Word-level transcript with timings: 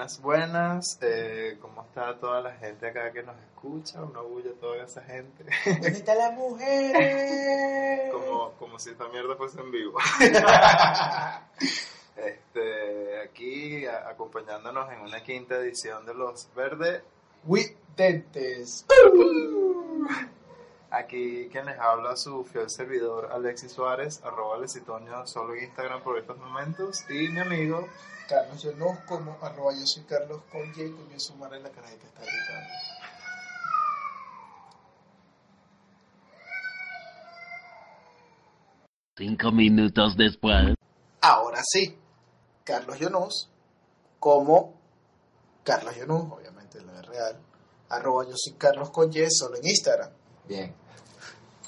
Buenas, 0.00 0.22
buenas. 0.22 0.98
Eh, 1.02 1.58
¿Cómo 1.60 1.82
está 1.82 2.18
toda 2.18 2.40
la 2.40 2.52
gente 2.54 2.86
acá 2.88 3.12
que 3.12 3.22
nos 3.22 3.36
escucha? 3.36 4.02
Una 4.02 4.22
bulla 4.22 4.52
toda 4.58 4.82
esa 4.82 5.02
gente. 5.02 5.44
¿Dónde 5.66 5.88
están 5.88 6.16
las 6.16 6.32
mujeres? 6.32 8.10
como, 8.10 8.52
como 8.52 8.78
si 8.78 8.88
esta 8.92 9.06
mierda 9.08 9.36
fuese 9.36 9.60
en 9.60 9.70
vivo. 9.70 9.98
este, 12.16 13.20
aquí 13.24 13.84
a- 13.84 14.08
acompañándonos 14.08 14.90
en 14.90 15.00
una 15.02 15.22
quinta 15.22 15.56
edición 15.56 16.06
de 16.06 16.14
Los 16.14 16.48
Verdes. 16.54 17.02
Widentes. 17.44 18.86
Aquí 20.90 21.48
quien 21.52 21.66
les 21.66 21.78
habla 21.78 22.16
su 22.16 22.44
fiel 22.44 22.68
servidor 22.68 23.30
Alexis 23.32 23.70
Suárez, 23.70 24.20
arroba 24.24 24.58
Lecitoño 24.58 25.24
solo 25.24 25.54
en 25.54 25.64
Instagram 25.64 26.02
por 26.02 26.18
estos 26.18 26.36
momentos. 26.38 27.04
Y 27.08 27.28
mi 27.28 27.38
amigo 27.38 27.86
Carlos 28.28 28.62
Llonos, 28.62 28.98
como 29.06 29.38
arroba 29.40 29.72
yo 29.72 29.86
soy 29.86 30.02
Carlos 30.04 30.42
con 30.50 30.66
J, 30.72 30.90
con 30.90 31.20
su 31.20 31.36
madre 31.36 31.58
en 31.58 31.62
la 31.62 31.70
carajita 31.70 32.06
está 32.06 32.20
gritando. 32.20 32.70
Cinco 39.16 39.52
minutos 39.52 40.16
después. 40.16 40.74
Ahora 41.20 41.60
sí, 41.62 41.96
Carlos 42.64 42.98
Llonos, 42.98 43.50
como 44.18 44.74
Carlos 45.62 45.96
Llonos, 45.96 46.32
obviamente 46.32 46.80
lo 46.80 46.98
es 46.98 47.06
real, 47.06 47.36
arroba 47.88 48.24
yo 48.24 48.34
soy 48.34 48.54
Carlos 48.54 48.90
con 48.90 49.12
Y, 49.12 49.30
solo 49.30 49.56
en 49.56 49.66
Instagram. 49.66 50.10
Bien, 50.48 50.74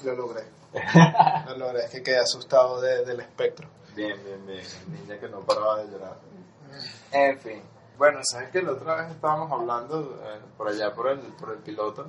Lo 0.03 0.15
logré. 0.15 0.43
Lo 1.47 1.57
logré, 1.57 1.85
es 1.85 1.91
que 1.91 2.03
quedé 2.03 2.19
asustado 2.19 2.81
de- 2.81 3.05
del 3.05 3.19
espectro. 3.19 3.67
bien, 3.95 4.19
bien, 4.23 4.45
bien. 4.45 4.65
Niña 4.89 5.19
que 5.19 5.29
no 5.29 5.41
paraba 5.41 5.83
de 5.83 5.91
llorar. 5.91 6.17
En 7.11 7.39
fin. 7.39 7.61
Bueno, 7.97 8.19
sabes 8.23 8.49
que 8.49 8.61
la 8.63 8.71
otra 8.71 8.95
vez 8.95 9.11
estábamos 9.11 9.51
hablando 9.51 10.19
eh, 10.23 10.39
por 10.57 10.67
allá 10.67 10.93
por 10.93 11.09
el, 11.09 11.19
por 11.19 11.51
el 11.51 11.59
piloto 11.59 12.07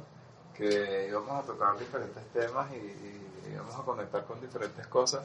que 0.54 1.06
íbamos 1.08 1.42
a 1.44 1.46
tocar 1.46 1.76
diferentes 1.78 2.24
temas 2.32 2.72
y, 2.72 2.76
y 2.76 3.52
íbamos 3.52 3.74
a 3.78 3.82
conectar 3.82 4.24
con 4.24 4.40
diferentes 4.40 4.86
cosas. 4.86 5.22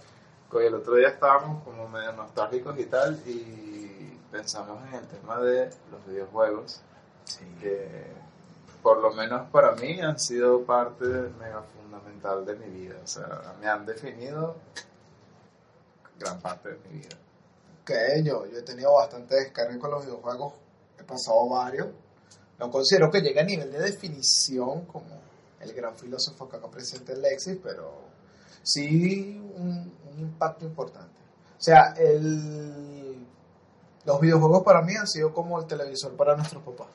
Y 0.52 0.58
el 0.58 0.74
otro 0.76 0.96
día 0.96 1.10
estábamos 1.10 1.64
como 1.64 1.88
medio 1.88 2.12
nostálgicos 2.14 2.78
y 2.80 2.86
tal 2.86 3.22
y 3.26 4.20
pensamos 4.32 4.86
en 4.90 4.96
el 4.96 5.08
tema 5.08 5.40
de 5.40 5.70
los 5.92 6.06
videojuegos 6.08 6.82
que 7.62 8.08
por 8.82 8.98
lo 8.98 9.12
menos 9.14 9.48
para 9.52 9.74
mí 9.74 10.00
han 10.02 10.20
sido 10.20 10.64
parte 10.64 11.06
mega 11.40 11.62
fundamental 11.90 12.46
de 12.46 12.56
mi 12.56 12.70
vida. 12.70 12.96
O 13.04 13.08
sea, 13.08 13.56
me 13.60 13.68
han 13.68 13.86
definido 13.86 14.56
gran 16.20 16.40
parte 16.40 16.70
de 16.70 16.78
mi 16.90 17.00
vida. 17.00 17.18
que 17.86 18.22
yo, 18.24 18.46
yo 18.46 18.60
he 18.60 18.62
tenido 18.62 18.94
bastante 18.94 19.36
descarga 19.36 19.80
con 19.80 19.90
los 19.90 20.06
videojuegos, 20.06 20.54
he 21.00 21.04
pasado 21.04 21.50
varios. 21.50 21.88
No 22.60 22.70
considero 22.70 23.10
que 23.10 23.22
llegue 23.22 23.40
a 23.40 23.44
nivel 23.44 23.72
de 23.72 23.80
definición 23.80 24.86
como 24.86 25.20
el 25.60 25.74
gran 25.74 25.96
filósofo 25.98 26.48
que 26.48 26.58
acá 26.58 26.68
presente 26.70 27.14
el 27.14 27.22
Lexis, 27.22 27.58
pero 27.64 27.92
sí 28.62 29.42
un, 29.56 29.92
un 30.12 30.20
impacto 30.20 30.66
importante. 30.66 31.20
O 31.58 31.62
sea, 31.62 31.94
el, 31.98 33.26
los 34.06 34.22
videojuegos 34.22 34.64
para 34.64 34.82
mí 34.82 34.96
han 34.96 35.08
sido 35.08 35.34
como 35.34 35.60
el 35.60 35.66
televisor 35.66 36.16
para 36.16 36.36
nuestros 36.36 36.62
papás. 36.64 36.88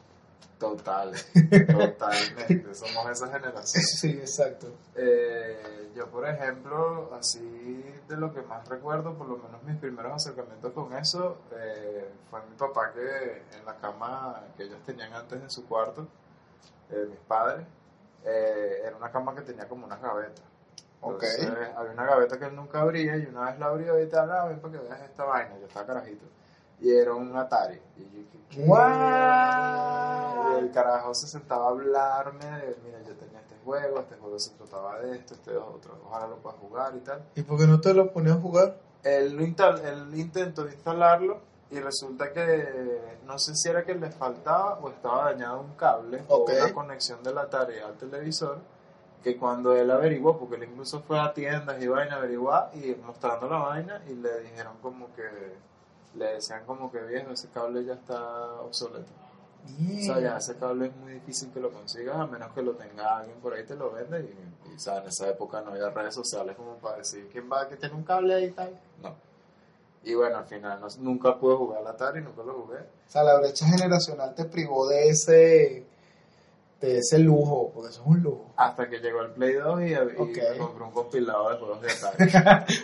Total, 0.64 1.12
totalmente. 1.66 2.74
Somos 2.74 3.10
esa 3.10 3.28
generación. 3.28 3.82
Sí, 3.82 4.10
exacto. 4.10 4.68
Eh, 4.94 5.90
yo, 5.94 6.08
por 6.10 6.26
ejemplo, 6.26 7.10
así 7.14 7.84
de 8.08 8.16
lo 8.16 8.32
que 8.32 8.42
más 8.42 8.66
recuerdo, 8.66 9.14
por 9.14 9.28
lo 9.28 9.36
menos 9.36 9.62
mis 9.62 9.76
primeros 9.76 10.12
acercamientos 10.12 10.72
con 10.72 10.92
eso, 10.94 11.38
eh, 11.52 12.10
fue 12.30 12.40
mi 12.48 12.56
papá 12.56 12.92
que 12.92 13.42
en 13.56 13.64
la 13.64 13.76
cama 13.76 14.42
que 14.56 14.64
ellos 14.64 14.78
tenían 14.84 15.12
antes 15.12 15.40
en 15.40 15.50
su 15.50 15.66
cuarto, 15.66 16.06
eh, 16.90 17.06
mis 17.08 17.20
padres, 17.20 17.66
eh, 18.24 18.82
era 18.84 18.96
una 18.96 19.10
cama 19.10 19.34
que 19.34 19.42
tenía 19.42 19.68
como 19.68 19.86
unas 19.86 20.00
gavetas. 20.00 20.44
Entonces, 21.02 21.50
había 21.76 21.92
una 21.92 22.06
gaveta 22.06 22.38
que 22.38 22.46
él 22.46 22.56
nunca 22.56 22.80
abría 22.80 23.16
y 23.18 23.26
una 23.26 23.50
vez 23.50 23.58
la 23.58 23.66
abrió 23.66 24.02
y 24.02 24.08
tal, 24.08 24.32
ah, 24.32 24.46
ven 24.46 24.58
para 24.60 24.72
que 24.72 24.78
veas 24.78 25.00
esta 25.02 25.24
vaina, 25.24 25.58
yo 25.58 25.66
estaba 25.66 25.86
carajito. 25.86 26.24
Y 26.80 26.90
era 26.92 27.14
un 27.14 27.34
Atari. 27.36 27.80
Y 27.96 28.02
yo 28.02 28.22
¿qué? 28.50 28.64
¡Guau! 28.64 30.54
Y 30.54 30.58
el 30.64 30.70
carajo 30.70 31.14
se 31.14 31.26
sentaba 31.26 31.66
a 31.66 31.70
hablarme 31.70 32.44
de, 32.44 32.76
mira, 32.84 33.00
yo 33.02 33.14
tenía 33.16 33.40
este 33.40 33.56
juego, 33.64 34.00
este 34.00 34.16
juego 34.16 34.38
se 34.38 34.50
trataba 34.54 35.00
de 35.00 35.16
esto, 35.16 35.34
este 35.34 35.56
otro, 35.56 35.98
ojalá 36.06 36.26
lo 36.26 36.36
puedas 36.36 36.58
jugar 36.60 36.94
y 36.96 37.00
tal. 37.00 37.22
¿Y 37.34 37.42
por 37.42 37.58
qué 37.58 37.66
no 37.66 37.80
te 37.80 37.94
lo 37.94 38.12
ponías 38.12 38.36
a 38.36 38.40
jugar? 38.40 38.76
Él, 39.02 39.38
él 39.38 40.14
intentó 40.14 40.66
instalarlo 40.66 41.40
y 41.70 41.80
resulta 41.80 42.32
que 42.32 43.18
no 43.26 43.38
sé 43.38 43.54
si 43.54 43.68
era 43.68 43.84
que 43.84 43.94
le 43.94 44.10
faltaba 44.10 44.78
o 44.80 44.88
estaba 44.90 45.24
dañado 45.32 45.60
un 45.60 45.74
cable 45.74 46.22
Ok. 46.28 46.50
o 46.50 46.52
una 46.64 46.72
conexión 46.72 47.22
de 47.22 47.32
la 47.34 47.48
tarea 47.50 47.86
al 47.86 47.94
televisor 47.94 48.58
que 49.22 49.36
cuando 49.38 49.74
él 49.74 49.90
averiguó, 49.90 50.38
porque 50.38 50.56
él 50.56 50.64
incluso 50.64 51.00
fue 51.00 51.18
a 51.18 51.32
tiendas 51.32 51.82
y 51.82 51.86
vaina 51.88 52.16
a 52.16 52.18
averiguar 52.18 52.70
y 52.74 52.94
mostrando 53.04 53.48
la 53.48 53.56
vaina 53.58 54.02
y 54.06 54.14
le 54.14 54.40
dijeron 54.40 54.74
como 54.82 55.12
que, 55.14 55.22
le 56.16 56.34
decían 56.34 56.64
como 56.66 56.90
que 56.92 57.00
viejo, 57.02 57.30
ese 57.32 57.48
cable 57.48 57.84
ya 57.84 57.94
está 57.94 58.60
obsoleto. 58.60 59.10
O 59.64 60.02
sea, 60.02 60.20
ya 60.20 60.36
ese 60.36 60.56
cable 60.56 60.86
es 60.88 60.96
muy 60.96 61.12
difícil 61.14 61.50
que 61.50 61.58
lo 61.60 61.70
consigas 61.72 62.16
a 62.16 62.26
menos 62.26 62.52
que 62.52 62.60
lo 62.62 62.72
tenga 62.72 63.16
alguien 63.18 63.38
por 63.40 63.54
ahí 63.54 63.64
te 63.64 63.74
lo 63.74 63.90
vende 63.92 64.20
y, 64.20 64.70
y, 64.70 64.74
o 64.74 64.78
sea, 64.78 64.98
en 64.98 65.08
esa 65.08 65.26
época 65.30 65.62
no 65.62 65.70
había 65.70 65.88
redes 65.88 66.14
sociales 66.14 66.54
como 66.56 66.74
para 66.76 66.98
decir 66.98 67.28
quién 67.32 67.50
va 67.50 67.66
que 67.68 67.76
tiene 67.76 67.94
un 67.94 68.04
cable 68.04 68.34
ahí 68.34 68.44
y 68.44 68.50
tal. 68.50 68.78
No. 69.02 69.14
Y 70.02 70.14
bueno, 70.14 70.36
al 70.36 70.44
final 70.44 70.78
no- 70.82 70.88
nunca 70.98 71.38
pude 71.38 71.56
jugar 71.56 71.80
al 71.80 71.86
Atari, 71.86 72.20
nunca 72.20 72.42
lo 72.42 72.52
jugué. 72.62 72.76
O 72.78 73.10
sea, 73.10 73.22
la 73.24 73.38
brecha 73.40 73.66
generacional 73.66 74.34
te 74.34 74.44
privó 74.44 74.86
de 74.86 75.08
ese, 75.08 75.86
ese 76.84 77.18
lujo, 77.18 77.70
porque 77.74 77.90
eso 77.90 78.00
es 78.02 78.06
un 78.06 78.22
lujo. 78.22 78.52
Hasta 78.56 78.88
que 78.88 78.98
llegó 78.98 79.22
el 79.22 79.30
Play 79.32 79.54
2 79.54 79.80
y, 79.82 79.92
y 79.92 80.58
compré 80.58 80.84
un 80.84 80.90
compilado 80.92 81.50
de 81.50 81.56
juegos 81.58 81.80
de 81.80 81.90
Atari. 81.90 82.78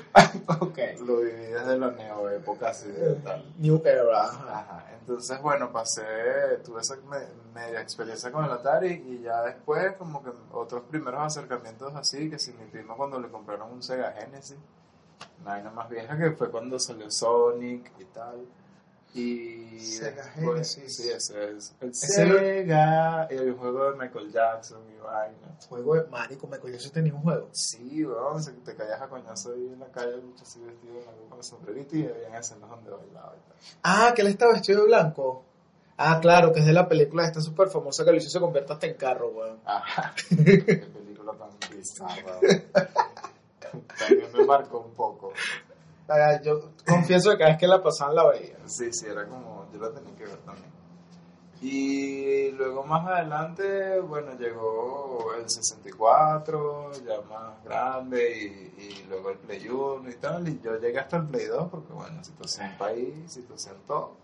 ok. 0.60 0.78
lo 1.06 1.16
viví 1.18 1.46
desde 1.46 1.78
la 1.78 1.90
neo 1.90 2.28
época 2.30 2.70
así 2.70 2.90
de 2.90 3.14
tal. 3.16 3.44
New 3.58 3.80
Era. 3.84 4.24
ajá. 4.24 4.58
Ajá, 4.60 4.86
entonces 5.00 5.40
bueno, 5.42 5.72
pasé, 5.72 6.02
tuve 6.64 6.80
esa 6.80 6.96
me- 7.08 7.50
media 7.54 7.80
experiencia 7.80 8.30
con 8.30 8.44
el 8.44 8.50
Atari 8.52 8.92
y 9.06 9.22
ya 9.22 9.42
después 9.42 9.94
como 9.96 10.22
que 10.22 10.30
otros 10.52 10.82
primeros 10.82 11.20
acercamientos 11.22 11.94
así, 11.94 12.30
que 12.30 12.38
si 12.38 12.52
mi 12.52 12.64
primo 12.66 12.96
cuando 12.96 13.18
le 13.20 13.28
compraron 13.28 13.72
un 13.72 13.82
Sega 13.82 14.12
Genesis, 14.12 14.56
una 15.42 15.52
vaina 15.52 15.70
más 15.70 15.88
vieja 15.88 16.16
que 16.18 16.30
fue 16.32 16.50
cuando 16.50 16.78
salió 16.78 17.10
Sonic 17.10 17.90
y 17.98 18.04
tal. 18.06 18.46
Y 19.12 19.78
Sega 19.80 20.22
después- 20.22 20.74
Genesis. 20.76 20.96
Sí, 20.96 21.10
ese 21.10 21.50
es 21.56 21.74
el 21.80 21.94
Sega, 21.94 23.26
y 23.30 23.34
el 23.34 23.54
juego 23.54 23.90
de 23.90 23.98
Michael 23.98 24.30
Jackson 24.30 24.80
y 24.96 25.00
vaina. 25.02 25.58
Juego 25.68 25.94
de 25.96 26.04
Marico, 26.04 26.48
cogió 26.48 26.76
ese 26.76 26.90
tenía 26.90 27.14
un 27.14 27.22
juego. 27.22 27.48
Sí, 27.52 28.04
weón, 28.04 28.42
se- 28.42 28.52
te 28.52 28.74
caías 28.76 29.00
a 29.00 29.08
coñazo 29.08 29.52
ahí 29.52 29.66
en 29.72 29.80
la 29.80 29.86
calle, 29.88 30.14
el 30.14 30.20
bicho 30.20 30.44
así 30.44 30.60
vestido 30.60 30.94
con 31.28 31.38
el 31.38 31.44
sombrerito 31.44 31.96
y 31.96 32.06
habían 32.06 32.34
escenas 32.36 32.70
donde 32.70 32.90
bailaba 32.90 33.34
y 33.36 33.48
tal. 33.48 33.56
Ah, 33.82 34.12
que 34.14 34.22
él 34.22 34.28
está 34.28 34.46
vestido 34.48 34.82
de 34.82 34.86
blanco. 34.86 35.44
Ah, 35.96 36.18
claro, 36.22 36.52
que 36.52 36.60
es 36.60 36.66
de 36.66 36.72
la 36.72 36.88
película 36.88 37.26
esta 37.26 37.40
súper 37.40 37.68
famosa 37.68 38.04
que 38.04 38.12
lo 38.12 38.16
hizo 38.16 38.30
se 38.30 38.40
convierte 38.40 38.72
hasta 38.72 38.86
en 38.86 38.94
carro, 38.94 39.28
weón. 39.30 39.58
Ajá. 39.64 40.14
Qué 40.28 40.36
película 40.94 41.32
tan 41.32 41.50
bizarra. 41.76 42.38
güey. 42.40 42.62
También 43.98 44.32
me 44.32 44.44
marcó 44.46 44.80
un 44.80 44.94
poco. 44.94 45.32
Yo 46.42 46.72
confieso 46.86 47.30
que 47.30 47.38
cada 47.38 47.50
vez 47.50 47.58
que 47.58 47.66
la 47.66 47.82
pasaban 47.82 48.14
la 48.14 48.28
veía. 48.28 48.56
Sí, 48.66 48.92
sí, 48.92 49.06
era 49.06 49.26
como. 49.26 49.66
Yo 49.72 49.80
la 49.80 49.90
tenía 49.92 50.14
que 50.16 50.24
ver 50.24 50.38
también. 50.38 50.70
Y 51.62 52.52
luego 52.52 52.84
más 52.84 53.06
adelante, 53.06 54.00
bueno, 54.00 54.32
llegó 54.38 55.34
el 55.38 55.48
64, 55.48 56.92
ya 57.06 57.20
más 57.28 57.62
grande, 57.62 58.72
y, 58.78 58.82
y 58.82 59.06
luego 59.10 59.30
el 59.30 59.36
Play 59.38 59.68
1 59.68 60.08
y 60.08 60.14
tal, 60.14 60.48
y 60.48 60.58
yo 60.62 60.78
llegué 60.78 60.98
hasta 60.98 61.18
el 61.18 61.26
Play 61.26 61.46
2, 61.46 61.68
porque 61.70 61.92
bueno, 61.92 62.24
situación 62.24 62.70
país, 62.78 63.30
situación 63.30 63.76
todo. 63.86 64.16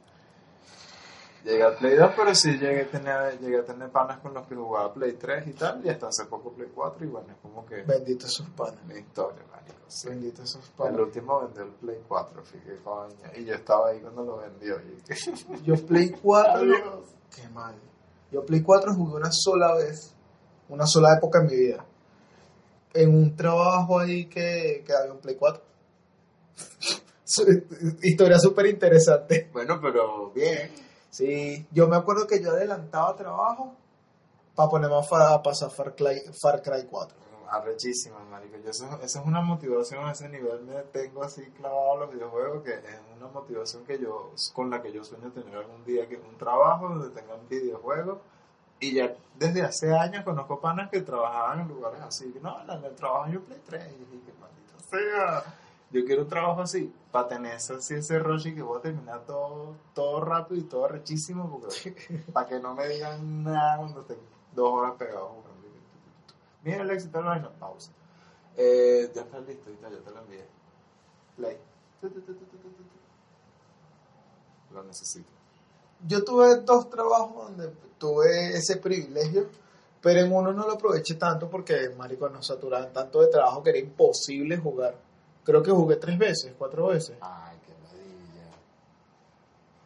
Llegué 1.47 1.63
al 1.63 1.77
Play 1.77 1.95
2, 1.95 2.11
pero 2.17 2.35
sí 2.35 2.59
llegué 2.59 2.83
a, 2.83 2.87
tener, 2.91 3.39
llegué 3.39 3.59
a 3.61 3.65
tener 3.65 3.89
panas 3.91 4.19
con 4.19 4.35
los 4.35 4.47
que 4.49 4.57
jugaba 4.57 4.93
Play 4.93 5.13
3 5.13 5.47
y 5.47 5.53
tal, 5.53 5.81
y 5.85 5.89
hasta 5.89 6.09
hace 6.09 6.25
poco 6.25 6.51
Play 6.53 6.69
4, 6.75 7.05
y 7.05 7.09
bueno, 7.09 7.29
es 7.31 7.37
como 7.41 7.65
que 7.65 7.83
Bendito 7.83 8.27
esos 8.27 8.49
panas. 8.51 8.85
mi 8.85 8.99
historia, 8.99 9.43
marico. 9.53 9.77
sí. 9.87 10.09
Bendito 10.09 10.43
esos 10.43 10.65
El 10.67 10.73
panas. 10.77 11.01
último 11.01 11.41
vendió 11.43 11.63
el 11.63 11.71
Play 11.71 12.01
4, 12.09 12.43
fíjate, 12.43 12.79
coño, 12.83 13.15
y 13.37 13.45
yo 13.45 13.55
estaba 13.55 13.91
ahí 13.91 14.01
cuando 14.01 14.25
lo 14.25 14.39
vendió, 14.39 14.77
y 14.81 15.63
Yo 15.65 15.75
Play 15.87 16.11
4, 16.21 16.53
Adiós. 16.61 17.05
qué 17.35 17.49
mal. 17.51 17.77
Yo 18.33 18.45
Play 18.45 18.63
4 18.63 18.93
jugué 18.95 19.15
una 19.15 19.31
sola 19.31 19.73
vez, 19.77 20.13
una 20.69 20.87
sola 20.87 21.15
época 21.17 21.39
en 21.43 21.47
mi 21.47 21.55
vida. 21.57 21.85
En 22.93 23.15
un 23.15 23.37
trabajo 23.37 24.01
ahí 24.01 24.27
que, 24.27 24.83
que 24.85 24.93
había 24.93 25.13
un 25.13 25.21
Play 25.21 25.37
4. 25.37 25.63
Su- 27.25 27.45
Historia 28.03 28.39
súper 28.41 28.67
interesante. 28.67 29.49
Bueno, 29.53 29.79
pero 29.81 30.31
bien. 30.31 30.71
Sí, 31.17 31.67
yo 31.73 31.89
me 31.89 31.97
acuerdo 31.97 32.27
que 32.27 32.43
yo 32.43 32.51
adelantaba 32.51 33.17
trabajo 33.17 33.73
para 34.55 34.69
ponerme 34.69 34.97
a, 34.99 35.43
pasar 35.43 35.71
Far 35.71 35.95
Cry, 35.95 36.21
Far 36.31 36.61
Cry 36.61 36.85
4. 36.91 37.17
Arrechísima, 37.49 38.19
marico. 38.31 38.59
Yo 38.63 38.69
eso, 38.69 38.85
eso 39.03 39.21
es 39.21 39.27
una 39.27 39.41
motivación 39.41 40.05
a 40.05 40.13
ese 40.13 40.29
nivel. 40.29 40.65
Me 40.65 40.83
tengo 40.83 41.23
así 41.23 41.41
clavado 41.53 42.01
los 42.01 42.13
videojuegos 42.13 42.63
que 42.63 42.75
es 42.75 43.01
una 43.17 43.29
motivación 43.29 43.87
que 43.87 43.99
yo 43.99 44.33
con 44.53 44.69
la 44.69 44.83
que 44.83 44.93
yo 44.93 45.03
sueño 45.05 45.33
tener 45.33 45.57
algún 45.57 45.83
día 45.87 46.07
que 46.07 46.17
un 46.17 46.37
trabajo 46.37 46.91
donde 46.91 47.09
tengan 47.19 47.49
videojuegos. 47.49 48.19
Y 48.79 48.93
ya 48.93 49.17
desde 49.39 49.63
hace 49.63 49.97
años 49.97 50.23
conozco 50.23 50.61
panas 50.61 50.91
que 50.91 51.01
trabajaban 51.01 51.61
en 51.61 51.69
lugares 51.69 52.03
así. 52.03 52.31
que 52.31 52.41
No, 52.41 52.61
en 52.61 52.85
el 52.85 52.95
trabajo 52.95 53.31
yo 53.33 53.41
Play 53.41 53.63
3. 53.65 53.85
Y 53.85 54.17
dije, 54.17 54.35
maldita 54.39 54.79
sea. 54.91 55.66
Yo 55.91 56.05
quiero 56.05 56.23
un 56.23 56.29
trabajo 56.29 56.63
así, 56.63 56.93
para 57.13 57.29
tener 57.29 57.53
así 57.55 57.95
ese 57.95 58.21
y 58.45 58.55
que 58.55 58.63
voy 58.63 58.79
a 58.79 58.83
terminar 58.83 59.25
todo, 59.25 59.77
todo 59.95 60.21
rápido 60.21 60.61
y 60.61 60.65
todo 60.65 60.89
rechísimo, 60.89 61.61
porque 61.61 62.25
para 62.33 62.49
que 62.49 62.59
no 62.59 62.75
me 62.75 62.89
digan 62.89 63.45
nada 63.45 63.79
cuando 63.79 64.01
esté 64.01 64.19
dos 64.55 64.73
horas 64.73 64.95
pegado 64.99 65.29
jugando. 65.29 65.57
Mira 66.65 66.83
el 66.83 66.91
éxito 66.91 67.19
de 67.19 67.25
la 67.25 67.31
vaina, 67.31 67.51
pausa. 67.61 67.93
Eh, 68.57 69.11
ya 69.15 69.23
está 69.23 69.39
listo, 69.39 69.71
ya 69.81 69.89
te 69.89 70.11
lo 70.11 70.21
envié. 70.23 70.45
Play. 71.37 71.59
Lo 74.73 74.83
necesito. 74.83 75.31
Yo 76.07 76.25
tuve 76.25 76.57
dos 76.57 76.91
trabajos 76.91 77.47
donde 77.49 77.69
tuve 77.99 78.57
ese 78.57 78.79
privilegio, 78.79 79.49
pero 80.03 80.21
en 80.21 80.33
uno 80.33 80.53
no 80.53 80.67
lo 80.67 80.73
aproveché 80.73 81.15
tanto 81.15 81.49
porque, 81.49 81.91
marico, 81.97 82.29
nos 82.29 82.47
saturaban 82.47 82.93
tanto 82.93 83.21
de 83.21 83.29
trabajo 83.29 83.63
que 83.63 83.71
era 83.71 83.79
imposible 83.79 84.57
jugar. 84.57 85.06
Creo 85.47 85.63
que 85.63 85.71
jugué 85.71 85.97
tres 85.97 86.19
veces, 86.19 86.53
cuatro 86.59 86.89
veces. 86.89 87.17
Ay, 87.23 87.57
qué 87.65 87.73
ladilla. 87.73 88.51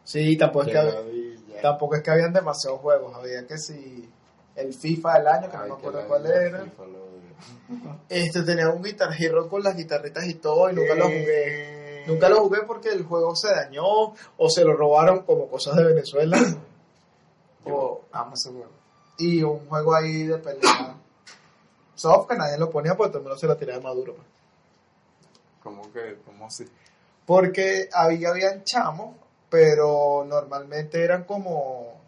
Sí, 0.03 0.35
tampoco 0.37 0.65
es 0.65 0.71
que, 0.71 0.83
ladilla. 0.83 1.61
tampoco 1.61 1.95
es 1.95 2.01
que 2.03 2.11
habían 2.11 2.33
demasiados 2.33 2.81
juegos. 2.81 3.15
Había 3.15 3.45
que 3.47 3.57
si 3.57 4.09
el 4.55 4.73
FIFA 4.73 5.17
del 5.19 5.27
año, 5.27 5.49
que 5.51 5.57
Ay, 5.57 5.69
no 5.69 5.75
me 5.75 5.79
acuerdo 5.79 6.07
cuál 6.07 6.25
era. 6.25 6.63
FIFA. 6.63 6.83
Este 8.09 8.43
tenía 8.43 8.69
un 8.69 8.83
Guitar 8.83 9.09
Hero 9.17 9.47
con 9.47 9.63
las 9.63 9.75
guitarritas 9.75 10.25
y 10.27 10.33
todo 10.35 10.69
y 10.69 10.73
nunca 10.73 10.95
lo 10.95 11.05
jugué. 11.05 11.77
Eh, 12.01 12.03
Nunca 12.07 12.29
lo 12.29 12.41
jugué 12.41 12.63
porque 12.65 12.89
el 12.89 13.03
juego 13.03 13.35
se 13.35 13.49
dañó 13.53 13.83
o 14.37 14.49
se 14.49 14.65
lo 14.65 14.73
robaron 14.75 15.21
como 15.23 15.47
cosas 15.47 15.75
de 15.75 15.83
Venezuela. 15.85 16.37
O, 17.63 18.01
amo 18.11 18.33
ese 18.33 18.49
juego. 18.49 18.71
y 19.19 19.43
un 19.43 19.67
juego 19.67 19.93
ahí 19.93 20.23
de 20.23 20.39
pelea. 20.39 20.95
Soft 21.93 22.27
que 22.27 22.35
nadie 22.35 22.57
lo 22.57 22.71
ponía 22.71 22.95
porque 22.97 23.09
todo 23.11 23.19
el 23.19 23.23
mundo 23.25 23.37
se 23.37 23.45
la 23.45 23.55
tiraba 23.55 23.77
de 23.77 23.83
maduro. 23.83 24.15
¿Cómo 25.63 25.91
que? 25.91 26.17
¿Cómo 26.25 26.45
así? 26.47 26.65
Porque 27.25 27.89
ahí 27.93 28.25
habían 28.25 28.63
chamos, 28.63 29.15
pero 29.49 30.25
normalmente 30.27 31.03
eran 31.03 31.23
como 31.23 31.99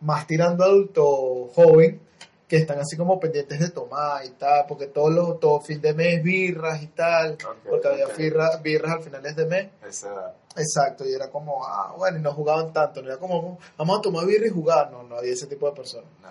más 0.00 0.26
tirando 0.26 0.64
adulto 0.64 1.48
joven, 1.54 2.00
que 2.46 2.58
están 2.58 2.78
así 2.78 2.96
como 2.96 3.18
pendientes 3.18 3.58
de 3.58 3.70
tomar 3.70 4.24
y 4.24 4.30
tal, 4.30 4.66
porque 4.68 4.86
todos 4.86 5.12
los 5.12 5.40
todo 5.40 5.60
fin 5.60 5.80
de 5.80 5.92
mes 5.94 6.22
birras 6.22 6.80
y 6.82 6.86
tal, 6.88 7.36
porque 7.68 7.88
había 7.88 8.06
ok. 8.06 8.16
birra- 8.16 8.62
birras 8.62 8.92
al 8.92 9.02
finales 9.02 9.34
de 9.36 9.46
mes. 9.46 9.68
Esa 9.84 10.12
edad. 10.12 10.34
Exacto, 10.56 11.04
y 11.04 11.12
era 11.12 11.28
como, 11.30 11.66
ah, 11.66 11.94
bueno, 11.98 12.18
y 12.18 12.22
no 12.22 12.32
jugaban 12.32 12.72
tanto, 12.72 13.02
no 13.02 13.08
era 13.08 13.18
como, 13.18 13.58
vamos 13.76 13.98
a 13.98 14.02
tomar 14.02 14.24
birra 14.26 14.46
y 14.46 14.50
jugar, 14.50 14.90
no, 14.92 15.02
no 15.02 15.16
había 15.16 15.32
ese 15.32 15.46
tipo 15.46 15.66
de 15.68 15.72
personas. 15.76 16.08
No. 16.22 16.28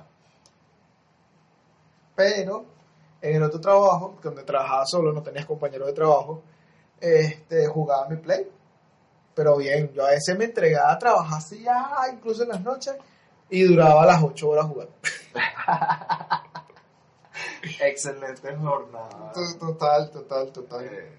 Pero 2.16 2.66
en 3.30 3.38
el 3.38 3.44
otro 3.44 3.60
trabajo, 3.60 4.18
donde 4.22 4.44
trabajaba 4.44 4.86
solo, 4.86 5.12
no 5.12 5.24
tenías 5.24 5.46
compañero 5.46 5.88
de 5.88 5.94
trabajo, 5.94 6.44
este, 7.00 7.66
jugaba 7.68 8.08
mi 8.08 8.18
play. 8.18 8.48
Pero 9.34 9.58
bien, 9.58 9.92
yo 9.94 10.06
a 10.06 10.12
veces 10.12 10.38
me 10.38 10.46
entregaba 10.46 10.94
a 10.94 11.00
trabajar 11.00 11.40
así, 11.40 11.64
ya, 11.64 11.90
incluso 12.14 12.44
en 12.44 12.50
las 12.50 12.62
noches, 12.62 12.96
y 13.50 13.64
duraba 13.64 14.06
las 14.06 14.24
8 14.24 14.50
horas 14.50 14.66
jugando. 14.68 14.94
Excelente 17.82 18.56
jornada. 18.56 19.34
Total, 19.60 20.12
total, 20.12 20.52
total. 20.52 20.86
Eh, 20.86 21.10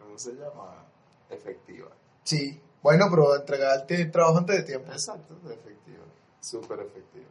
¿Cómo 0.00 0.18
se 0.18 0.32
llama? 0.32 0.84
Efectiva. 1.30 1.88
Sí, 2.24 2.60
bueno, 2.82 3.06
pero 3.10 3.36
entregarte 3.36 4.00
el 4.00 4.10
trabajo 4.10 4.38
antes 4.38 4.56
de 4.56 4.62
tiempo. 4.62 4.90
Exacto, 4.90 5.34
efectiva. 5.46 6.04
Súper 6.40 6.80
efectiva. 6.80 7.26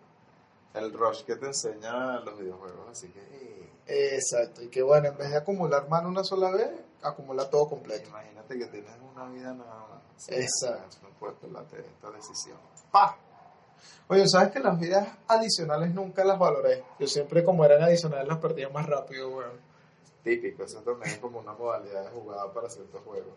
El 0.73 0.93
rush 0.93 1.23
que 1.23 1.35
te 1.35 1.47
enseña 1.47 2.19
los 2.21 2.39
videojuegos, 2.39 2.89
así 2.89 3.09
que 3.09 3.19
eh, 3.19 4.15
Exacto, 4.15 4.61
y 4.61 4.69
que 4.69 4.81
bueno, 4.81 5.09
en 5.09 5.17
vez 5.17 5.29
de 5.31 5.37
acumular 5.37 5.89
mano 5.89 6.07
una 6.09 6.23
sola 6.23 6.49
vez, 6.51 6.69
acumula 7.01 7.49
todo 7.49 7.67
completo. 7.67 8.07
imagínate 8.09 8.57
que 8.57 8.65
tienes 8.67 8.91
una 9.13 9.29
vida 9.29 9.53
nada 9.53 9.87
más. 9.89 10.01
Sí, 10.17 10.33
Exacto. 10.35 10.97
No 11.03 11.09
puedes 11.19 11.35
pelarte 11.39 11.79
esta 11.79 12.09
decisión. 12.11 12.57
¡Pa! 12.91 13.17
Oye, 14.07 14.27
¿sabes 14.27 14.51
que 14.51 14.59
las 14.59 14.79
vidas 14.79 15.07
adicionales 15.27 15.93
nunca 15.93 16.23
las 16.23 16.37
valoré? 16.39 16.83
Yo 16.99 17.07
siempre, 17.07 17.43
como 17.43 17.65
eran 17.65 17.81
adicionales, 17.83 18.27
las 18.27 18.37
perdía 18.37 18.69
más 18.69 18.85
rápido, 18.85 19.29
weón. 19.29 19.59
Típico, 20.23 20.63
eso 20.63 20.79
también 20.81 21.13
es 21.13 21.17
como 21.17 21.39
una 21.39 21.53
modalidad 21.53 22.03
de 22.05 22.09
jugada 22.11 22.53
para 22.53 22.69
ciertos 22.69 23.01
juegos. 23.03 23.33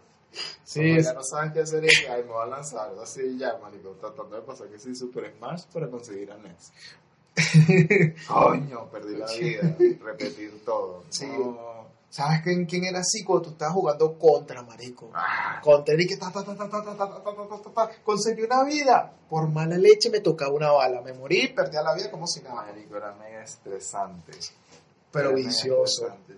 Sí, 0.65 0.97
es- 0.97 1.07
ya 1.07 1.15
no 1.15 1.23
sabes 1.23 1.53
qué 1.53 1.61
hacer 1.61 1.85
y 1.85 1.89
ay, 2.07 2.25
me 2.25 2.31
voy 2.33 2.43
a 2.43 2.47
lanzar 2.47 2.91
así 3.01 3.39
ya, 3.39 3.57
marico, 3.59 3.91
tratando 3.93 4.37
de 4.37 4.43
pasar 4.43 4.69
que 4.69 4.79
sí, 4.79 4.95
Super 4.95 5.33
Smash 5.37 5.65
para 5.73 5.89
conseguir 5.89 6.31
a 6.33 6.37
Ness. 6.39 6.73
Coño, 8.29 8.89
perdí 8.91 9.17
la 9.17 9.27
vida, 9.27 9.77
repetir 10.05 10.65
todo. 10.65 11.05
Sí. 11.11 11.27
No. 11.27 11.85
¿Sabes 12.09 12.43
quién, 12.45 12.65
quién 12.67 12.85
era 12.85 13.01
así 13.01 13.25
cuando 13.25 13.47
tú 13.47 13.51
estabas 13.51 13.75
jugando 13.75 14.17
contra, 14.17 14.63
marico? 14.63 15.11
Ah, 15.15 15.61
Contra 15.61 15.95
y 16.01 16.07
que 16.07 16.17
ta, 16.17 16.31
ta, 16.31 16.45
ta, 16.45 16.57
ta, 16.57 16.71
ta, 16.71 16.85
ta, 16.85 16.97
ta, 16.97 17.09
ta, 17.09 17.23
ta, 17.25 17.35
ta, 17.35 17.63
ta, 17.65 17.71
ta, 17.75 17.91
conseguí 18.05 18.43
una 18.45 18.63
vida. 18.63 19.13
Por 19.29 19.49
mala 19.49 19.77
leche 19.77 20.11
me 20.11 20.21
tocaba 20.21 20.53
una 20.53 20.71
bala. 20.71 21.01
Me 21.01 21.13
morí, 21.13 21.49
perdía 21.49 21.83
la 21.83 21.93
vida 21.93 22.13
como 22.13 22.29
si 22.29 22.41
nada. 22.41 22.55
marico, 22.67 22.97
era 22.97 23.13
mega 23.15 23.43
estresante. 23.43 24.31
Pero 25.11 25.31
Era 25.31 25.37
vicioso. 25.37 26.07
estresante. 26.07 26.35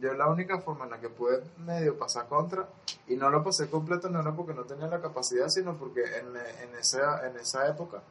Yo, 0.00 0.08
yo 0.08 0.14
la 0.14 0.28
única 0.28 0.58
forma 0.62 0.86
en 0.86 0.90
la 0.90 1.00
que 1.00 1.10
pude 1.10 1.44
medio 1.58 1.96
pasar 1.96 2.26
contra, 2.26 2.68
y 3.06 3.14
no 3.14 3.30
lo 3.30 3.44
pasé 3.44 3.68
completo, 3.70 4.08
no 4.08 4.20
era 4.20 4.32
porque 4.34 4.52
no 4.52 4.64
tenía 4.64 4.88
la 4.88 5.00
capacidad, 5.00 5.48
sino 5.48 5.76
porque 5.78 6.00
en, 6.02 6.26
en, 6.36 6.74
esa, 6.76 7.24
en 7.28 7.36
esa 7.36 7.68
época 7.68 8.02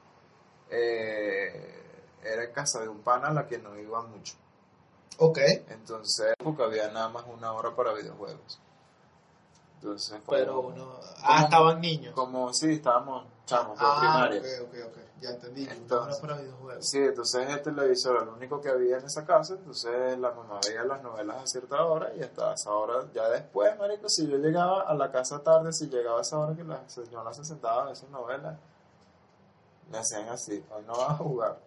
eh, 0.69 1.75
era 2.23 2.43
en 2.43 2.51
casa 2.53 2.79
de 2.81 2.87
un 2.89 2.99
pana 3.01 3.27
a 3.27 3.33
la 3.33 3.47
que 3.47 3.57
no 3.57 3.77
iba 3.77 4.01
mucho. 4.01 4.35
Ok. 5.17 5.37
Entonces, 5.69 6.33
porque 6.43 6.63
había 6.63 6.89
nada 6.91 7.09
más 7.09 7.25
una 7.31 7.51
hora 7.53 7.75
para 7.75 7.93
videojuegos. 7.93 8.59
Entonces, 9.75 10.19
como, 10.25 10.37
Pero 10.37 10.59
uno... 10.59 10.99
Ah, 11.23 11.43
estaban 11.43 11.79
niños. 11.81 12.13
como 12.13 12.53
sí, 12.53 12.73
estábamos 12.73 13.25
chamos 13.45 13.79
de 13.79 13.85
Ah, 13.87 13.97
primaria. 13.99 14.41
ok, 14.61 14.67
ok, 14.67 14.75
ok. 14.87 14.97
Ya 15.21 15.29
entendí. 15.31 15.67
Entonces- 15.69 16.19
Una 16.21 16.27
para 16.33 16.41
videojuegos. 16.41 16.85
Sí, 16.89 16.97
entonces 16.99 17.49
el 17.49 17.61
televisor 17.61 18.15
era 18.17 18.25
lo 18.25 18.33
único 18.33 18.61
que 18.61 18.69
había 18.69 18.97
en 18.97 19.05
esa 19.05 19.25
casa, 19.25 19.53
entonces 19.55 20.17
la 20.17 20.31
mamá 20.31 20.59
veía 20.65 20.83
las 20.83 21.01
novelas 21.01 21.43
a 21.43 21.47
cierta 21.47 21.83
hora 21.85 22.13
y 22.15 22.21
hasta 22.23 22.53
esa 22.53 22.71
hora, 22.71 23.05
ya 23.13 23.27
después, 23.29 23.77
marico, 23.77 24.07
si 24.07 24.27
yo 24.27 24.37
llegaba 24.37 24.83
a 24.83 24.93
la 24.93 25.11
casa 25.11 25.41
tarde, 25.43 25.73
si 25.73 25.87
llegaba 25.89 26.19
a 26.19 26.21
esa 26.21 26.39
hora 26.39 26.55
que 26.55 26.63
la 26.63 26.87
señora 26.87 27.33
se 27.33 27.43
sentaba 27.43 27.87
a 27.89 27.91
esas 27.91 28.09
novelas, 28.09 28.57
me 29.91 29.97
hacían 29.97 30.29
así, 30.29 30.63
hoy 30.71 30.83
no 30.85 30.93
vas 30.93 31.09
a 31.11 31.13
jugar. 31.15 31.59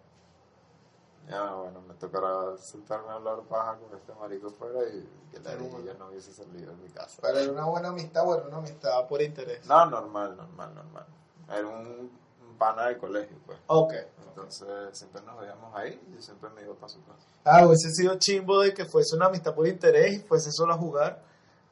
Ya, 1.29 1.53
bueno, 1.53 1.81
me 1.81 1.93
tocará 1.93 2.57
sentarme 2.57 3.09
a 3.09 3.13
hablar 3.13 3.39
paja 3.49 3.77
con 3.77 3.97
este 3.97 4.13
marico 4.13 4.49
fuera 4.49 4.81
y 4.89 5.07
que 5.31 5.39
la 5.39 5.55
niña 5.55 5.71
bueno. 5.71 5.93
no 5.99 6.07
hubiese 6.09 6.33
salido 6.33 6.71
de 6.71 6.77
mi 6.77 6.89
casa. 6.89 7.19
Pero 7.21 7.39
era 7.39 7.51
una 7.51 7.65
buena 7.65 7.89
amistad, 7.89 8.25
bueno, 8.25 8.43
una 8.47 8.57
amistad 8.57 9.07
por 9.07 9.21
interés. 9.21 9.65
No, 9.65 9.85
normal, 9.85 10.35
normal, 10.35 10.75
normal. 10.75 11.05
Era 11.49 11.67
un, 11.67 12.11
un 12.45 12.57
pana 12.57 12.87
de 12.87 12.97
colegio, 12.97 13.37
pues. 13.45 13.57
Ok. 13.67 13.93
Entonces 14.27 14.67
siempre 14.97 15.21
nos 15.21 15.39
veíamos 15.39 15.73
ahí 15.75 16.01
y 16.09 16.15
yo 16.15 16.21
siempre 16.21 16.49
me 16.49 16.63
iba 16.63 16.73
para 16.73 16.89
su 16.89 17.03
casa. 17.05 17.27
Ah, 17.45 17.65
hubiese 17.65 17.91
sido 17.91 18.17
chimbo 18.17 18.61
de 18.61 18.73
que 18.73 18.85
fuese 18.85 19.15
una 19.15 19.27
amistad 19.27 19.53
por 19.53 19.67
interés 19.67 20.13
y 20.13 20.19
fuese 20.19 20.51
solo 20.51 20.73
a 20.73 20.77
jugar. 20.77 21.21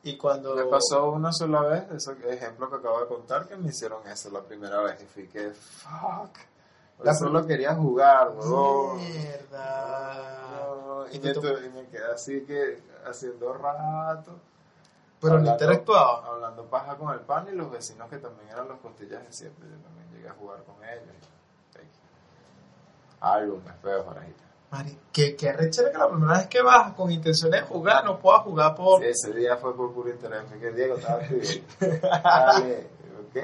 Y 0.04 0.18
cuando. 0.18 0.56
Me 0.56 0.66
pasó 0.66 1.12
una 1.12 1.32
sola 1.32 1.62
vez, 1.62 1.84
ese 1.92 2.12
ejemplo 2.34 2.70
que 2.70 2.78
acabo 2.78 3.02
de 3.02 3.08
contar, 3.08 3.48
que 3.48 3.56
me 3.56 3.70
hicieron 3.70 4.06
eso 4.08 4.30
la 4.32 4.42
primera 4.42 4.82
vez 4.82 5.02
y 5.02 5.06
fui 5.06 5.28
que, 5.28 5.52
fuck. 5.52 6.38
La 7.04 7.14
solo 7.14 7.46
quería 7.48 7.74
jugar, 7.76 8.30
huevón. 8.30 8.98
Mierda. 8.98 10.38
No, 10.86 11.06
y, 11.12 11.20
me, 11.20 11.30
y 11.32 11.86
quedé 11.88 12.12
así 12.14 12.42
que 12.46 12.80
haciendo 13.06 13.54
rato. 13.54 14.36
Pero 15.20 15.34
no 15.34 15.40
hablando- 15.40 15.52
interactuaba. 15.64 16.26
Hablando 16.28 16.66
paja 16.66 16.96
con 16.98 17.14
el 17.14 17.20
pan 17.22 17.48
y 17.52 17.56
los 17.56 17.72
vecinos 17.72 18.10
que 18.10 18.18
también 18.18 18.50
eran 18.50 18.68
los 18.68 18.80
costillas 18.80 19.24
de 19.26 19.32
siempre. 19.34 19.68
Yo 19.70 19.78
también 19.78 20.10
llegué 20.14 20.30
a 20.30 20.34
jugar 20.34 20.64
con 20.64 20.76
ellos. 20.84 21.16
Algo 23.20 23.58
me 23.66 23.72
feo, 23.74 24.04
parajita. 24.06 24.44
Mari, 24.72 24.98
qué, 25.12 25.36
qué 25.36 25.50
arrechera 25.50 25.92
que 25.92 25.98
la 25.98 26.10
primera 26.10 26.38
vez 26.38 26.48
que 26.48 26.62
vas 26.62 26.94
con 26.94 27.12
intenciones 27.12 27.62
de 27.62 27.68
jugar 27.68 28.04
no 28.06 28.18
puedas 28.20 28.42
jugar 28.42 28.74
por... 28.74 29.02
Sí, 29.02 29.08
ese 29.10 29.34
día 29.34 29.58
fue 29.58 29.76
por 29.76 29.94
puro 29.94 30.10
interés. 30.10 30.44
Que 30.60 30.72
Diego 30.72 30.96
estaba 30.96 31.22
escribiendo. 31.22 32.08
Dale, 32.08 32.88
ok, 33.28 33.38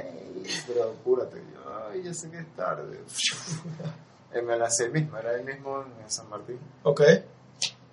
pero 0.68 0.84
apúrate. 0.86 1.44
Ay, 1.90 2.04
ya 2.04 2.14
sé 2.14 2.30
que 2.30 2.40
es 2.40 2.56
tarde. 2.56 3.00
Me 4.46 4.58
lancé 4.58 4.90
mismo, 4.90 5.18
era 5.18 5.34
el 5.36 5.44
mismo 5.46 5.84
en 5.84 6.10
San 6.12 6.30
Martín, 6.30 6.60
Ok. 6.84 7.02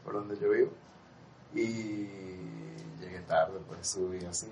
por 0.04 0.14
donde 0.14 0.36
yo 0.38 0.50
vivo. 0.50 0.72
Y 1.54 2.06
llegué 3.00 3.20
tarde, 3.26 3.58
pues 3.66 3.88
subí 3.88 4.24
así. 4.26 4.48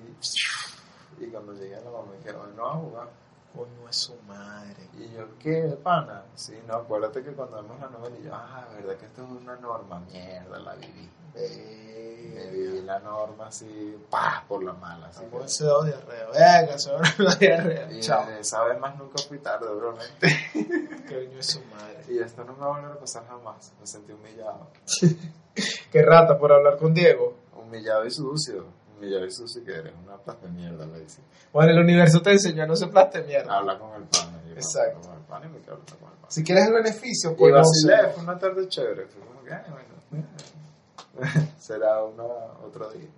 Y 1.20 1.26
cuando 1.26 1.52
llegué 1.54 1.76
a 1.76 1.80
la 1.80 1.90
mamá 1.90 2.04
me 2.12 2.16
dijeron, 2.18 2.54
no 2.56 2.66
a 2.66 2.74
jugar. 2.76 3.10
Coño 3.54 3.88
es 3.88 3.96
su 3.96 4.14
madre. 4.26 4.88
Y 4.98 5.10
yo, 5.10 5.26
¿qué, 5.38 5.76
pana? 5.82 6.24
Sí, 6.34 6.58
no, 6.66 6.74
acuérdate 6.76 7.22
que 7.22 7.32
cuando 7.32 7.56
vemos 7.62 7.78
la 7.80 7.88
novela, 7.90 8.16
y 8.18 8.22
yo, 8.24 8.34
ah, 8.34 8.66
verdad 8.74 8.96
que 8.96 9.06
esto 9.06 9.22
es 9.22 9.28
una 9.42 9.56
norma, 9.56 10.00
mierda, 10.10 10.58
la 10.58 10.74
viví. 10.74 11.10
Me 11.34 12.50
viví 12.50 12.80
la 12.82 12.98
norma 13.00 13.46
así, 13.48 13.98
pa, 14.10 14.44
por 14.48 14.62
la 14.62 14.72
mala. 14.72 15.08
Así 15.08 15.24
que- 15.26 15.44
ese 15.44 15.64
dos 15.64 15.84
diarrea. 15.86 16.26
Venga, 16.60 16.78
se 16.78 16.90
diarrea. 17.38 17.92
y 17.92 18.00
Chao. 18.00 18.28
esa 18.30 18.64
vez 18.64 18.78
más 18.78 18.96
nunca 18.96 19.22
fui 19.22 19.38
tarde, 19.38 19.66
bromente. 19.74 20.28
Coño 21.08 21.38
es 21.38 21.46
su 21.46 21.60
madre. 21.66 22.04
Y 22.08 22.18
esto 22.18 22.44
no 22.44 22.54
me 22.54 22.60
va 22.60 22.66
a 22.66 22.80
volver 22.80 22.92
a 22.96 23.00
pasar 23.00 23.26
jamás. 23.26 23.72
Me 23.80 23.86
sentí 23.86 24.12
humillado. 24.12 24.68
Qué 25.92 26.02
rata 26.02 26.38
por 26.38 26.52
hablar 26.52 26.78
con 26.78 26.94
Diego. 26.94 27.34
Humillado 27.54 28.04
y 28.06 28.10
sucio. 28.10 28.64
Humillado 29.02 29.26
y 29.26 29.32
sucio 29.32 29.64
que 29.64 29.72
eres 29.74 29.92
una 30.00 30.16
plata 30.16 30.46
de 30.46 30.52
mierda, 30.52 30.86
le 30.86 31.00
dice. 31.00 31.20
Bueno, 31.52 31.72
el 31.72 31.78
universo 31.80 32.22
te 32.22 32.30
enseñó 32.30 32.62
a 32.62 32.66
no 32.66 32.76
se 32.76 32.86
plaste 32.86 33.22
mierda. 33.22 33.58
Habla 33.58 33.76
con 33.78 33.94
el 34.00 34.04
pan. 34.08 34.40
y 34.48 34.52
Exacto. 34.52 35.00
Con 35.08 35.18
el 35.18 35.24
pan 35.24 35.42
y 35.44 35.48
me 35.48 35.58
quedo 35.60 35.72
hablando 35.74 35.96
con 35.98 36.10
el 36.12 36.16
pan. 36.18 36.30
Si 36.30 36.44
quieres 36.44 36.66
el 36.66 36.72
beneficio, 36.74 37.32
Y 37.32 37.34
pues 37.34 37.52
no 37.52 37.58
vacilé, 37.58 37.96
sé. 37.96 38.08
fue 38.14 38.22
una 38.22 38.38
tarde 38.38 38.68
chévere. 38.68 39.06
Fue 39.06 39.20
como 39.26 39.42
que, 39.42 39.50
bueno, 39.70 41.46
será 41.58 42.04
una, 42.04 42.22
otro 42.64 42.90
día. 42.92 43.08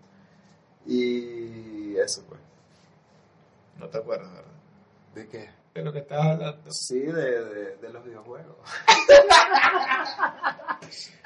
Y 0.87 1.97
eso 1.97 2.23
pues. 2.29 2.41
No 3.79 3.89
te 3.89 3.99
acuerdas, 3.99 4.31
¿verdad? 4.33 4.51
¿De 5.15 5.29
qué? 5.29 5.51
De 5.75 5.83
lo 5.83 5.93
que 5.93 5.99
estabas 6.01 6.27
hablando. 6.27 6.71
Sí, 6.71 7.01
de, 7.01 7.45
de, 7.45 7.77
de 7.79 7.89
los 7.91 8.05
videojuegos. 8.05 8.57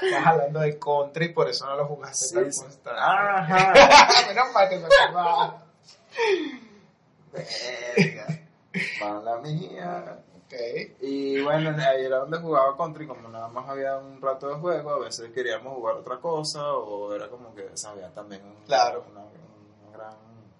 Estás 0.00 0.26
hablando 0.26 0.61
de 0.61 0.78
contra 0.78 1.25
y 1.25 1.28
por 1.35 1.49
eso 1.49 1.67
no 1.67 1.76
lo 1.76 1.87
jugaste 1.87 2.26
Sí, 2.28 2.35
tal 2.35 2.52
sí. 2.52 2.64
Ajá. 2.97 3.73
Menos 4.28 4.52
mal 4.55 4.69
que 4.69 4.78
me 4.78 4.87
acordaba. 5.05 5.62
Verga. 7.33 8.26
Mala 9.00 9.37
mía. 9.38 10.19
Ok. 10.37 10.55
Y 11.02 11.43
bueno, 11.43 11.71
ahí 11.78 12.05
era 12.07 12.19
donde 12.19 12.38
jugaba 12.38 12.75
country, 12.76 13.07
como 13.07 13.28
nada 13.28 13.49
más 13.49 13.69
había 13.69 13.99
un 13.99 14.21
rato 14.23 14.49
de 14.49 14.55
juego, 14.55 14.93
a 14.93 14.99
veces 15.00 15.31
queríamos 15.33 15.75
jugar 15.75 15.97
otra 15.97 16.19
cosa, 16.21 16.73
o 16.73 17.12
era 17.14 17.28
como 17.28 17.55
que 17.55 17.76
sabía 17.76 18.09
también 18.14 18.47
un, 18.47 18.64
Claro. 18.64 19.05
una, 19.11 19.21
un 19.21 19.93
gran 19.93 20.17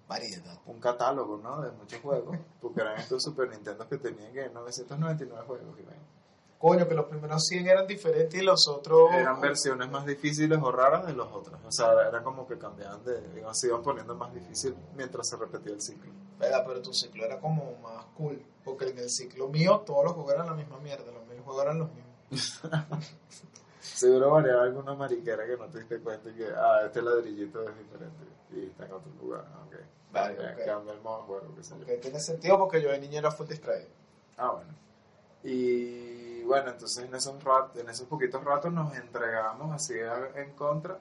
Variedad. 0.09 0.59
un 0.67 0.81
catálogo 0.81 1.37
¿no? 1.37 1.61
de 1.61 1.71
muchos 1.73 2.01
juegos, 2.01 2.39
porque 2.61 2.81
eran 2.81 2.99
estos 2.99 3.23
Super 3.23 3.51
Nintendo 3.51 3.87
que 3.87 3.99
tenían 3.99 4.33
que 4.33 4.49
999 4.49 5.45
juegos 5.47 5.79
y 5.79 5.83
ven. 5.83 6.19
Coño, 6.59 6.89
que 6.89 6.95
los 6.95 7.07
primeros 7.07 7.45
100 7.47 7.69
eran 7.69 7.87
diferentes 7.87 8.41
y 8.41 8.43
los 8.43 8.67
otros... 8.67 9.13
Eran 9.13 9.41
versiones 9.41 9.89
más 9.91 10.05
difíciles 10.07 10.59
o 10.61 10.73
raras 10.73 11.07
de 11.07 11.13
los 11.13 11.31
otros, 11.31 11.61
o 11.65 11.71
sea, 11.71 11.93
era 12.09 12.23
como 12.23 12.47
que 12.47 12.59
cambiaban 12.59 13.05
de, 13.05 13.21
digamos, 13.35 13.61
se 13.61 13.69
iban 13.69 13.83
poniendo 13.83 14.15
más 14.17 14.35
difícil 14.35 14.75
mientras 14.97 15.29
se 15.29 15.37
repetía 15.37 15.75
el 15.75 15.81
ciclo. 15.81 16.11
Venga, 16.39 16.65
pero 16.67 16.81
tu 16.81 16.93
ciclo 16.93 17.25
era 17.25 17.39
como 17.39 17.77
más 17.83 18.07
cool. 18.17 18.43
Porque 18.65 18.87
en 18.87 18.99
el 18.99 19.11
ciclo 19.11 19.49
mío 19.49 19.83
todos 19.87 20.05
los 20.05 20.15
juegos 20.15 20.35
eran 20.35 20.47
la 20.47 20.55
misma 20.55 20.79
mierda. 20.79 21.13
Los 21.13 21.27
mismos 21.27 21.45
juegos 21.45 21.63
eran 21.63 21.79
los 21.79 21.89
mismos. 21.93 22.61
Seguro 23.81 24.31
variaba 24.31 24.63
alguna 24.63 24.95
mariquera 24.95 25.47
que 25.47 25.57
no 25.57 25.67
te 25.69 25.79
diste 25.79 26.01
cuenta 26.01 26.31
y 26.31 26.35
que, 26.35 26.47
ah, 26.47 26.83
este 26.87 27.03
ladrillito 27.03 27.63
es 27.69 27.79
diferente 27.79 28.38
y 28.53 28.67
está 28.67 28.87
en 28.87 28.93
otro 28.93 29.11
lugar, 29.21 29.45
ok. 29.67 29.75
Vale, 30.13 30.37
Ya, 30.43 30.53
ok. 30.53 30.65
Cambia 30.65 30.95
el 30.95 31.01
modo 31.03 31.43
qué 31.57 31.63
sé 31.63 31.75
yo. 31.79 31.85
Que 31.87 31.97
tiene 31.99 32.19
sentido 32.21 32.59
porque 32.59 32.81
yo 32.83 32.91
de 32.91 32.99
niño 32.99 33.19
era 33.19 33.31
full 33.31 33.47
distraído. 33.47 33.89
Ah, 34.37 34.53
bueno. 34.53 34.73
Y 35.45 36.43
bueno, 36.45 36.71
entonces 36.71 37.05
en 37.05 37.15
esos, 37.15 37.43
rat- 37.45 37.77
en 37.77 37.89
esos 37.89 38.07
poquitos 38.09 38.43
ratos 38.45 38.73
nos 38.73 38.95
entregamos 38.97 39.73
así 39.73 39.95
en 40.35 40.53
contra 40.55 40.99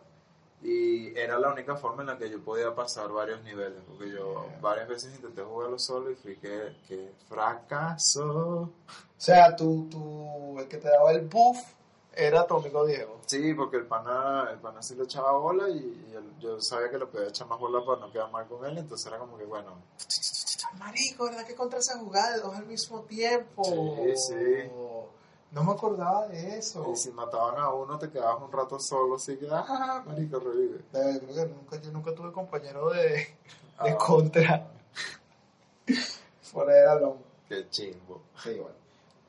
y 0.62 1.16
era 1.18 1.38
la 1.40 1.50
única 1.52 1.76
forma 1.76 2.02
en 2.02 2.08
la 2.08 2.18
que 2.18 2.30
yo 2.30 2.42
podía 2.44 2.74
pasar 2.76 3.10
varios 3.12 3.42
niveles, 3.44 3.80
porque 3.88 4.10
yo 4.12 4.46
Yeah. 4.48 4.60
varias 4.60 4.88
veces 4.88 5.16
intenté 5.16 5.44
jugarlo 5.44 5.78
solo 5.80 6.12
y 6.12 6.16
fui 6.16 6.36
que, 6.38 6.76
que 6.88 7.12
fracaso. 7.30 8.62
O 8.62 8.72
sea, 9.18 9.56
tú, 9.56 9.88
tú, 9.90 10.60
el 10.60 10.68
que 10.68 10.78
te 10.78 10.90
daba 10.90 11.12
el 11.12 11.22
buff 11.28 11.58
era 12.18 12.46
tu 12.48 12.56
amigo 12.56 12.86
Diego. 12.86 13.20
Sí, 13.26 13.54
porque 13.54 13.78
el 13.78 13.86
pana, 13.86 14.50
el 14.52 14.58
pana 14.60 14.82
sí 14.82 14.96
le 14.96 15.04
echaba 15.04 15.32
bola 15.34 15.70
y, 15.70 16.06
yo 16.40 16.60
sabía 16.62 16.90
que 16.90 16.98
le 16.98 17.06
podía 17.06 17.28
echar 17.28 17.48
más 17.48 17.60
bola 17.60 17.84
para 17.86 18.00
no 18.00 18.12
quedar 18.12 18.32
mal 18.32 18.48
con 18.48 18.66
él, 18.66 18.78
entonces 18.78 19.08
era 19.08 19.18
como 19.18 19.38
que 19.38 19.46
bueno, 19.46 19.76
Marico, 20.78 21.26
¿verdad 21.26 21.46
que 21.46 21.56
contra 21.56 21.80
esa 21.80 21.98
jugada 21.98 22.34
de 22.34 22.42
dos 22.42 22.56
al 22.56 22.66
mismo 22.66 23.02
tiempo? 23.02 23.64
Sí, 23.64 24.18
sí. 24.18 24.72
No 25.52 25.64
me 25.64 25.72
acordaba 25.72 26.28
de 26.28 26.58
eso. 26.58 26.92
y 26.92 26.96
si 26.98 27.10
mataban 27.12 27.58
a 27.58 27.72
uno 27.72 27.98
te 27.98 28.10
quedabas 28.10 28.42
un 28.44 28.52
rato 28.52 28.80
solo, 28.80 29.16
así 29.16 29.38
que, 29.38 29.48
ah, 29.50 30.04
marico, 30.06 30.40
revive. 30.40 30.80
Eh, 30.94 31.20
creo 31.24 31.36
que 31.36 31.54
nunca, 31.54 31.82
yo 31.82 31.92
nunca 31.92 32.14
tuve 32.14 32.32
compañero 32.32 32.90
de, 32.90 33.02
de 33.02 33.36
Ah. 33.78 33.96
contra. 33.96 34.68
Fuera 36.42 36.74
de 36.74 36.86
balón. 36.86 37.18
Qué 37.48 37.70
chimbo. 37.70 38.22
Sí, 38.44 38.56
bueno. 38.56 38.76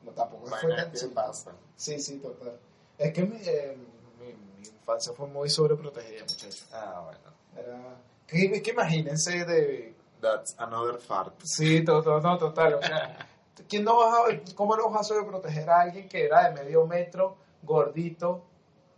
No, 0.03 0.11
tampoco 0.11 0.47
fue 0.47 0.75
tan 0.75 0.91
pasan. 1.13 1.55
Sí, 1.75 1.99
sí, 1.99 2.17
total. 2.17 2.59
Es 2.99 3.11
que 3.13 3.23
mi, 3.23 3.37
eh, 3.37 3.77
mi, 4.19 4.33
mi 4.33 4.67
infancia 4.67 5.13
fue 5.13 5.27
muy 5.27 5.49
sobreprotegida, 5.49 6.19
muchachos. 6.21 6.67
Ah, 6.73 7.01
bueno. 7.05 7.19
Era... 7.55 7.95
Que, 8.27 8.57
es 8.57 8.61
que 8.61 8.71
imagínense 8.71 9.45
de... 9.45 9.95
That's 10.21 10.53
another 10.59 10.99
fart. 10.99 11.33
Sí, 11.45 11.81
total, 11.85 12.21
no, 12.21 12.37
total. 12.37 12.73
o 12.73 12.81
sea, 12.81 13.25
¿quién 13.69 13.85
no 13.85 13.97
vas 13.97 14.13
a, 14.13 14.23
¿Cómo 14.53 14.75
no 14.75 14.89
vas 14.89 14.99
a 15.01 15.03
sobreproteger 15.05 15.69
a 15.69 15.79
alguien 15.81 16.09
que 16.09 16.25
era 16.25 16.49
de 16.49 16.55
medio 16.61 16.85
metro, 16.85 17.37
gordito, 17.63 18.43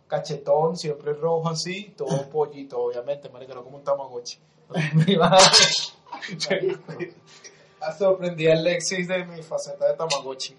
cachetón, 0.08 0.76
siempre 0.76 1.12
rojo 1.12 1.48
así, 1.48 1.94
todo 1.96 2.28
pollito, 2.30 2.80
obviamente, 2.80 3.28
marica, 3.28 3.54
no 3.54 3.62
como 3.62 3.76
un 3.76 3.84
tamagotchi. 3.84 4.36
Me 4.94 5.12
iba 5.12 5.28
a... 5.28 5.38
sorprendí 7.98 8.48
a 8.48 8.54
Alexis 8.54 9.06
de 9.06 9.24
mi 9.24 9.40
faceta 9.42 9.86
de 9.86 9.94
tamagotchi. 9.94 10.56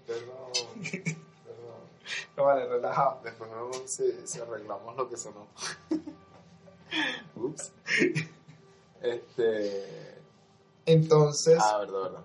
No, 2.35 2.45
vale, 2.45 2.65
relajado. 2.67 3.19
Después 3.23 3.49
vemos 3.51 3.81
si, 3.85 4.25
si 4.27 4.39
arreglamos 4.39 4.95
lo 4.95 5.07
que 5.09 5.17
sonó. 5.17 5.47
Ups. 7.35 7.71
Este. 9.01 10.15
Entonces, 10.85 11.59
Ah, 11.61 11.77
verdad, 11.79 12.01
verdad. 12.03 12.23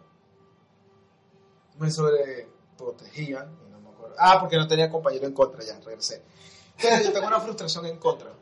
me 1.78 1.90
sobreprotegían. 1.90 3.56
y 3.66 3.70
no 3.70 3.80
me 3.80 3.88
acuerdo. 3.90 4.16
Ah, 4.18 4.38
porque 4.40 4.56
no 4.56 4.66
tenía 4.66 4.90
compañero 4.90 5.26
en 5.26 5.34
contra, 5.34 5.62
ya, 5.64 5.78
regresé. 5.80 6.22
Pero 6.80 7.02
yo 7.04 7.12
tengo 7.12 7.26
una 7.26 7.40
frustración 7.40 7.86
en 7.86 7.98
contra. 7.98 8.32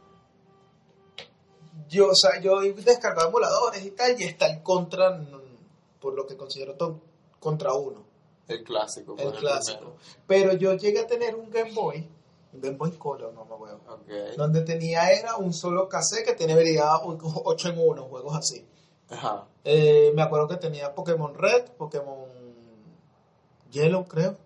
Yo, 1.88 2.08
o 2.11 2.14
sea, 2.14 2.40
yo 2.40 2.62
he 2.62 2.73
descargado 2.73 3.28
emuladores 3.28 3.85
y 3.85 3.90
tal, 3.92 4.20
y 4.20 4.25
está 4.25 4.46
el 4.46 4.62
contra, 4.62 5.11
mm, 5.11 5.40
por 6.00 6.14
lo 6.14 6.26
que 6.26 6.37
considero 6.37 6.75
to- 6.75 7.00
contra 7.38 7.73
uno, 7.75 8.04
El 8.49 8.62
clásico. 8.62 9.17
el 9.19 9.33
clásico. 9.33 9.97
Pero 10.26 10.53
yo 10.53 10.75
llegué 10.75 11.00
a 11.00 11.07
tener 11.07 11.35
un 11.35 11.50
Game 11.50 11.73
Boy, 11.73 12.09
un 12.53 12.61
Game 12.61 12.76
Boy 12.76 12.93
Color, 12.93 13.35
no 13.35 13.45
me 13.45 13.55
acuerdo, 13.55 13.81
donde 14.37 14.62
tenía 14.62 15.11
era 15.11 15.37
un 15.37 15.53
solo 15.53 15.88
cassette 15.88 16.26
que 16.26 16.35
tiene 16.35 16.55
vería 16.55 16.85
8 17.03 17.69
en 17.71 17.79
1, 17.79 18.05
juegos 18.05 18.37
así. 18.37 18.65
Ajá. 19.11 19.47
Eh, 19.65 20.12
me 20.15 20.23
acuerdo 20.23 20.49
que 20.49 20.57
tenía 20.57 20.95
Pokémon 20.95 21.35
Red, 21.35 21.71
Pokémon 21.76 22.29
Yellow, 23.71 24.05
creo. 24.07 24.37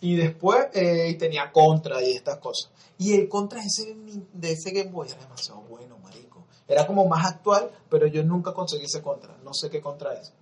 Y 0.00 0.16
después 0.16 0.68
eh, 0.74 1.08
y 1.08 1.14
tenía 1.14 1.50
Contra 1.52 2.02
y 2.02 2.12
estas 2.12 2.38
cosas. 2.38 2.70
Y 2.98 3.14
el 3.14 3.28
Contra 3.28 3.60
de 3.60 3.66
ese, 3.66 3.96
de 4.32 4.52
ese 4.52 4.70
Game 4.70 4.90
Boy 4.90 5.08
era 5.08 5.20
demasiado 5.20 5.60
bueno, 5.62 5.98
marico. 5.98 6.44
Era 6.68 6.86
como 6.86 7.06
más 7.06 7.26
actual, 7.26 7.70
pero 7.88 8.06
yo 8.06 8.22
nunca 8.22 8.52
conseguí 8.52 8.84
ese 8.84 9.02
Contra. 9.02 9.36
No 9.42 9.54
sé 9.54 9.70
qué 9.70 9.80
Contra 9.80 10.14
es. 10.14 10.32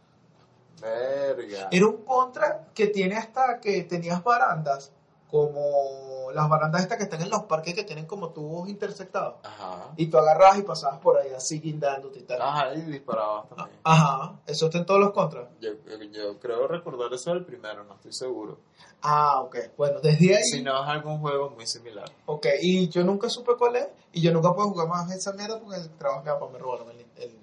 Verga. 0.80 1.68
Era 1.70 1.86
un 1.86 2.04
Contra 2.04 2.66
que 2.74 2.88
tiene 2.88 3.16
hasta 3.16 3.60
que 3.60 3.82
tenías 3.84 4.22
barandas. 4.22 4.92
como 5.30 6.30
las 6.32 6.48
barandas 6.48 6.82
estas 6.82 6.96
que 6.98 7.04
están 7.04 7.20
en 7.22 7.28
los 7.30 7.42
parques 7.44 7.74
que 7.74 7.82
tienen 7.82 8.06
como 8.06 8.30
tubos 8.30 8.68
intersectados. 8.68 9.34
Ajá. 9.44 9.88
Y 9.96 10.06
tú 10.06 10.16
agarrabas 10.18 10.58
y 10.58 10.62
pasabas 10.62 11.00
por 11.00 11.16
ahí 11.18 11.30
así 11.34 11.60
guindándote 11.60 12.20
y 12.20 12.22
tal. 12.22 12.40
Ajá, 12.40 12.72
y 12.74 12.82
disparabas 12.82 13.48
también. 13.48 13.78
Ajá, 13.82 14.40
eso 14.46 14.66
está 14.66 14.78
en 14.78 14.86
todos 14.86 15.00
los 15.00 15.10
contras. 15.12 15.48
Yo, 15.60 15.70
yo 16.12 16.38
creo 16.38 16.68
recordar 16.68 17.12
eso 17.12 17.30
del 17.34 17.44
primero, 17.44 17.82
no 17.84 17.94
estoy 17.94 18.12
seguro. 18.12 18.58
Ah, 19.02 19.40
ok. 19.42 19.56
Bueno, 19.76 20.00
desde 20.00 20.36
ahí. 20.36 20.44
Si 20.44 20.62
no 20.62 20.80
es 20.82 20.88
algún 20.88 21.18
juego 21.20 21.50
muy 21.50 21.66
similar. 21.66 22.08
Ok, 22.26 22.46
y 22.60 22.88
yo 22.88 23.02
nunca 23.04 23.28
supe 23.28 23.52
cuál 23.58 23.74
es. 23.76 23.88
Y 24.12 24.22
yo 24.22 24.32
nunca 24.32 24.54
puedo 24.54 24.68
jugar 24.70 24.86
más 24.88 25.10
esa 25.12 25.32
mierda 25.32 25.58
porque 25.60 25.80
el 25.80 25.90
trabajo 25.96 26.22
que 26.46 26.52
me 26.52 26.58
robaron. 26.60 26.90
El, 26.90 27.06
el- 27.16 27.38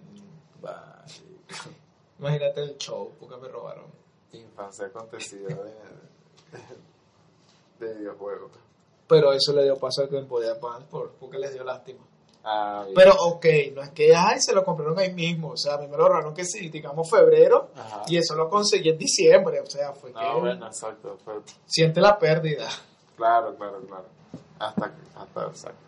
imagínate 2.21 2.61
el 2.61 2.77
show 2.77 3.11
porque 3.19 3.35
me 3.37 3.47
robaron. 3.49 3.85
Infancia 4.31 4.85
acontecida 4.85 5.47
de, 5.49 5.55
de, 7.81 7.87
de 7.87 7.93
videojuegos. 7.99 8.51
Pero 9.07 9.33
eso 9.33 9.51
le 9.53 9.63
dio 9.63 9.77
paso 9.77 10.01
al 10.03 10.07
Game 10.07 10.27
Boy 10.27 10.45
Advance 10.45 10.85
por, 10.89 11.11
porque 11.19 11.37
les 11.37 11.53
dio 11.53 11.63
lástima. 11.65 11.99
Ah. 12.43 12.85
Pero 12.95 13.13
ok, 13.13 13.45
no 13.75 13.81
es 13.83 13.89
que 13.91 14.15
ay, 14.15 14.39
se 14.39 14.53
lo 14.53 14.63
compraron 14.63 14.97
ahí 14.97 15.13
mismo. 15.13 15.49
O 15.49 15.57
sea, 15.57 15.75
a 15.75 15.77
mí 15.77 15.87
me 15.87 15.97
lo 15.97 16.07
robaron 16.07 16.33
que 16.33 16.45
sí, 16.45 16.69
digamos 16.69 17.09
febrero. 17.09 17.69
Ajá. 17.75 18.03
Y 18.07 18.17
eso 18.17 18.35
lo 18.35 18.49
conseguí 18.49 18.89
en 18.89 18.97
diciembre. 18.97 19.59
O 19.59 19.65
sea, 19.65 19.91
fue 19.93 20.11
que 20.13 20.19
No, 20.21 20.39
bueno, 20.39 20.65
exacto. 20.67 21.17
Fue, 21.25 21.35
siente 21.65 21.99
la 22.01 22.17
pérdida. 22.17 22.67
claro, 23.17 23.53
claro, 23.55 23.81
claro. 23.85 24.05
Hasta, 24.59 24.89
que- 24.89 25.01
hasta, 25.19 25.45
exacto, 25.47 25.79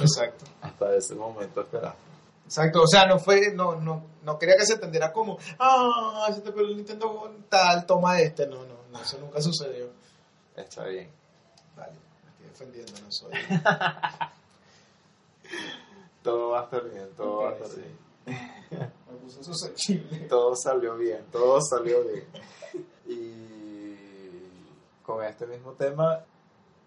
Exacto. 0.00 0.44
hasta 0.62 0.94
ese 0.96 1.14
momento 1.14 1.60
espera. 1.60 1.94
Exacto, 2.52 2.82
o 2.82 2.86
sea, 2.86 3.06
no 3.06 3.18
fue, 3.18 3.54
no, 3.54 3.76
no, 3.76 4.08
no 4.24 4.38
quería 4.38 4.58
que 4.58 4.66
se 4.66 4.74
entendiera 4.74 5.10
como, 5.10 5.38
ah, 5.58 6.28
se 6.34 6.42
te 6.42 6.52
perdió 6.52 6.68
el 6.68 6.76
Nintendo 6.76 7.34
tal, 7.48 7.86
toma 7.86 8.20
este. 8.20 8.46
No, 8.46 8.66
no, 8.66 8.74
no, 8.90 9.00
eso 9.00 9.16
nunca 9.16 9.40
sucedió. 9.40 9.88
Está 10.54 10.84
bien. 10.84 11.10
Vale, 11.74 11.94
me 11.94 12.50
estoy 12.50 12.50
defendiendo, 12.50 12.92
no 13.00 13.10
soy. 13.10 13.32
Todo 16.22 16.50
va 16.50 16.60
a 16.60 16.64
estar 16.64 16.84
bien, 16.90 17.08
todo 17.16 17.36
va 17.36 17.48
a 17.48 17.52
estar 17.54 17.68
sí. 17.68 17.82
bien. 18.26 18.38
Me 19.10 19.16
puse 19.16 19.42
susceptible. 19.42 20.18
Todo 20.28 20.54
salió 20.54 20.94
bien, 20.96 21.24
todo 21.32 21.58
salió 21.62 22.04
bien. 22.04 22.26
Y 23.06 23.96
con 25.02 25.24
este 25.24 25.46
mismo 25.46 25.72
tema, 25.72 26.22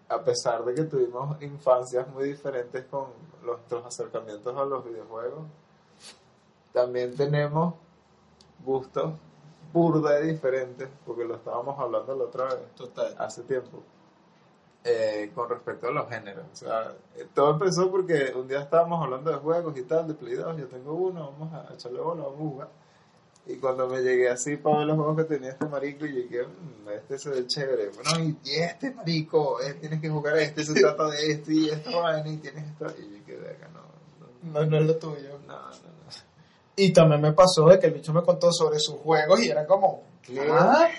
a 0.07 0.23
pesar 0.23 0.63
de 0.65 0.73
que 0.73 0.83
tuvimos 0.83 1.41
infancias 1.41 2.07
muy 2.09 2.25
diferentes 2.25 2.85
con 2.85 3.07
nuestros 3.43 3.85
acercamientos 3.85 4.55
a 4.55 4.65
los 4.65 4.85
videojuegos, 4.85 5.45
también 6.71 7.15
tenemos 7.15 7.73
gustos 8.63 9.13
burda 9.75 10.13
de 10.13 10.31
diferentes, 10.31 10.87
porque 11.05 11.25
lo 11.25 11.35
estábamos 11.35 11.77
hablando 11.79 12.15
la 12.15 12.23
otra 12.23 12.45
vez, 12.45 12.73
Total. 12.75 13.13
hace 13.17 13.43
tiempo, 13.43 13.83
eh, 14.83 15.31
con 15.35 15.49
respecto 15.49 15.87
a 15.87 15.91
los 15.91 16.07
géneros. 16.07 16.45
O 16.53 16.55
sea, 16.55 16.93
todo 17.33 17.51
empezó 17.51 17.91
porque 17.91 18.31
un 18.35 18.47
día 18.47 18.61
estábamos 18.61 19.03
hablando 19.03 19.31
de 19.31 19.37
juegos 19.37 19.77
y 19.77 19.83
tal, 19.83 20.07
de 20.07 20.13
Play 20.13 20.35
2, 20.35 20.57
yo 20.57 20.67
tengo 20.67 20.93
uno, 20.93 21.33
vamos 21.37 21.53
a 21.53 21.73
echarle 21.73 21.99
bola, 21.99 22.23
vamos 22.23 22.39
a 22.39 22.43
jugar. 22.43 22.69
Y 23.47 23.57
cuando 23.57 23.87
me 23.87 24.01
llegué 24.01 24.29
así 24.29 24.57
para 24.57 24.79
ver 24.79 24.87
los 24.87 24.95
juegos 24.97 25.17
que 25.17 25.23
tenía 25.35 25.51
este 25.51 25.65
marico, 25.65 26.05
y 26.05 26.13
llegué, 26.13 26.43
"Mm, 26.47 26.89
este 26.89 27.19
se 27.19 27.29
ve 27.29 27.45
chévere. 27.45 27.89
Bueno, 27.89 28.19
y, 28.43 28.49
y 28.49 28.55
este 28.55 28.89
marico, 28.91 29.61
eh, 29.61 29.75
tienes 29.75 30.01
que 30.01 30.09
jugar 30.09 30.37
este, 30.39 30.63
se 30.65 30.73
trata 30.73 31.07
de 31.09 31.31
esto 31.31 31.51
y 31.51 31.69
esta 31.69 31.95
vaina, 31.95 32.27
y 32.27 32.37
tienes 32.37 32.65
esto. 32.65 32.87
Y 32.99 33.19
yo 33.19 33.25
quedé 33.25 33.51
acá, 33.51 33.69
no, 33.73 33.81
no, 34.51 34.59
No, 34.61 34.65
no 34.65 34.77
es 34.79 34.85
lo 34.87 34.95
tuyo. 34.95 35.37
no, 35.47 35.53
no. 35.53 35.69
no. 35.69 35.75
Y 36.75 36.91
también 36.91 37.21
me 37.21 37.33
pasó 37.33 37.67
de 37.67 37.79
que 37.79 37.87
el 37.87 37.93
bicho 37.93 38.11
me 38.13 38.23
contó 38.23 38.51
sobre 38.51 38.79
sus 38.79 38.95
juegos 38.95 39.39
y 39.41 39.49
era 39.49 39.65
como, 39.67 40.03
¿Qué? 40.23 40.41
¿Ah? 40.51 40.89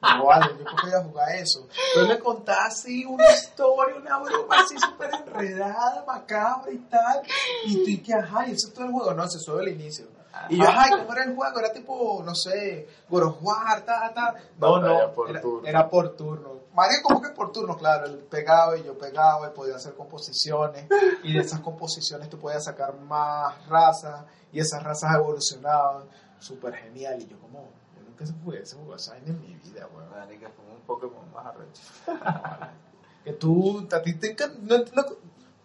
No 0.00 0.26
vale, 0.26 0.46
yo 0.58 0.64
creo 0.64 0.76
que 0.76 0.86
voy 0.86 0.92
a 0.94 1.04
jugar 1.04 1.34
eso. 1.36 1.66
Entonces 1.94 2.16
me 2.16 2.22
contaba 2.24 2.64
así 2.66 3.04
una 3.04 3.28
historia, 3.30 3.96
una 3.96 4.18
broma 4.20 4.56
así 4.64 4.76
súper 4.78 5.10
enredada, 5.12 6.04
macabra 6.06 6.70
y 6.72 6.78
tal. 6.88 7.22
Y 7.66 7.74
tú 7.84 7.90
y 7.90 7.98
que, 7.98 8.14
ajá, 8.14 8.46
y 8.48 8.52
eso 8.52 8.68
es 8.68 8.74
todo 8.74 8.86
el 8.86 8.92
juego. 8.92 9.12
No, 9.14 9.24
eso 9.24 9.36
es 9.38 9.44
solo 9.44 9.60
el 9.60 9.68
inicio. 9.68 10.06
Y 10.50 10.56
yo, 10.58 10.64
ajá, 10.68 10.88
¿y 10.88 10.98
¿cómo 11.00 11.12
era 11.12 11.24
el 11.24 11.34
juego? 11.34 11.58
Era 11.58 11.72
tipo, 11.72 12.22
no 12.24 12.34
sé, 12.34 12.88
War, 13.08 13.80
ta, 13.84 14.12
ta. 14.14 14.34
No, 14.58 14.78
no, 14.80 15.12
por 15.12 15.30
era, 15.30 15.40
turno. 15.40 15.68
era 15.68 15.88
por 15.88 16.16
turno. 16.16 16.58
Bien 16.88 17.02
como 17.02 17.20
que 17.20 17.30
por 17.30 17.50
turno, 17.50 17.76
claro. 17.76 18.06
Él 18.06 18.18
pegaba 18.30 18.76
y 18.76 18.84
yo 18.84 18.96
pegaba 18.96 19.48
y 19.48 19.50
podía 19.50 19.76
hacer 19.76 19.94
composiciones. 19.94 20.86
Y 21.24 21.32
de 21.34 21.40
esas 21.40 21.60
composiciones 21.60 22.28
tú 22.28 22.38
podías 22.38 22.64
sacar 22.64 22.94
más 22.94 23.66
razas. 23.66 24.24
Y 24.52 24.60
esas 24.60 24.82
razas 24.82 25.14
evolucionaban. 25.16 26.04
Súper 26.38 26.74
genial. 26.74 27.20
Y 27.20 27.26
yo 27.26 27.38
como, 27.40 27.64
yo 27.96 28.02
nunca 28.08 28.24
jugué 28.44 28.62
ese 28.62 28.76
juego 28.76 28.94
esa 28.94 29.12
vaina 29.12 29.28
en 29.30 29.40
mi 29.40 29.54
vida, 29.56 29.88
weón. 29.92 30.08
Marica, 30.10 30.50
fue 30.50 30.64
un 30.72 30.80
Pokémon 30.82 31.32
más 31.32 31.46
arrecho. 31.46 31.82
Que 33.24 33.32
tú, 33.34 33.86
a 33.92 34.00
ti 34.00 34.14
te 34.14 34.34
no 34.62 34.76
entiendo- 34.76 35.18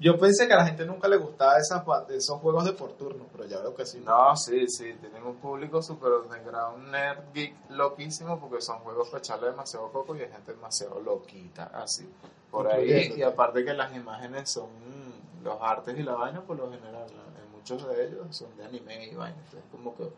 Yo 0.04 0.20
pensé 0.20 0.48
que 0.48 0.54
a 0.54 0.58
la 0.58 0.66
gente 0.66 0.86
nunca 0.86 1.08
le 1.08 1.16
gustaba 1.16 1.58
esas, 1.58 1.82
esos 2.10 2.40
juegos 2.42 2.66
de 2.66 2.74
por 2.74 2.92
turno, 2.94 3.26
pero 3.32 3.46
ya 3.46 3.60
veo 3.62 3.74
que 3.74 3.86
sí. 3.86 4.02
No, 4.06 4.36
sí, 4.36 4.68
sí, 4.68 4.94
tienen 5.00 5.24
un 5.26 5.38
público 5.38 5.82
super 5.82 6.12
underground, 6.12 6.90
nerd, 6.92 7.20
geek, 7.34 7.56
loquísimo, 7.70 8.38
porque 8.38 8.62
son 8.62 8.80
juegos 8.80 9.08
para 9.08 9.20
echarle 9.20 9.48
demasiado 9.52 9.90
coco 9.94 10.14
y 10.16 10.22
hay 10.22 10.30
gente 10.30 10.52
demasiado 10.52 11.00
loquita, 11.00 11.72
así. 11.74 12.06
Por 12.52 12.68
ahí, 12.68 13.14
y 13.16 13.22
aparte 13.24 13.64
que 13.64 13.74
las 13.74 13.96
imágenes 13.96 14.52
son, 14.52 14.66
mm, 14.66 15.44
los 15.46 15.58
artes 15.62 15.98
y 15.98 16.04
la 16.04 16.16
vaina, 16.16 16.42
por 16.42 16.58
lo 16.58 16.70
general, 16.70 17.08
en 17.10 17.52
muchos 17.58 17.88
de 17.88 18.06
ellos 18.08 18.28
son 18.36 18.56
de 18.58 18.66
anime 18.66 19.06
y 19.08 19.16
vaina, 19.16 19.38
entonces 19.46 19.64
como 19.72 19.96
que 19.96 20.12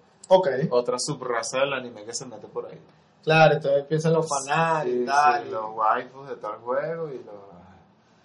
otra 0.71 0.97
subraza 0.97 1.59
del 1.59 1.73
anime 1.73 2.03
que 2.05 2.13
se 2.13 2.25
mete 2.25 2.47
por 2.47 2.65
ahí. 2.65 2.81
claro, 3.23 3.53
entonces 3.53 3.81
empiezan 3.81 4.13
los 4.13 4.27
fanarts 4.27 4.89
Sí, 4.89 5.01
y 5.03 5.05
tal. 5.05 5.43
sí, 5.43 5.47
y- 5.49 5.51
los 5.51 5.75
waifus 5.75 6.29
de 6.29 6.35
tal 6.37 6.55
juego 6.61 7.09
y 7.09 7.17
los... 7.23 7.54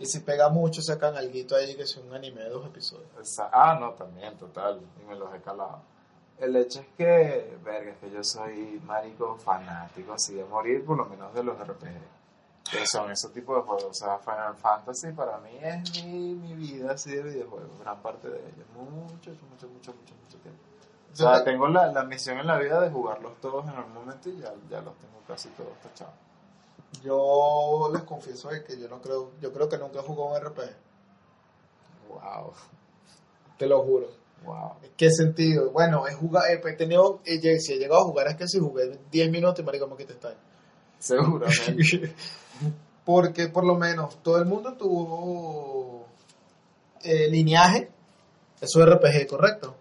Y 0.01 0.07
si 0.07 0.21
pega 0.21 0.49
mucho, 0.49 0.81
sacan 0.83 1.15
algo 1.17 1.33
ahí 1.57 1.77
que 1.77 1.83
es 1.83 1.97
un 1.97 2.13
anime 2.13 2.41
de 2.43 2.49
dos 2.49 2.67
episodios. 2.67 3.07
Esa- 3.21 3.51
Ah, 3.53 3.77
no, 3.79 3.91
también, 3.93 4.37
total. 4.39 4.81
Y 5.01 5.05
me 5.07 5.15
los 5.15 5.33
he 5.35 5.41
calado. 5.41 5.83
El 6.39 6.57
hecho 6.57 6.81
es 6.81 6.87
que, 6.97 7.59
verga, 7.63 7.91
es 7.93 7.99
que 7.99 8.11
yo 8.11 8.25
soy 8.25 8.81
marico 8.87 9.37
fanático 9.37 10.15
así 10.15 10.35
de 10.35 10.45
morir, 10.47 10.85
por 10.87 10.97
lo 10.97 11.05
menos 11.05 11.33
de 11.35 11.45
los 11.45 11.59
RPG. 11.59 12.01
Que 12.73 12.87
son 12.87 13.11
esos 13.11 13.31
tipos 13.33 13.57
de 13.57 13.63
juegos. 13.63 13.85
O 13.85 13.93
sea, 13.95 14.19
Final 14.19 14.57
Fantasy 14.57 15.13
para 15.13 15.37
mí 15.39 15.51
es 15.61 16.05
mi, 16.05 16.35
mi 16.35 16.55
vida 16.55 16.93
así 16.93 17.11
de 17.15 17.23
videojuegos, 17.23 17.79
gran 17.81 18.01
parte 18.01 18.29
de 18.31 18.39
ellos. 18.39 18.67
Mucho, 18.75 19.31
mucho, 19.33 19.69
mucho, 19.69 19.69
mucho, 19.69 19.93
mucho 20.25 20.39
tiempo. 20.39 20.63
O 21.13 21.17
sea, 21.17 21.45
tengo 21.45 21.69
la, 21.69 21.89
la 21.89 22.05
misión 22.05 22.39
en 22.39 22.47
la 22.47 22.57
vida 22.59 22.81
de 22.81 22.89
jugarlos 22.89 23.33
todos 23.41 23.65
en 23.65 23.75
algún 23.75 23.93
momento 23.93 24.31
y 24.31 24.39
ya, 24.39 24.55
ya 24.71 24.81
los 24.81 24.95
tengo 24.97 25.19
casi 25.29 25.49
todos 25.51 25.77
tachados. 25.83 26.15
Yo 27.03 27.91
les 27.93 28.03
confieso 28.03 28.51
que 28.67 28.79
yo 28.79 28.89
no 28.89 29.01
creo, 29.01 29.31
yo 29.41 29.53
creo 29.53 29.69
que 29.69 29.79
nunca 29.79 30.01
he 30.01 30.03
jugado 30.03 30.31
un 30.35 30.37
RPG, 30.37 30.71
Wow, 32.09 32.53
te 33.57 33.67
lo 33.67 33.83
juro. 33.83 34.09
wow. 34.45 34.73
¿Qué 34.97 35.11
sentido? 35.11 35.71
Bueno, 35.71 36.07
he 36.09 36.15
jugado, 36.15 36.47
he 36.49 36.59
tenido, 36.75 37.21
he 37.25 37.41
lleg- 37.41 37.61
si 37.61 37.73
he 37.75 37.79
llegado 37.79 38.01
a 38.03 38.05
jugar 38.05 38.27
es 38.29 38.37
que 38.37 38.49
si 38.49 38.59
jugué 38.59 38.99
10 39.11 39.31
minutos 39.31 39.61
y 39.61 39.63
marico 39.63 39.87
me 39.87 39.97
quita 39.97 40.13
está. 40.13 40.35
Seguramente. 40.99 42.15
Porque 43.05 43.49
por 43.49 43.65
lo 43.65 43.77
menos 43.77 44.23
todo 44.23 44.39
el 44.39 44.45
mundo 44.45 44.75
tuvo 44.75 46.07
eh, 47.03 47.29
lineaje, 47.29 47.91
eso 48.61 48.81
es 48.81 48.87
RPG, 48.87 49.27
¿correcto? 49.29 49.75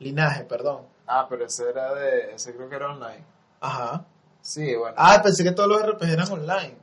Linaje, 0.00 0.44
perdón. 0.44 0.82
ah, 1.06 1.26
pero 1.28 1.44
ese 1.46 1.68
era 1.68 1.94
de, 1.94 2.34
ese 2.34 2.54
creo 2.54 2.68
que 2.68 2.74
era 2.76 2.90
online. 2.92 3.22
Ajá. 3.60 4.04
Sí, 4.44 4.74
bueno. 4.74 4.94
Ah, 4.98 5.20
pensé 5.22 5.42
que 5.42 5.52
todos 5.52 5.70
los 5.70 5.82
RPG 5.82 6.10
eran 6.12 6.30
online. 6.30 6.76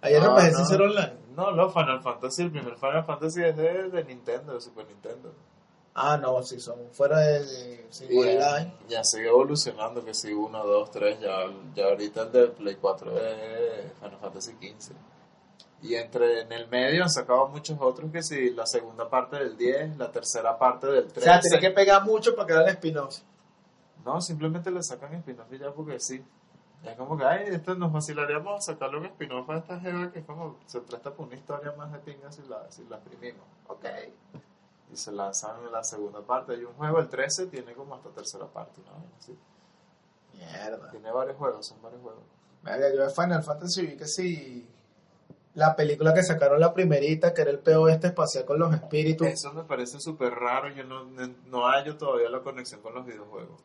Hay 0.00 0.14
No, 0.14 0.34
RPG 0.34 0.50
no. 0.52 0.56
sin 0.56 0.66
ser 0.66 0.80
online. 0.82 1.12
No, 1.36 1.50
no, 1.52 1.70
Final 1.70 2.02
Fantasy, 2.02 2.42
el 2.42 2.50
primer 2.50 2.76
Final 2.76 3.04
Fantasy 3.04 3.42
es 3.44 3.54
de, 3.56 3.90
de 3.90 4.04
Nintendo, 4.04 4.54
de 4.54 4.60
Super 4.62 4.86
Nintendo. 4.86 5.32
Ah, 5.94 6.16
no, 6.16 6.42
si 6.42 6.58
son 6.58 6.78
fuera 6.92 7.18
de, 7.18 7.40
de- 7.44 7.86
sin 7.90 8.10
Y 8.10 8.18
online. 8.18 8.72
ya, 8.88 9.04
sigue 9.04 9.28
evolucionando, 9.28 10.02
que 10.02 10.14
si 10.14 10.32
1, 10.32 10.64
2, 10.66 10.90
3, 10.90 11.20
ya, 11.20 11.36
ya 11.74 11.84
ahorita 11.84 12.22
el 12.22 12.32
de 12.32 12.46
Play 12.48 12.76
4 12.80 13.18
es 13.18 13.92
Final 14.00 14.18
Fantasy 14.18 14.54
15. 14.54 14.94
Y 15.82 15.94
entre 15.96 16.40
en 16.42 16.52
el 16.52 16.68
medio 16.68 17.02
han 17.02 17.10
sacado 17.10 17.48
muchos 17.48 17.76
otros 17.78 18.10
que 18.10 18.22
si 18.22 18.50
la 18.50 18.64
segunda 18.66 19.10
parte 19.10 19.36
del 19.36 19.56
10, 19.58 19.98
la 19.98 20.10
tercera 20.10 20.58
parte 20.58 20.86
del 20.86 21.04
O 21.04 21.08
13. 21.08 21.20
sea, 21.20 21.40
tiene 21.40 21.60
que 21.60 21.70
pegar 21.72 22.04
mucho 22.04 22.34
para 22.34 22.46
que 22.46 22.52
hagan 22.54 22.68
spin-off. 22.68 23.18
No, 24.04 24.18
simplemente 24.20 24.70
le 24.70 24.82
sacan 24.82 25.12
spin-off 25.16 25.52
y 25.52 25.58
ya 25.58 25.70
porque 25.72 26.00
sí. 26.00 26.24
Es 26.84 26.96
como 26.96 27.16
que, 27.16 27.24
ay, 27.24 27.44
esto 27.48 27.74
nos 27.76 27.92
vacilaríamos 27.92 28.56
a 28.56 28.72
sacarle 28.72 28.98
un 28.98 29.06
spin-off 29.06 29.48
a 29.50 29.58
esta 29.58 29.78
jeva 29.78 30.10
que 30.10 30.18
es 30.18 30.24
como, 30.24 30.58
se 30.66 30.80
presta 30.80 31.12
por 31.12 31.26
una 31.26 31.36
historia 31.36 31.72
más 31.76 31.92
de 31.92 31.98
pinga 32.00 32.32
si 32.32 32.42
la, 32.42 32.70
si 32.70 32.84
la 32.86 32.96
exprimimos. 32.96 33.46
Ok. 33.68 33.84
Y 34.92 34.96
se 34.96 35.12
lanzan 35.12 35.64
en 35.64 35.72
la 35.72 35.84
segunda 35.84 36.20
parte. 36.20 36.52
Hay 36.52 36.64
un 36.64 36.74
juego, 36.74 36.98
el 36.98 37.08
13, 37.08 37.46
tiene 37.46 37.72
como 37.74 37.94
hasta 37.94 38.10
tercera 38.10 38.46
parte, 38.46 38.80
¿no? 38.84 39.04
Sí. 39.20 39.38
Mierda. 40.34 40.90
Tiene 40.90 41.12
varios 41.12 41.36
juegos, 41.36 41.66
son 41.66 41.80
varios 41.80 42.02
juegos. 42.02 42.24
Verga, 42.62 42.92
yo 42.92 43.06
de 43.06 43.10
Final 43.10 43.42
Fantasy 43.42 43.86
vi 43.86 43.96
que 43.96 44.06
sí. 44.06 44.68
La 45.54 45.76
película 45.76 46.14
que 46.14 46.22
sacaron 46.22 46.58
la 46.58 46.72
primerita, 46.72 47.34
que 47.34 47.42
era 47.42 47.50
el 47.50 47.58
peo 47.58 47.88
este 47.88 48.08
espacial 48.08 48.44
con 48.44 48.58
los 48.58 48.72
espíritus. 48.74 49.26
Eso 49.26 49.52
me 49.52 49.64
parece 49.64 50.00
súper 50.00 50.32
raro, 50.32 50.68
yo 50.70 50.82
no, 50.84 51.04
no, 51.04 51.34
no 51.46 51.66
hallo 51.66 51.96
todavía 51.96 52.30
la 52.30 52.40
conexión 52.40 52.80
con 52.80 52.94
los 52.94 53.04
videojuegos. 53.04 53.60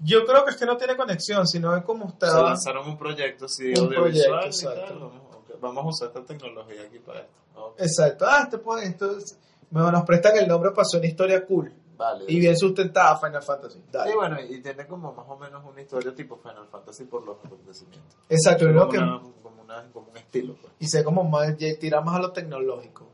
Yo 0.00 0.26
creo 0.26 0.44
que 0.44 0.50
es 0.50 0.56
que 0.56 0.66
no 0.66 0.76
tiene 0.76 0.96
conexión, 0.96 1.46
sino 1.46 1.74
es 1.76 1.82
como 1.84 2.06
Se 2.08 2.12
está. 2.26 2.42
lanzaron 2.42 2.88
un 2.88 2.98
proyecto 2.98 3.46
así 3.46 3.70
Un 3.70 3.86
audiovisual 3.86 4.40
proyecto, 4.40 4.68
tal, 4.68 4.78
exacto. 4.78 5.12
vamos, 5.60 5.84
a 5.84 5.88
usar 5.88 6.08
esta 6.08 6.24
tecnología 6.24 6.82
aquí 6.82 6.98
para 6.98 7.20
esto. 7.20 7.74
Exacto. 7.78 8.24
Ah, 8.28 8.40
este 8.44 8.58
pues, 8.58 8.84
entonces, 8.84 9.38
me 9.70 9.80
nos 9.80 10.04
prestan 10.04 10.36
el 10.36 10.46
nombre 10.46 10.70
para 10.70 10.82
hacer 10.82 11.00
una 11.00 11.08
historia 11.08 11.44
cool 11.46 11.72
Vale. 11.96 12.24
y 12.28 12.38
bien 12.38 12.56
sustentada 12.56 13.16
Final 13.16 13.42
Fantasy. 13.42 13.82
Dale. 13.90 14.10
Sí, 14.10 14.16
bueno, 14.16 14.36
y 14.40 14.60
tiene 14.60 14.86
como 14.86 15.12
más 15.14 15.26
o 15.28 15.36
menos 15.38 15.64
una 15.64 15.80
historia 15.80 16.14
tipo 16.14 16.36
Final 16.36 16.66
Fantasy 16.70 17.04
por 17.04 17.24
los 17.24 17.38
acontecimientos. 17.42 18.16
Exacto, 18.28 18.66
Como, 18.66 18.88
que, 18.90 18.98
una- 18.98 19.20
como, 19.42 19.62
una- 19.62 19.92
como 19.92 20.10
un 20.10 20.16
estilo, 20.18 20.56
pues. 20.60 20.72
y 20.78 20.86
sé 20.88 21.02
como 21.02 21.24
más, 21.24 21.56
tira 21.56 22.02
más 22.02 22.16
a 22.16 22.18
lo 22.20 22.32
tecnológico. 22.32 23.06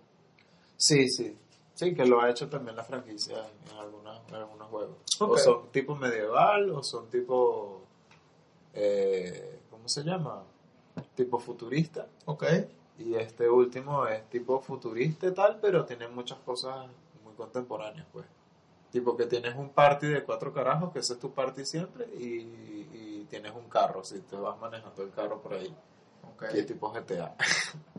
Sí, 0.76 1.08
sí. 1.08 1.38
Sí, 1.74 1.94
que 1.94 2.04
lo 2.04 2.20
ha 2.20 2.28
hecho 2.30 2.48
también 2.48 2.76
la 2.76 2.82
franquicia 2.84 3.36
en, 3.38 3.78
algunas- 3.78 4.01
en 4.36 4.42
algunos 4.42 4.68
juegos. 4.68 4.96
O 5.20 5.38
son 5.38 5.68
tipo 5.70 5.94
medieval, 5.94 6.70
o 6.70 6.82
son 6.82 7.08
tipo. 7.08 7.82
Eh, 8.74 9.60
¿Cómo 9.70 9.88
se 9.88 10.02
llama? 10.02 10.42
Tipo 11.14 11.38
futurista. 11.38 12.06
Ok. 12.26 12.44
Y 12.98 13.14
este 13.14 13.48
último 13.48 14.06
es 14.06 14.28
tipo 14.28 14.60
futurista 14.60 15.26
y 15.26 15.32
tal, 15.32 15.58
pero 15.60 15.84
tiene 15.84 16.08
muchas 16.08 16.38
cosas 16.40 16.86
muy 17.24 17.34
contemporáneas, 17.34 18.06
pues. 18.12 18.26
Tipo 18.90 19.16
que 19.16 19.26
tienes 19.26 19.56
un 19.56 19.70
party 19.70 20.06
de 20.08 20.22
cuatro 20.22 20.52
carajos, 20.52 20.92
que 20.92 20.98
ese 20.98 21.14
es 21.14 21.18
tu 21.18 21.30
party 21.32 21.64
siempre, 21.64 22.06
y, 22.18 22.40
y 22.92 23.26
tienes 23.30 23.52
un 23.54 23.68
carro, 23.68 24.04
si 24.04 24.20
te 24.20 24.36
vas 24.36 24.58
manejando 24.60 25.02
el 25.02 25.10
carro 25.10 25.40
por 25.40 25.54
ahí. 25.54 25.74
ok. 26.34 26.44
Y 26.54 26.58
es 26.58 26.66
tipo 26.66 26.90
GTA. 26.92 27.34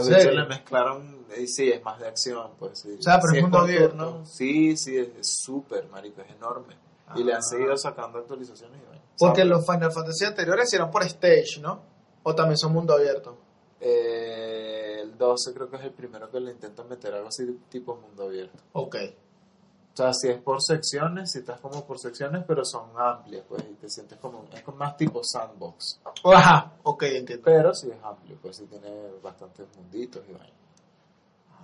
¿En 0.00 0.08
Los 0.08 0.08
bichos 0.08 0.34
le 0.34 0.44
mezclaron, 0.46 1.26
y 1.38 1.46
sí, 1.46 1.70
es 1.70 1.82
más 1.82 1.98
de 1.98 2.06
acción, 2.08 2.50
pues 2.58 2.78
sí. 2.80 2.96
O 2.98 3.02
sea, 3.02 3.18
pero 3.20 3.32
Sí 3.32 3.38
es. 3.38 4.28
Sí, 4.28 4.76
sí, 4.76 4.96
es 4.98 5.08
súper, 5.22 5.88
marico, 5.88 6.20
es 6.22 6.30
enorme. 6.30 6.76
Y 7.14 7.22
le 7.24 7.32
Ah. 7.32 7.36
han 7.36 7.42
seguido 7.42 7.76
sacando 7.76 8.18
actualizaciones 8.18 8.80
y 8.82 8.86
bueno. 8.86 9.00
Porque 9.18 9.40
¿sabes? 9.42 9.50
los 9.50 9.64
Final 9.66 9.92
Fantasy 9.92 10.24
anteriores 10.24 10.72
eran 10.74 10.90
por 10.90 11.02
stage, 11.04 11.60
¿no? 11.60 11.80
O 12.24 12.34
también 12.34 12.58
son 12.58 12.72
mundo 12.72 12.92
abierto. 12.94 13.38
Eh, 13.80 14.98
el 15.02 15.16
12 15.16 15.54
creo 15.54 15.70
que 15.70 15.76
es 15.76 15.82
el 15.84 15.92
primero 15.92 16.30
que 16.30 16.40
le 16.40 16.50
intentan 16.52 16.88
meter 16.88 17.14
algo 17.14 17.28
así 17.28 17.44
tipo 17.68 17.96
mundo 17.96 18.24
abierto. 18.24 18.58
Ok. 18.72 18.96
O 19.96 19.98
sea, 19.98 20.12
si 20.12 20.28
es 20.28 20.38
por 20.42 20.62
secciones, 20.62 21.30
si 21.30 21.38
estás 21.38 21.58
como 21.58 21.86
por 21.86 21.98
secciones, 21.98 22.44
pero 22.46 22.66
son 22.66 22.90
amplias, 22.98 23.44
pues, 23.48 23.64
y 23.64 23.76
te 23.76 23.88
sientes 23.88 24.18
como, 24.18 24.44
es 24.52 24.60
como 24.60 24.76
más 24.76 24.94
tipo 24.98 25.24
sandbox. 25.24 26.02
Ajá, 26.22 26.74
ok, 26.82 27.02
entiendo. 27.04 27.42
Pero 27.42 27.74
sí 27.74 27.88
es 27.90 28.04
amplio, 28.04 28.36
pues 28.42 28.56
sí 28.56 28.66
tiene 28.66 28.90
bastantes 29.22 29.66
munditos 29.74 30.22
y 30.28 30.32
vaina. 30.32 30.52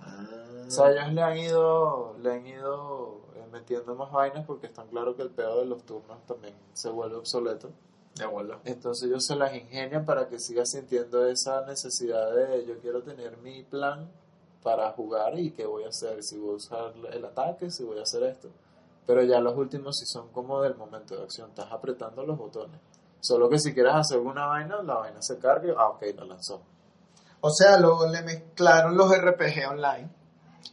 Ah. 0.01 0.63
O 0.65 0.71
sea, 0.71 0.91
ellos 0.91 1.13
le 1.13 1.21
han 1.21 1.37
ido, 1.37 2.15
le 2.23 2.33
han 2.33 2.47
ido 2.47 3.19
eh, 3.35 3.45
metiendo 3.51 3.93
más 3.93 4.11
vainas 4.11 4.47
porque 4.47 4.65
están 4.65 4.87
claro 4.87 5.15
que 5.15 5.21
el 5.21 5.29
pedo 5.29 5.59
de 5.59 5.65
los 5.65 5.83
turnos 5.83 6.25
también 6.25 6.55
se 6.73 6.89
vuelve 6.89 7.17
obsoleto. 7.17 7.69
De 8.15 8.23
acuerdo. 8.25 8.61
Entonces 8.65 9.09
ellos 9.09 9.23
se 9.23 9.35
las 9.35 9.53
ingenian 9.53 10.05
para 10.05 10.27
que 10.27 10.39
sigas 10.39 10.71
sintiendo 10.71 11.27
esa 11.27 11.67
necesidad 11.67 12.33
de 12.33 12.65
yo 12.65 12.79
quiero 12.79 13.03
tener 13.03 13.37
mi 13.37 13.61
plan 13.61 14.09
para 14.63 14.91
jugar 14.93 15.37
y 15.37 15.51
qué 15.51 15.65
voy 15.65 15.83
a 15.83 15.89
hacer, 15.89 16.23
si 16.23 16.37
voy 16.37 16.53
a 16.53 16.55
usar 16.55 16.93
el 17.11 17.25
ataque, 17.25 17.69
si 17.69 17.83
voy 17.83 17.99
a 17.99 18.03
hacer 18.03 18.23
esto. 18.23 18.49
Pero 19.05 19.21
ya 19.23 19.39
los 19.39 19.57
últimos 19.57 19.97
sí 19.97 20.05
son 20.05 20.29
como 20.29 20.61
del 20.61 20.75
momento 20.75 21.15
de 21.15 21.23
acción, 21.23 21.49
estás 21.49 21.71
apretando 21.71 22.23
los 22.23 22.37
botones. 22.37 22.79
Solo 23.19 23.49
que 23.49 23.59
si 23.59 23.73
quieres 23.73 23.93
hacer 23.93 24.19
una 24.19 24.47
vaina, 24.47 24.81
la 24.81 24.95
vaina 24.95 25.21
se 25.21 25.37
carga, 25.37 25.73
ah 25.77 25.89
ok, 25.89 26.03
la 26.17 26.25
lanzó. 26.25 26.61
O 27.41 27.49
sea, 27.49 27.77
luego 27.77 28.07
le 28.07 28.21
mezclaron 28.21 28.95
los 28.95 29.11
RPG 29.15 29.69
online. 29.69 30.09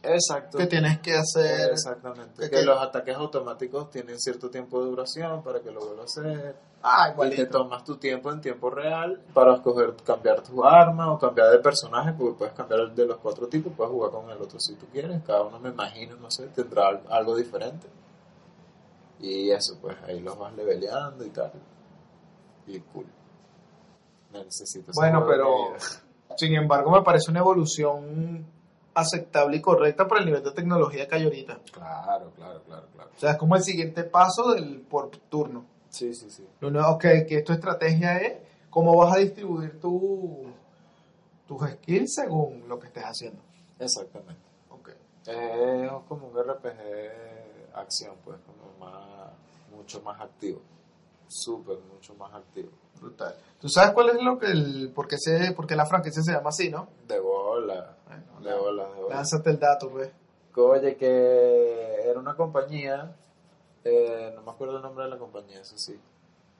Exacto. 0.03 0.57
Que 0.57 0.65
tienes 0.67 0.99
que 0.99 1.13
hacer. 1.13 1.71
Exactamente. 1.71 2.49
que- 2.49 2.63
los 2.63 2.81
ataques 2.81 3.15
automáticos 3.15 3.89
tienen 3.91 4.19
cierto 4.19 4.49
tiempo 4.49 4.81
de 4.83 4.89
duración 4.89 5.43
para 5.43 5.59
que 5.61 5.71
lo 5.71 5.79
vuelvas 5.85 6.17
a 6.17 6.21
hacer. 6.21 6.55
Ah, 6.83 7.03
Y 7.03 7.07
te 7.09 7.11
igualito. 7.13 7.57
tomas 7.59 7.83
tu 7.83 7.97
tiempo 7.97 8.31
en 8.31 8.41
tiempo 8.41 8.69
real 8.71 9.21
para 9.33 9.53
escoger 9.55 9.93
cambiar 10.03 10.41
tu 10.41 10.63
arma 10.65 11.11
o 11.11 11.19
cambiar 11.19 11.51
de 11.51 11.59
personaje, 11.59 12.13
porque 12.13 12.37
puedes 12.39 12.53
cambiar 12.55 12.91
de 12.93 13.05
los 13.05 13.17
cuatro 13.17 13.47
tipos, 13.47 13.71
puedes 13.77 13.91
jugar 13.91 14.09
con 14.11 14.29
el 14.31 14.41
otro 14.41 14.59
si 14.59 14.73
tú 14.75 14.87
quieres. 14.91 15.21
Cada 15.23 15.43
uno, 15.43 15.59
me 15.59 15.69
imagino, 15.69 16.15
no 16.15 16.31
sé, 16.31 16.47
tendrá 16.47 16.87
al- 16.87 17.03
algo 17.09 17.35
diferente. 17.35 17.87
Y 19.19 19.51
eso, 19.51 19.77
pues 19.79 19.95
ahí 20.07 20.19
los 20.19 20.35
vas 20.39 20.55
leveleando 20.55 21.23
y 21.23 21.29
tal. 21.29 21.51
Y 22.65 22.79
cool. 22.79 23.05
Necesito 24.33 24.91
Bueno, 24.95 25.25
pero-. 25.27 25.73
Sin 26.37 26.55
embargo, 26.55 26.89
me 26.91 27.01
parece 27.03 27.29
una 27.29 27.41
evolución 27.41 28.45
aceptable 28.93 29.57
y 29.57 29.61
correcta 29.61 30.07
por 30.07 30.19
el 30.19 30.25
nivel 30.25 30.43
de 30.43 30.51
tecnología 30.51 31.07
que 31.07 31.15
hay 31.15 31.23
ahorita. 31.23 31.59
Claro, 31.71 32.31
claro, 32.35 32.61
claro, 32.63 32.87
claro. 32.93 33.09
O 33.15 33.19
sea, 33.19 33.31
es 33.31 33.37
como 33.37 33.55
el 33.55 33.63
siguiente 33.63 34.03
paso 34.03 34.53
del 34.53 34.81
por 34.81 35.09
turno. 35.09 35.65
Sí, 35.89 36.13
sí, 36.13 36.29
sí. 36.29 36.45
Lo 36.59 36.71
nuevo 36.71 36.97
que, 36.97 37.25
que 37.25 37.41
tu 37.41 37.53
estrategia 37.53 38.17
es 38.17 38.39
cómo 38.69 38.95
vas 38.95 39.15
a 39.15 39.19
distribuir 39.19 39.79
tu, 39.79 40.45
tus 41.47 41.69
skills 41.69 42.13
según 42.15 42.63
lo 42.67 42.79
que 42.79 42.87
estés 42.87 43.03
haciendo. 43.03 43.41
Exactamente. 43.79 44.41
Ok. 44.69 44.89
Es 45.25 45.91
como 46.07 46.27
un 46.27 46.37
RPG 46.37 46.79
acción, 47.73 48.15
pues, 48.23 48.37
como 48.45 48.71
más, 48.79 49.31
mucho 49.75 50.01
más 50.01 50.19
activo. 50.19 50.61
Súper, 51.31 51.77
mucho 51.93 52.13
más 52.15 52.33
activo. 52.33 52.69
Brutal. 52.99 53.33
¿Tú 53.59 53.69
sabes 53.69 53.91
cuál 53.91 54.09
es 54.09 54.21
lo 54.21 54.37
que 54.37 54.47
el, 54.47 54.91
por 54.93 55.07
qué 55.07 55.17
se, 55.17 55.53
por 55.53 55.65
qué 55.65 55.75
la 55.77 55.85
franquicia 55.85 56.21
se 56.21 56.33
llama 56.33 56.49
así, 56.49 56.69
no? 56.69 56.89
De 57.07 57.19
bola, 57.19 57.95
Bueno, 58.05 58.41
de 58.41 58.59
bola, 58.59 58.89
de 58.89 59.01
bola. 59.01 59.15
Lánzate 59.15 59.49
el 59.49 59.59
dato, 59.59 59.89
pues. 59.89 60.11
Oye, 60.55 60.97
que 60.97 62.01
era 62.03 62.19
una 62.19 62.35
compañía, 62.35 63.15
eh, 63.85 64.33
no 64.35 64.41
me 64.41 64.51
acuerdo 64.51 64.75
el 64.75 64.81
nombre 64.83 65.05
de 65.05 65.09
la 65.11 65.17
compañía, 65.17 65.61
eso 65.61 65.77
sí, 65.77 65.97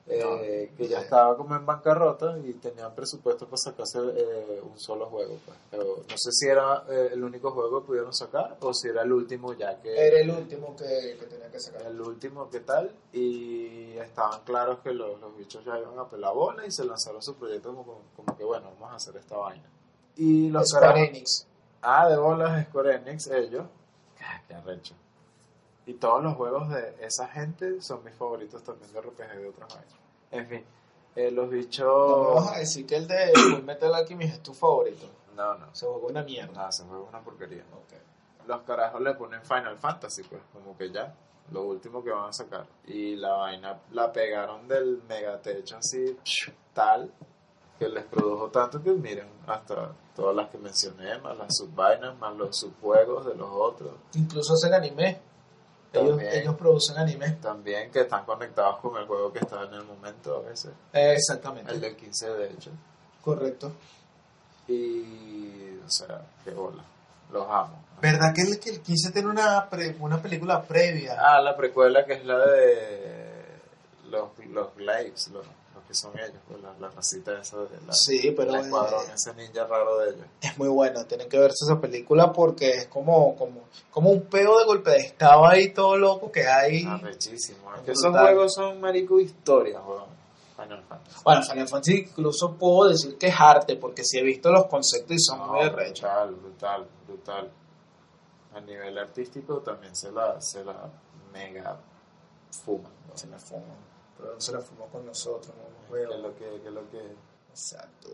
eh, 0.08 0.70
No, 0.70 0.76
que 0.76 0.88
ya 0.88 0.98
sé. 0.98 1.04
estaba 1.04 1.36
como 1.36 1.54
en 1.54 1.64
bancarrota 1.64 2.36
y 2.38 2.52
tenían 2.54 2.94
presupuesto 2.94 3.46
para 3.46 3.56
sacarse 3.58 3.98
eh, 4.16 4.60
un 4.62 4.78
solo 4.78 5.06
juego. 5.06 5.38
Pues. 5.46 5.56
Pero 5.70 5.84
no 6.08 6.16
sé 6.16 6.32
si 6.32 6.48
era 6.48 6.84
eh, 6.88 7.10
el 7.12 7.22
único 7.22 7.50
juego 7.52 7.80
que 7.80 7.86
pudieron 7.86 8.12
sacar 8.12 8.56
o 8.60 8.74
si 8.74 8.88
era 8.88 9.02
el 9.02 9.12
último 9.12 9.52
ya 9.54 9.80
que... 9.80 9.94
Era 9.94 10.20
el 10.20 10.30
último 10.30 10.74
que, 10.76 11.16
que 11.20 11.26
tenía 11.26 11.50
que 11.50 11.60
sacar. 11.60 11.82
el 11.82 12.00
último 12.00 12.50
que 12.50 12.60
tal 12.60 12.90
y 13.12 13.92
estaban 13.98 14.40
claros 14.44 14.80
que 14.80 14.92
los, 14.92 15.20
los 15.20 15.36
bichos 15.36 15.64
ya 15.64 15.78
iban 15.78 15.98
a 15.98 16.08
pelar 16.08 16.34
bola 16.34 16.66
y 16.66 16.72
se 16.72 16.84
lanzaron 16.84 17.22
su 17.22 17.34
proyecto 17.36 17.74
como, 17.74 18.00
como 18.16 18.36
que 18.36 18.44
bueno, 18.44 18.70
vamos 18.80 18.92
a 18.92 18.96
hacer 18.96 19.16
esta 19.16 19.36
vaina. 19.36 19.68
Y 20.16 20.50
los 20.50 20.68
Square 20.68 21.08
Enix. 21.08 21.46
Ah, 21.80 22.08
de 22.08 22.16
bolas 22.16 22.66
Square 22.66 22.96
Enix, 22.96 23.28
ellos. 23.28 23.64
Ah, 24.20 24.40
Qué 24.46 24.54
arrecho. 24.54 24.94
Y 25.86 25.94
todos 25.94 26.22
los 26.22 26.34
juegos 26.36 26.68
de 26.68 26.96
esa 27.00 27.26
gente 27.28 27.80
son 27.80 28.04
mis 28.04 28.14
favoritos 28.14 28.62
también 28.62 28.92
de 28.92 29.00
RPG 29.00 29.36
de 29.36 29.48
otras 29.48 29.74
vainas. 29.74 29.94
En 30.30 30.46
fin, 30.48 30.64
eh, 31.16 31.30
los 31.30 31.46
No 31.46 31.50
me 31.52 31.58
bichos... 31.58 32.34
vas 32.34 32.56
a 32.56 32.58
decir 32.58 32.86
que 32.86 32.96
el 32.96 33.08
de 33.08 33.32
Full 33.34 33.64
Metal 33.64 33.94
Alchemist 33.94 34.34
es 34.34 34.42
tu 34.42 34.54
favorito. 34.54 35.06
No, 35.36 35.58
no. 35.58 35.74
Se 35.74 35.86
jugó 35.86 36.08
una 36.08 36.22
mierda. 36.22 36.52
Nada, 36.52 36.68
ese 36.68 36.84
juego 36.84 37.04
es 37.04 37.08
una 37.10 37.20
porquería. 37.20 37.64
Ok. 37.72 38.46
Los 38.46 38.62
carajos 38.62 39.00
le 39.00 39.14
ponen 39.14 39.42
Final 39.42 39.78
Fantasy, 39.78 40.22
pues, 40.24 40.42
como 40.52 40.76
que 40.76 40.90
ya, 40.90 41.14
lo 41.50 41.62
último 41.62 42.02
que 42.02 42.10
van 42.10 42.28
a 42.28 42.32
sacar. 42.32 42.66
Y 42.86 43.16
la 43.16 43.32
vaina 43.32 43.80
la 43.92 44.12
pegaron 44.12 44.66
del 44.68 45.02
megatecho 45.08 45.76
así, 45.76 46.16
tal, 46.72 47.12
que 47.78 47.88
les 47.88 48.04
produjo 48.04 48.48
tanto 48.50 48.82
que 48.82 48.90
miren, 48.90 49.28
hasta 49.46 49.92
todas 50.14 50.34
las 50.34 50.48
que 50.48 50.58
mencioné, 50.58 51.18
más 51.18 51.36
las 51.36 51.56
subvainas, 51.56 52.16
más 52.18 52.36
los 52.36 52.56
subjuegos 52.56 53.26
de 53.26 53.34
los 53.34 53.48
otros. 53.50 53.92
Incluso 54.14 54.54
hacen 54.54 54.74
anime. 54.74 55.20
Ellos, 55.92 56.54
producen 56.56 56.96
anime. 56.96 57.30
También 57.42 57.90
que 57.90 58.00
están 58.00 58.24
conectados 58.24 58.78
con 58.80 58.96
el 58.96 59.06
juego 59.06 59.32
que 59.32 59.40
está 59.40 59.62
en 59.64 59.74
el 59.74 59.84
momento 59.84 60.36
a 60.38 60.48
veces. 60.48 60.70
Exactamente. 60.92 61.70
El 61.72 61.80
del 61.80 61.96
15 61.96 62.30
de 62.30 62.46
hecho. 62.50 62.70
Correcto. 63.22 63.72
Y, 64.68 65.78
o 65.84 65.90
sea, 65.90 66.22
qué 66.44 66.50
bola. 66.52 66.82
Los 67.32 67.46
amo. 67.48 67.82
¿Verdad 68.00 68.34
que 68.34 68.42
el, 68.42 68.58
que 68.58 68.70
el 68.70 68.80
15 68.80 69.12
tiene 69.12 69.28
una, 69.28 69.68
pre- 69.68 69.96
una 70.00 70.20
película 70.20 70.62
previa? 70.62 71.16
Ah, 71.18 71.40
la 71.40 71.56
precuela 71.56 72.04
que 72.04 72.14
es 72.14 72.24
la 72.24 72.38
de 72.38 73.44
los, 74.10 74.28
los, 74.50 74.68
los 74.76 75.46
que 75.92 75.98
son 75.98 76.18
ellos, 76.18 76.40
pues, 76.48 76.60
la, 76.62 76.72
la 76.78 76.88
racita 76.88 77.38
esa 77.38 77.58
de 77.58 77.80
la, 77.86 77.92
Sí, 77.92 78.32
pero 78.36 78.54
el 78.54 78.60
escuadrón, 78.64 79.02
eh, 79.08 79.12
ese 79.14 79.34
ninja 79.34 79.66
raro 79.66 79.98
de 79.98 80.10
ellos. 80.10 80.26
es 80.40 80.56
muy 80.58 80.68
buena. 80.68 81.04
Tienen 81.06 81.28
que 81.28 81.38
verse 81.38 81.64
esa 81.66 81.78
película 81.80 82.32
porque 82.32 82.70
es 82.70 82.86
como, 82.86 83.36
como, 83.36 83.60
como 83.90 84.10
un 84.10 84.22
peo 84.22 84.58
de 84.58 84.64
golpe 84.64 84.90
de 84.90 84.96
estado 84.98 85.46
ahí 85.46 85.72
todo 85.74 85.96
loco 85.98 86.32
que 86.32 86.46
hay. 86.48 86.84
Arrechísimo. 86.86 87.58
Es 87.74 87.80
que 87.82 87.92
Brutal. 87.92 88.10
esos 88.14 88.20
juegos 88.20 88.54
son 88.54 88.80
marico 88.80 89.20
historias, 89.20 89.82
weón. 89.86 90.10
Final 90.56 90.82
Fantasy. 90.84 91.20
Bueno, 91.24 91.42
Final 91.42 91.68
Fantasy 91.68 91.98
incluso 92.08 92.54
puedo 92.56 92.88
decir 92.88 93.18
que 93.18 93.26
es 93.28 93.34
arte 93.38 93.76
porque 93.76 94.04
sí 94.04 94.18
he 94.18 94.22
visto 94.22 94.50
los 94.50 94.66
conceptos 94.66 95.12
y 95.16 95.18
son 95.18 95.38
No, 95.40 95.46
muy 95.48 95.60
arrechos. 95.62 96.00
brutal, 96.08 96.34
brutal, 96.36 96.86
brutal. 97.06 97.50
A 98.54 98.60
nivel 98.60 98.96
artístico 98.98 99.58
también 99.60 99.94
se 99.96 100.10
la, 100.12 100.40
se 100.40 100.64
la 100.64 100.88
mega 101.32 101.78
fuman. 102.64 102.92
¿no? 103.08 103.16
Se 103.16 103.26
la 103.28 103.38
fuman. 103.38 103.91
Pero 104.22 104.40
se 104.40 104.52
la 104.52 104.60
fumó 104.60 104.86
con 104.86 105.04
nosotros, 105.04 105.52
no 105.56 105.98
nos 105.98 106.20
lo 106.20 106.36
que, 106.36 106.60
que 106.62 106.70
lo 106.70 106.88
que 106.88 107.16
Exacto. 107.50 108.08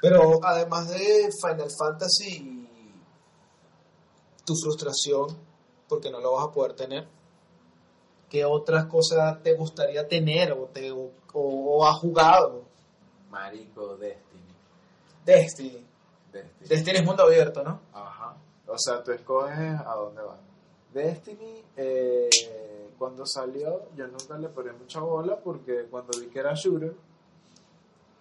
Pero 0.00 0.38
además 0.42 0.88
de 0.88 1.30
Final 1.42 1.70
Fantasy, 1.70 2.68
tu 4.44 4.54
frustración, 4.54 5.36
porque 5.88 6.10
no 6.10 6.20
lo 6.20 6.32
vas 6.32 6.46
a 6.46 6.52
poder 6.52 6.74
tener, 6.74 7.06
¿qué 8.30 8.44
otras 8.44 8.86
cosas 8.86 9.42
te 9.42 9.54
gustaría 9.54 10.06
tener 10.06 10.52
o, 10.52 10.66
te, 10.66 10.90
o, 10.92 11.10
o 11.34 11.86
has 11.86 11.98
jugado? 11.98 12.64
Marico 13.28 13.96
Destiny. 13.96 14.54
Destiny. 15.24 15.86
Destiny. 16.32 16.68
Destiny 16.68 16.98
es 16.98 17.04
mundo 17.04 17.24
abierto, 17.24 17.62
¿no? 17.62 17.80
Ajá. 17.92 18.36
O 18.66 18.78
sea, 18.78 19.02
tú 19.02 19.12
escoges 19.12 19.80
a 19.80 19.94
dónde 19.94 20.22
vas. 20.22 20.38
Destiny, 20.92 21.62
eh, 21.76 22.28
cuando 22.98 23.24
salió, 23.24 23.82
yo 23.96 24.06
nunca 24.08 24.36
le 24.38 24.48
ponía 24.48 24.72
mucha 24.72 25.00
bola 25.00 25.38
porque 25.38 25.86
cuando 25.90 26.18
vi 26.18 26.26
que 26.26 26.40
era 26.40 26.54
shooter, 26.54 26.94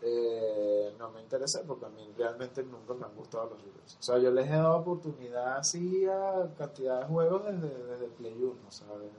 eh, 0.02 0.94
no 1.00 1.10
me 1.10 1.22
interesé 1.22 1.64
porque 1.66 1.86
a 1.86 1.90
mí 1.90 2.08
realmente 2.16 2.64
nunca 2.64 2.94
me 2.94 3.06
han 3.06 3.16
gustado 3.16 3.50
los 3.50 3.60
shooters. 3.60 3.98
O 4.00 4.04
sea, 4.04 4.18
yo 4.20 4.32
les 4.32 4.48
he 4.48 4.52
dado 4.52 4.78
oportunidad 4.78 5.58
así 5.58 6.06
a 6.06 6.50
cantidad 6.58 7.02
de 7.02 7.06
juegos 7.08 7.46
desde, 7.46 7.84
desde 7.86 8.08
Play 8.08 8.36
1, 8.42 8.56
¿sabes? 8.70 9.12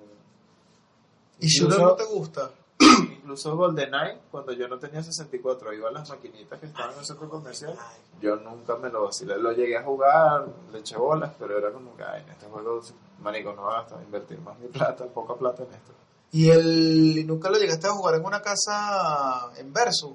¿Y 1.41 1.47
shooter 1.49 1.81
no 1.81 1.95
te 1.95 2.05
gusta? 2.05 2.51
Incluso 3.19 3.57
GoldenEye, 3.57 4.21
cuando 4.31 4.53
yo 4.53 4.69
no 4.69 4.79
tenía 4.79 5.03
64, 5.03 5.73
iba 5.73 5.89
a 5.89 5.93
las 5.93 6.09
maquinitas 6.09 6.61
que 6.61 6.67
estaban 6.67 6.93
en 6.93 6.99
el 7.01 7.05
centro 7.05 7.29
comercial, 7.29 7.75
yo 8.21 8.37
nunca 8.37 8.77
me 8.77 8.89
lo 8.89 9.05
vacilé. 9.05 9.37
Lo 9.39 9.53
llegué 9.53 9.77
a 9.77 9.83
jugar, 9.83 10.47
le 10.73 10.79
eché 10.79 10.97
bolas, 10.97 11.33
pero 11.39 11.59
era 11.59 11.73
como 11.73 11.97
que, 11.97 12.05
ay, 12.05 12.23
en 12.23 12.31
este 12.31 12.47
juego, 12.47 12.81
marico, 13.21 13.53
no 13.53 13.63
vas 13.63 13.93
a 13.93 14.03
invertir 14.03 14.41
más 14.41 14.59
mi 14.59 14.69
plata, 14.69 15.07
poca 15.07 15.35
plata 15.35 15.63
en 15.63 15.75
esto. 15.75 15.93
¿Y 16.31 16.51
el 16.51 17.27
nunca 17.27 17.49
lo 17.51 17.59
llegaste 17.59 17.87
a 17.87 17.93
jugar 17.93 18.17
en 18.17 18.25
una 18.25 18.43
casa 18.43 19.51
en 19.57 19.73
Versus? 19.73 20.15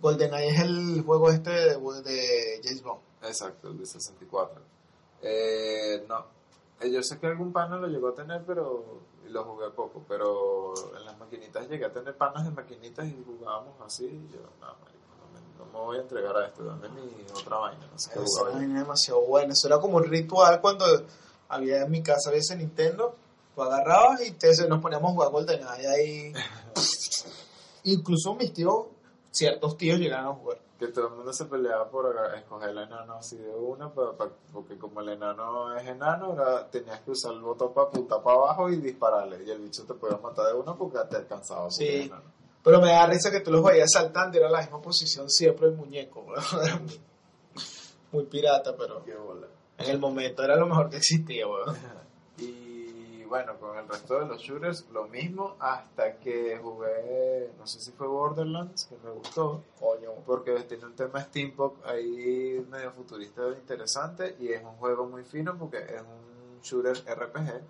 GoldenEye 0.00 0.50
es 0.50 0.60
el 0.60 1.02
juego 1.02 1.30
este 1.30 1.50
de, 1.50 2.02
de 2.02 2.60
James 2.62 2.82
Bond. 2.82 3.00
Exacto, 3.22 3.68
el 3.68 3.78
de 3.78 3.86
64. 3.86 4.62
Eh, 5.22 6.04
no, 6.08 6.24
Eh, 6.80 6.90
yo 6.92 7.02
sé 7.02 7.18
que 7.18 7.26
algún 7.26 7.52
pana 7.52 7.76
lo 7.76 7.88
llegó 7.88 8.08
a 8.08 8.14
tener, 8.14 8.44
pero 8.46 9.00
lo 9.26 9.44
jugué 9.44 9.68
poco, 9.70 10.04
pero 10.06 10.72
en 10.96 11.04
las 11.04 11.18
maquinitas 11.18 11.68
llegué 11.68 11.84
a 11.84 11.92
tener 11.92 12.16
panas 12.16 12.44
de 12.44 12.52
maquinitas 12.52 13.06
y 13.06 13.22
jugábamos 13.26 13.74
así, 13.84 14.04
y 14.06 14.32
yo, 14.32 14.38
no, 14.60 14.66
marico, 14.66 15.08
no 15.18 15.28
me, 15.34 15.58
no 15.58 15.64
me 15.66 15.84
voy 15.84 15.98
a 15.98 16.02
entregar 16.02 16.36
a 16.36 16.46
esto, 16.46 16.62
dame 16.64 16.88
mi 16.90 17.26
otra 17.34 17.56
vaina, 17.56 17.84
no 17.90 17.98
sé 17.98 18.10
Esa 18.22 18.44
vaina 18.44 18.74
es 18.74 18.80
demasiado 18.80 19.20
buena. 19.22 19.52
Eso 19.52 19.66
era 19.66 19.80
como 19.80 19.96
un 19.96 20.04
ritual 20.04 20.60
cuando 20.60 20.84
había 21.48 21.82
en 21.82 21.90
mi 21.90 22.02
casa 22.02 22.28
había 22.30 22.40
ese 22.40 22.56
Nintendo. 22.56 23.16
Tú 23.54 23.62
agarrabas 23.62 24.24
y 24.26 24.32
te, 24.32 24.48
nos 24.68 24.80
poníamos 24.80 25.10
a 25.10 25.14
jugar 25.14 25.30
GoldenEye 25.30 25.88
ahí. 25.88 26.32
Incluso 27.84 28.34
mis 28.34 28.52
tíos, 28.52 28.86
ciertos 29.30 29.76
tíos 29.76 29.98
llegaron 29.98 30.26
a 30.26 30.34
jugar. 30.34 30.58
Que 30.78 30.88
todo 30.88 31.08
el 31.08 31.14
mundo 31.14 31.32
se 31.32 31.44
peleaba 31.46 31.88
por 31.90 32.14
escoger 32.36 32.68
el 32.70 32.78
enano 32.78 33.14
así 33.14 33.36
de 33.36 33.50
una, 33.50 33.92
pa- 33.92 34.14
porque 34.52 34.78
como 34.78 35.00
el 35.00 35.08
enano 35.08 35.76
es 35.76 35.84
enano, 35.88 36.34
era- 36.34 36.68
tenías 36.70 37.00
que 37.00 37.10
usar 37.10 37.32
el 37.32 37.40
botón 37.40 37.72
para 37.74 37.88
apuntar 37.88 38.22
para 38.22 38.36
abajo 38.36 38.68
y 38.70 38.76
dispararle, 38.76 39.42
y 39.44 39.50
el 39.50 39.58
bicho 39.58 39.84
te 39.84 39.94
podía 39.94 40.18
matar 40.18 40.46
de 40.46 40.52
una 40.54 40.76
porque 40.76 40.98
te 41.10 41.16
alcanzaba. 41.16 41.68
Sí. 41.70 42.08
Pero 42.62 42.80
me 42.80 42.90
da 42.92 43.06
risa 43.06 43.30
que 43.32 43.40
tú 43.40 43.50
los 43.50 43.64
veías 43.64 43.90
saltando 43.92 44.36
y 44.36 44.40
era 44.40 44.50
la 44.50 44.60
misma 44.60 44.80
posición 44.80 45.28
siempre 45.28 45.66
el 45.66 45.72
muñeco. 45.74 46.24
Muy 48.12 48.24
pirata, 48.24 48.74
pero 48.76 49.04
Qué 49.04 49.14
bola. 49.16 49.46
En 49.78 49.90
el 49.90 49.98
momento 49.98 50.42
era 50.42 50.56
lo 50.56 50.66
mejor 50.66 50.90
que 50.90 50.96
existía, 50.98 51.46
weón. 51.46 51.76
Y 52.38 53.24
bueno, 53.24 53.58
con 53.58 53.76
el 53.76 53.86
resto 53.88 54.20
de 54.20 54.26
los 54.26 54.40
shooters 54.40 54.86
lo 54.92 55.06
mismo 55.08 55.56
hasta 55.58 56.18
que 56.18 56.56
jugué, 56.62 57.52
no 57.58 57.66
sé 57.66 57.80
si 57.80 57.90
fue 57.92 58.06
Borderlands, 58.06 58.84
que 58.86 58.96
me 59.04 59.10
gustó, 59.10 59.62
Coño. 59.78 60.12
porque 60.24 60.52
tiene 60.62 60.86
un 60.86 60.94
tema 60.94 61.20
steampunk 61.22 61.84
ahí 61.84 62.64
medio 62.70 62.92
futurista 62.92 63.42
interesante 63.48 64.36
y 64.38 64.48
es 64.52 64.62
un 64.62 64.76
juego 64.76 65.06
muy 65.06 65.24
fino 65.24 65.58
porque 65.58 65.78
es 65.78 66.00
un 66.00 66.60
shooter 66.62 66.96
RPG, 67.06 67.60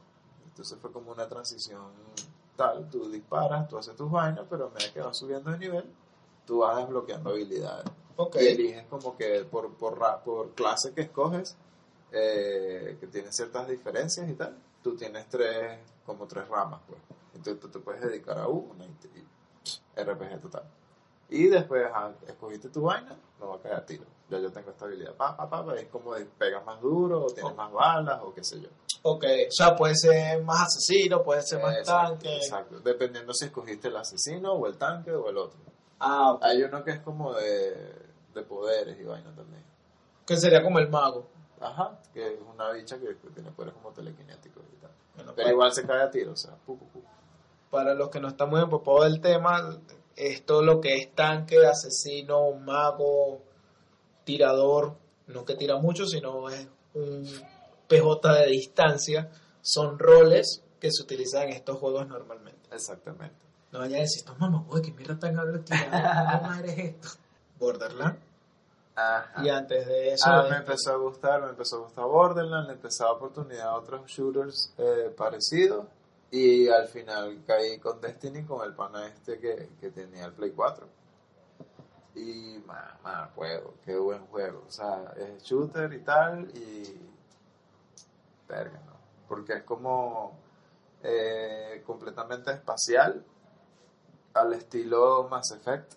entonces 0.49 0.79
fue 0.81 0.93
como 0.93 1.11
una 1.13 1.27
transición 1.27 1.91
tal, 2.55 2.89
tú 2.91 3.09
disparas, 3.11 3.69
tú 3.69 3.79
haces 3.79 3.97
tus 3.97 4.11
vainas, 4.11 4.45
pero 4.51 4.67
a 4.67 4.71
medida 4.71 4.93
que 4.93 5.01
vas 5.01 5.17
subiendo 5.17 5.51
de 5.51 5.59
nivel, 5.59 5.85
tú 6.45 6.59
vas 6.59 6.77
desbloqueando 6.77 7.31
habilidades. 7.31 7.87
Ok. 8.17 8.37
Y 8.41 8.47
eliges 8.49 8.85
como 8.87 9.17
que 9.17 9.45
por, 9.45 9.73
por, 9.75 9.99
ra- 9.99 10.23
por 10.23 10.51
clase 10.55 10.93
que 10.93 11.03
escoges, 11.03 11.57
eh, 12.13 12.97
que 13.01 13.07
tiene 13.07 13.33
ciertas 13.33 13.69
diferencias 13.69 14.29
y 14.29 14.35
tal, 14.35 14.57
tú 14.83 14.97
tienes 14.97 15.29
tres, 15.29 15.79
como 16.07 16.27
tres 16.27 16.49
ramas, 16.49 16.81
pues. 16.89 17.01
Entonces 17.35 17.61
tú 17.61 17.69
te 17.69 17.79
puedes 17.79 18.01
dedicar 18.01 18.39
a 18.39 18.49
una 18.49 18.85
y, 18.85 18.89
y 19.19 20.03
RPG 20.03 20.41
total. 20.41 20.65
Y 21.31 21.47
después 21.49 21.87
escogiste 22.27 22.71
tu 22.71 22.83
vaina, 22.83 23.15
no 23.39 23.49
va 23.51 23.57
a 23.57 23.61
caer 23.61 23.75
a 23.75 23.85
tiro. 23.87 24.05
Ya 24.31 24.39
yo 24.39 24.51
tengo 24.51 24.71
esta 24.71 24.87
habilidad, 24.87 25.15
pa, 25.15 25.37
pa, 25.37 25.49
pa, 25.49 25.75
es 25.77 25.87
como 25.89 26.15
de 26.15 26.25
pegas 26.25 26.65
más 26.65 26.81
duro, 26.81 27.25
o 27.25 27.27
tienes 27.27 27.53
Oh. 27.53 27.55
más 27.57 27.71
balas, 27.73 28.21
o 28.23 28.33
qué 28.35 28.43
sé 28.45 28.61
yo. 28.61 28.69
Ok. 29.03 29.25
O 29.49 29.53
sea, 29.53 29.77
puede 29.77 29.95
ser 29.95 30.43
más 30.43 30.63
asesino, 30.63 31.23
puede 31.23 31.43
ser 31.43 31.63
más 31.63 31.77
Exacto, 31.77 32.13
tanque. 32.15 32.37
Exacto, 32.37 32.81
dependiendo 32.81 33.33
si 33.35 33.45
escogiste 33.47 33.89
el 33.89 33.97
asesino, 33.97 34.53
o 34.53 34.67
el 34.67 34.77
tanque, 34.79 35.13
o 35.13 35.29
el 35.29 35.37
otro. 35.37 35.59
Ah, 36.01 36.33
ok. 36.33 36.43
Hay 36.45 36.63
uno 36.63 36.83
que 36.85 36.93
es 36.93 37.01
como 37.01 37.35
de, 37.35 37.93
de 38.35 38.43
poderes 38.43 38.99
y 38.99 39.05
vaina 39.05 39.35
también. 39.35 39.63
Que 40.27 40.37
sería 40.37 40.63
como 40.63 40.79
el 40.79 40.89
mago. 40.89 41.27
Ajá, 41.61 41.99
que 42.13 42.35
es 42.35 42.41
una 42.55 42.73
bicha 42.73 42.99
que, 42.99 43.17
que 43.17 43.31
tiene 43.31 43.51
poderes 43.51 43.75
como 43.75 43.91
telequinéticos 43.93 44.63
y 44.73 44.77
tal. 44.81 44.91
Bueno, 45.17 45.33
Pero 45.35 45.51
igual 45.51 45.73
se 45.73 45.87
cae 45.87 46.03
a 46.03 46.11
tiro, 46.11 46.33
o 46.33 46.37
sea, 46.37 46.55
pu, 46.55 46.79
pu, 46.79 46.87
pu. 46.89 47.03
Para 47.71 47.95
los 47.95 48.09
que 48.09 48.21
no 48.21 48.29
están 48.29 48.49
muy 48.51 48.61
empapados 48.61 49.05
del 49.05 49.21
tema, 49.21 49.79
esto 50.17 50.63
lo 50.63 50.81
que 50.81 50.97
es 50.97 51.15
tanque, 51.15 51.67
asesino, 51.67 52.53
mago, 52.53 53.43
tirador, 54.25 54.97
no 55.27 55.45
que 55.45 55.55
tira 55.55 55.77
mucho, 55.77 56.07
sino 56.07 56.49
es 56.49 56.67
un 56.95 57.27
PJ 57.89 58.33
de 58.35 58.47
distancia, 58.47 59.31
son 59.61 59.99
roles 59.99 60.63
que 60.81 60.91
se 60.91 61.03
utilizan 61.03 61.45
en 61.45 61.51
estos 61.51 61.79
juegos 61.79 62.07
normalmente. 62.07 62.69
Exactamente. 62.75 63.37
No 63.73 63.81
vayan 63.81 63.99
a 63.99 64.03
decir, 64.03 64.21
estos 64.21 64.39
mamá, 64.39 64.65
uy, 64.71 64.81
que 64.83 64.93
mierda 64.93 65.19
tan 65.19 65.39
habla 65.39 65.59
tirador, 65.59 65.91
¿cómo 65.91 66.49
madre 66.49 66.73
es 66.73 66.79
esto? 66.79 67.09
Borderland. 67.59 68.28
Ajá. 69.01 69.45
Y 69.45 69.49
antes 69.49 69.87
de 69.87 70.13
eso, 70.13 70.25
Ah, 70.29 70.43
me 70.43 70.49
este, 70.49 70.57
empezó 70.57 70.93
a 70.93 70.97
gustar, 70.97 71.43
me 71.43 71.51
empezó 71.51 71.77
a 71.77 71.81
gustar 71.81 72.05
Borderlands, 72.05 72.67
le 72.67 72.75
empezó 72.75 73.05
a 73.05 73.07
dar 73.07 73.17
oportunidad 73.17 73.69
a 73.69 73.75
otros 73.77 74.05
shooters 74.07 74.75
eh, 74.77 75.15
parecidos 75.17 75.87
y 76.33 76.69
al 76.69 76.89
final 76.89 77.45
caí 77.47 77.79
con 77.79 78.01
Destiny 78.01 78.45
con 78.45 78.67
el 78.67 78.75
pana 78.75 79.07
este 79.07 79.39
que, 79.39 79.71
que 79.81 79.91
tenía 79.91 80.25
el 80.25 80.33
Play 80.33 80.51
4. 80.51 80.87
Y 82.17 82.59
más, 82.67 83.01
más 83.03 83.31
juego, 83.35 83.75
qué 83.85 83.97
buen 83.97 84.27
juego. 84.27 84.65
O 84.67 84.71
sea, 84.71 85.15
es 85.17 85.45
shooter 85.45 85.93
y 85.93 86.01
tal 86.01 86.51
y... 86.57 87.01
Verga, 88.49 88.81
¿no? 88.85 88.95
Porque 89.29 89.53
es 89.53 89.63
como 89.63 90.37
eh, 91.05 91.83
completamente 91.87 92.51
espacial 92.51 93.25
al 94.35 94.53
estilo 94.55 95.29
Mass 95.31 95.53
Effect. 95.53 95.95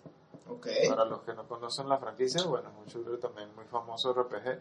Para 0.88 1.04
los 1.04 1.22
que 1.22 1.34
no 1.34 1.46
conocen 1.46 1.88
la 1.88 1.98
franquicia, 1.98 2.42
bueno, 2.44 2.70
es 2.70 2.76
un 2.76 2.84
shooter 3.02 3.20
también 3.20 3.54
muy 3.54 3.64
famoso 3.66 4.12
RPG. 4.12 4.60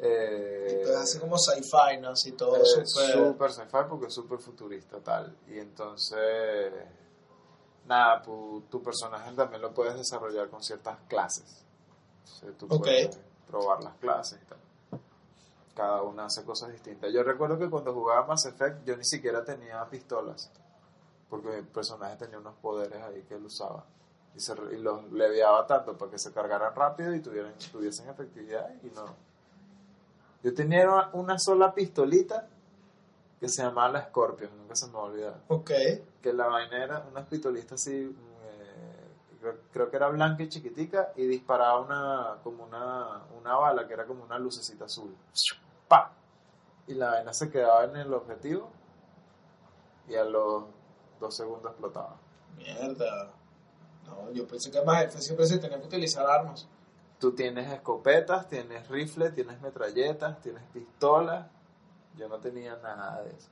Eh, 0.00 0.66
Entonces 0.70 0.96
hace 0.96 1.20
como 1.20 1.36
sci-fi, 1.36 1.98
¿no? 2.00 2.10
Así 2.10 2.32
todo 2.32 2.56
es 2.56 2.70
súper... 2.70 3.12
súper 3.12 3.52
sci-fi 3.52 3.78
porque 3.88 4.06
es 4.06 4.14
súper 4.14 4.38
futurista 4.38 5.00
tal. 5.00 5.36
Y 5.48 5.58
entonces, 5.58 6.72
nada, 7.86 8.22
tu, 8.22 8.62
tu 8.70 8.80
personaje 8.82 9.32
también 9.32 9.60
lo 9.60 9.74
puedes 9.74 9.96
desarrollar 9.96 10.48
con 10.48 10.62
ciertas 10.62 10.98
clases. 11.08 11.64
Entonces, 12.42 12.58
tú 12.58 12.68
puedes 12.68 13.18
probar 13.48 13.82
las 13.82 13.94
clases 13.96 14.40
y 14.40 14.44
tal. 14.46 14.58
Cada 15.74 16.02
una 16.02 16.26
hace 16.26 16.44
cosas 16.44 16.70
distintas. 16.72 17.12
Yo 17.12 17.22
recuerdo 17.22 17.58
que 17.58 17.70
cuando 17.70 17.92
jugaba 17.94 18.26
Mass 18.26 18.46
Effect 18.46 18.84
yo 18.84 18.96
ni 18.96 19.04
siquiera 19.04 19.44
tenía 19.44 19.84
pistolas. 19.88 20.50
Porque 21.30 21.48
mi 21.48 21.62
personaje 21.62 22.16
tenía 22.16 22.38
unos 22.38 22.54
poderes 22.56 23.00
ahí 23.02 23.22
que 23.22 23.34
él 23.34 23.44
usaba. 23.44 23.84
Y, 24.34 24.40
se, 24.40 24.54
y 24.72 24.78
los 24.78 25.10
leviaba 25.12 25.66
tanto 25.66 25.98
para 25.98 26.10
que 26.10 26.18
se 26.18 26.32
cargaran 26.32 26.74
rápido 26.74 27.14
y 27.14 27.20
tuvieran, 27.20 27.54
tuviesen 27.72 28.08
efectividad. 28.08 28.72
Y 28.82 28.90
no. 28.90 29.06
Yo 30.42 30.54
tenía 30.54 30.88
una, 30.88 31.10
una 31.12 31.38
sola 31.38 31.74
pistolita 31.74 32.48
que 33.40 33.48
se 33.48 33.62
llamaba 33.62 33.88
la 33.90 34.06
Scorpion, 34.06 34.56
nunca 34.56 34.74
se 34.74 34.86
me 34.86 34.92
va 34.94 35.00
a 35.00 35.02
olvidar. 35.04 35.40
Ok. 35.48 35.70
Que 36.22 36.32
la 36.32 36.46
vaina 36.48 36.82
era 36.82 37.04
unas 37.10 37.26
pistolitas 37.26 37.80
así, 37.80 37.92
eh, 37.96 39.38
creo, 39.40 39.58
creo 39.72 39.90
que 39.90 39.96
era 39.96 40.08
blanca 40.08 40.42
y 40.42 40.48
chiquitica, 40.48 41.12
y 41.16 41.26
disparaba 41.26 41.80
una, 41.80 42.38
como 42.42 42.64
una, 42.64 43.22
una 43.38 43.56
bala 43.56 43.86
que 43.86 43.94
era 43.94 44.06
como 44.06 44.24
una 44.24 44.38
lucecita 44.38 44.86
azul. 44.86 45.14
¡Pa! 45.86 46.12
Y 46.86 46.94
la 46.94 47.10
vaina 47.10 47.32
se 47.32 47.50
quedaba 47.50 47.84
en 47.84 47.96
el 47.96 48.12
objetivo 48.12 48.70
y 50.08 50.16
a 50.16 50.24
los 50.24 50.64
dos 51.20 51.34
segundos 51.34 51.70
explotaba. 51.70 52.16
Mierda. 52.56 53.30
No, 54.08 54.32
yo 54.32 54.46
pensé 54.46 54.70
que 54.70 54.82
más 54.82 55.04
F 55.04 55.20
siempre 55.20 55.46
se 55.46 55.58
tenía 55.58 55.78
que 55.78 55.86
utilizar 55.86 56.26
armas. 56.26 56.66
Tú 57.18 57.32
tienes 57.32 57.70
escopetas, 57.70 58.48
tienes 58.48 58.88
rifles, 58.88 59.34
tienes 59.34 59.60
metralletas, 59.60 60.40
tienes 60.40 60.62
pistolas. 60.72 61.46
Yo 62.16 62.28
no 62.28 62.38
tenía 62.38 62.76
nada 62.76 63.22
de 63.22 63.30
eso. 63.30 63.50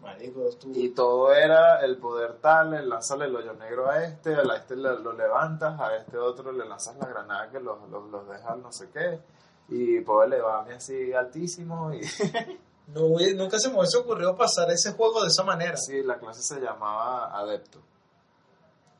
Marico, 0.00 0.48
tú... 0.60 0.72
Y 0.74 0.90
todo 0.90 1.32
era 1.32 1.80
el 1.84 1.96
poder 1.98 2.38
tal, 2.40 2.74
el 2.74 2.88
lánzale 2.88 3.26
el 3.26 3.36
hoyo 3.36 3.54
negro 3.54 3.88
a 3.88 4.04
este, 4.04 4.34
a 4.34 4.42
este 4.56 4.74
lo 4.76 5.12
levantas, 5.12 5.78
a 5.80 5.94
este 5.96 6.18
otro 6.18 6.50
le 6.50 6.66
lanzas 6.66 6.96
la 6.96 7.06
granada 7.06 7.50
que 7.50 7.60
los, 7.60 7.88
los, 7.88 8.10
los 8.10 8.28
deja 8.28 8.56
no 8.56 8.72
sé 8.72 8.90
qué. 8.90 9.20
Y 9.68 10.00
puedo 10.00 10.24
elevarme 10.24 10.74
así 10.74 11.12
altísimo. 11.12 11.92
Y 11.94 12.00
No, 12.88 13.08
nunca 13.36 13.58
se 13.58 13.70
me 13.70 13.78
hubiese 13.78 13.98
ocurrido 13.98 14.36
pasar 14.36 14.70
ese 14.70 14.92
juego 14.92 15.22
de 15.22 15.28
esa 15.28 15.44
manera. 15.44 15.76
sí, 15.76 16.02
la 16.02 16.18
clase 16.18 16.42
se 16.42 16.60
llamaba 16.60 17.38
Adepto. 17.38 17.78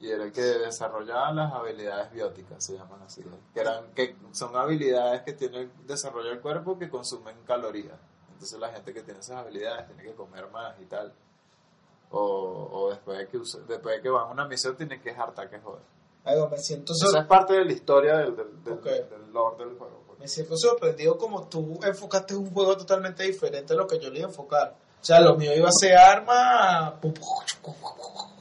Y 0.02 0.10
era 0.10 0.24
el 0.24 0.32
que 0.32 0.42
desarrollaba 0.42 1.32
las 1.32 1.52
habilidades 1.52 2.10
bióticas, 2.12 2.62
se 2.64 2.74
llaman 2.76 3.00
así, 3.02 3.22
que, 3.54 3.60
eran, 3.60 3.86
que 3.94 4.16
son 4.32 4.54
habilidades 4.56 5.22
que 5.22 5.32
tiene 5.32 5.58
el 5.60 5.70
desarrollo 5.86 6.28
del 6.30 6.40
cuerpo 6.40 6.76
que 6.78 6.90
consumen 6.90 7.36
calorías. 7.46 7.96
Entonces 8.32 8.58
la 8.58 8.68
gente 8.70 8.92
que 8.92 9.02
tiene 9.02 9.20
esas 9.20 9.36
habilidades 9.36 9.86
tiene 9.86 10.02
que 10.02 10.12
comer 10.14 10.48
más 10.50 10.74
y 10.80 10.86
tal. 10.86 11.12
O, 12.10 12.68
o 12.72 12.90
después, 12.90 13.16
de 13.16 13.28
que 13.28 13.38
use- 13.38 13.64
después 13.66 13.96
de 13.96 14.02
que 14.02 14.08
van 14.10 14.28
a 14.28 14.32
una 14.32 14.44
misión 14.46 14.76
tienen 14.76 15.00
que 15.00 15.12
hartar 15.12 15.48
que 15.48 15.58
joder. 15.60 15.80
Ay, 16.24 16.36
me 16.50 16.58
siento 16.58 16.92
Esa 16.92 17.20
es 17.20 17.26
parte 17.26 17.54
de 17.54 17.64
la 17.64 17.72
historia 17.72 18.16
del, 18.18 18.36
del, 18.36 18.62
del, 18.64 18.74
Ok. 18.74 18.84
del 18.84 19.32
lore 19.32 19.64
del 19.64 19.78
juego. 19.78 20.02
pues. 20.06 20.18
Me 20.18 20.28
siento 20.28 20.56
sorprendido 20.56 21.16
como 21.16 21.46
tú 21.48 21.78
enfocaste 21.82 22.34
un 22.36 22.50
juego 22.52 22.76
totalmente 22.76 23.22
diferente 23.22 23.72
a 23.72 23.76
lo 23.76 23.86
que 23.86 23.98
yo 23.98 24.10
le 24.10 24.18
iba 24.18 24.26
a 24.26 24.30
enfocar. 24.30 24.74
O 25.00 25.04
sea, 25.04 25.20
lo 25.20 25.34
mío 25.36 25.52
iba 25.56 25.68
a 25.68 25.72
ser 25.72 25.96
arma. 25.96 27.00